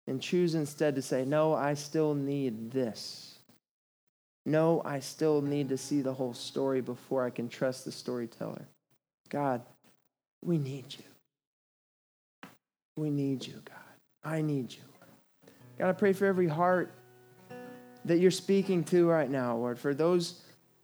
And 0.06 0.20
choose 0.20 0.54
instead 0.54 0.94
to 0.96 1.02
say, 1.02 1.24
No, 1.24 1.54
I 1.54 1.74
still 1.74 2.14
need 2.14 2.70
this. 2.70 3.38
No, 4.46 4.82
I 4.84 5.00
still 5.00 5.40
need 5.40 5.70
to 5.70 5.78
see 5.78 6.02
the 6.02 6.12
whole 6.12 6.34
story 6.34 6.82
before 6.82 7.24
I 7.24 7.30
can 7.30 7.48
trust 7.48 7.86
the 7.86 7.92
storyteller. 7.92 8.66
God, 9.30 9.62
we 10.44 10.58
need 10.58 10.94
you. 10.98 12.50
We 12.96 13.08
need 13.08 13.46
you, 13.46 13.62
God. 13.64 13.78
I 14.22 14.42
need 14.42 14.70
you. 14.72 14.82
God, 15.78 15.88
I 15.88 15.92
pray 15.92 16.12
for 16.12 16.26
every 16.26 16.48
heart 16.48 16.92
that 18.04 18.18
you're 18.18 18.30
speaking 18.30 18.84
to 18.84 19.08
right 19.08 19.30
now, 19.30 19.56
Lord, 19.56 19.78
for 19.78 19.94
those 19.94 20.42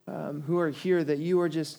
um, 0.08 0.42
who 0.42 0.58
are 0.58 0.70
here, 0.70 1.04
that 1.04 1.18
you 1.18 1.40
are 1.40 1.48
just 1.48 1.78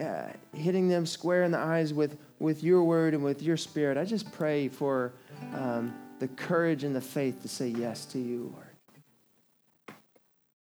uh, 0.00 0.28
hitting 0.52 0.88
them 0.88 1.06
square 1.06 1.44
in 1.44 1.52
the 1.52 1.58
eyes 1.58 1.94
with, 1.94 2.18
with 2.38 2.62
your 2.62 2.82
word 2.84 3.14
and 3.14 3.22
with 3.22 3.42
your 3.42 3.56
spirit. 3.56 3.96
I 3.96 4.04
just 4.04 4.30
pray 4.32 4.68
for 4.68 5.12
um, 5.54 5.94
the 6.18 6.28
courage 6.28 6.84
and 6.84 6.94
the 6.94 7.00
faith 7.00 7.42
to 7.42 7.48
say 7.48 7.68
yes 7.68 8.04
to 8.06 8.18
you, 8.18 8.52
Lord. 8.52 8.66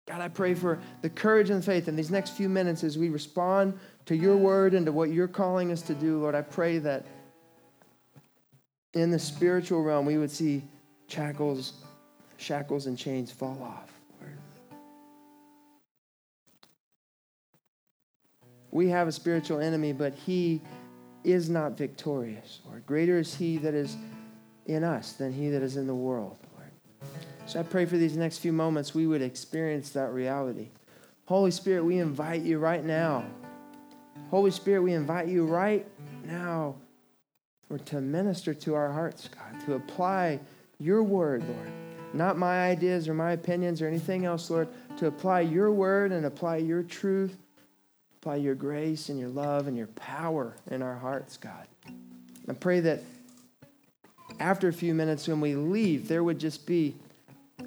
God, 0.09 0.21
I 0.21 0.29
pray 0.29 0.55
for 0.55 0.81
the 1.01 1.09
courage 1.09 1.51
and 1.51 1.65
faith 1.65 1.89
in 1.89 1.97
these 1.97 2.11
next 2.11 2.31
few 2.31 2.49
minutes 2.49 2.83
as 2.85 2.99
we 2.99 3.09
respond 3.09 3.79
to 4.07 4.17
your 4.17 4.37
word 4.37 4.75
and 4.75 4.85
to 4.87 4.93
what 4.93 5.11
you're 5.11 5.29
calling 5.29 5.71
us 5.71 5.81
to 5.83 5.95
do, 5.95 6.21
Lord. 6.21 6.35
I 6.35 6.43
pray 6.43 6.79
that 6.79 7.07
in 8.95 9.11
the 9.11 9.19
spiritual 9.19 9.83
realm 9.83 10.05
we 10.05 10.19
would 10.19 10.31
see 10.31 10.65
shackles, 11.13 11.75
shackles 12.39 12.87
and 12.87 12.97
chains 12.97 13.31
fall 13.31 13.63
off. 13.63 13.93
We 18.71 18.89
have 18.89 19.07
a 19.07 19.13
spiritual 19.13 19.61
enemy, 19.61 19.93
but 19.93 20.15
he 20.15 20.63
is 21.25 21.51
not 21.51 21.77
victorious, 21.77 22.61
Lord. 22.67 22.87
Greater 22.87 23.19
is 23.19 23.35
he 23.35 23.59
that 23.59 23.75
is 23.75 23.99
in 24.65 24.83
us 24.83 25.13
than 25.13 25.31
he 25.31 25.51
that 25.51 25.63
is 25.63 25.77
in 25.77 25.87
the 25.87 25.95
world, 25.95 26.39
Lord. 26.57 27.11
So 27.45 27.61
I 27.61 27.65
pray 27.65 27.85
for 27.85 27.99
these 27.99 28.17
next 28.17 28.39
few 28.39 28.53
moments 28.53 28.95
we 28.95 29.07
would 29.07 29.21
experience 29.21 29.91
that 29.91 30.11
reality. 30.15 30.71
Holy 31.27 31.51
Spirit, 31.51 31.85
we 31.85 31.99
invite 31.99 32.41
you 32.41 32.59
right 32.59 32.83
now. 32.83 33.27
Holy 34.31 34.51
Spirit, 34.51 34.81
we 34.83 34.95
invite 34.95 35.29
you 35.29 35.45
right 35.45 35.87
now 36.25 36.77
or 37.69 37.77
to 37.77 38.01
minister 38.01 38.55
to 38.55 38.75
our 38.75 38.91
hearts, 38.91 39.29
God, 39.29 39.61
to 39.67 39.75
apply 39.75 40.41
your 40.83 41.03
word, 41.03 41.45
Lord. 41.47 41.71
Not 42.15 42.37
my 42.37 42.69
ideas 42.69 43.09
or 43.09 43.15
my 43.15 43.33
opinions 43.33 43.81
or 43.81 43.89
anything 43.89 44.27
else, 44.27 44.51
Lord, 44.51 44.69
to 44.99 45.07
apply 45.07 45.41
your 45.41 45.71
word 45.71 46.13
and 46.13 46.27
apply 46.27 46.59
your 46.59 46.83
truth, 46.83 47.37
apply 48.21 48.37
your 48.37 48.55
grace 48.55 49.09
and 49.09 49.19
your 49.19 49.31
love 49.31 49.67
and 49.67 49.77
your 49.77 49.87
power 49.89 50.55
in 50.71 50.83
our 50.83 50.97
hearts, 50.97 51.37
God. 51.37 51.67
I 52.49 52.53
pray 52.53 52.81
that 52.81 53.01
after 54.41 54.69
a 54.69 54.73
few 54.73 54.95
minutes 54.95 55.29
when 55.29 55.41
we 55.41 55.55
leave, 55.55 56.09
there 56.09 56.25
would 56.25 56.39
just 56.39 56.67
be 56.67 56.95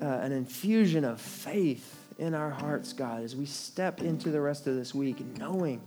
uh, 0.01 0.05
an 0.05 0.32
infusion 0.32 1.05
of 1.05 1.20
faith 1.20 1.97
in 2.18 2.34
our 2.34 2.49
hearts, 2.49 2.93
God, 2.93 3.24
as 3.24 3.36
we 3.36 3.45
step 3.45 4.01
into 4.01 4.30
the 4.30 4.41
rest 4.41 4.68
of 4.68 4.76
this 4.76 4.93
week, 4.93 5.20
knowing 5.38 5.82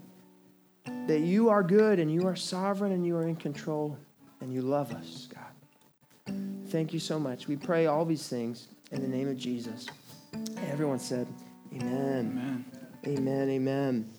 that 1.06 1.20
you 1.20 1.48
are 1.48 1.62
good 1.62 1.98
and 1.98 2.12
you 2.12 2.26
are 2.26 2.36
sovereign 2.36 2.92
and 2.92 3.06
you 3.06 3.16
are 3.16 3.26
in 3.26 3.36
control 3.36 3.96
and 4.40 4.52
you 4.52 4.62
love 4.62 4.92
us, 4.92 5.28
God. 5.32 5.47
Thank 6.68 6.92
you 6.92 7.00
so 7.00 7.18
much. 7.18 7.48
We 7.48 7.56
pray 7.56 7.86
all 7.86 8.04
these 8.04 8.28
things 8.28 8.68
in 8.92 9.00
the 9.00 9.08
name 9.08 9.28
of 9.28 9.38
Jesus. 9.38 9.86
Everyone 10.70 10.98
said, 10.98 11.26
Amen. 11.74 12.64
Amen. 13.06 13.18
Amen. 13.18 13.50
Amen. 13.50 14.10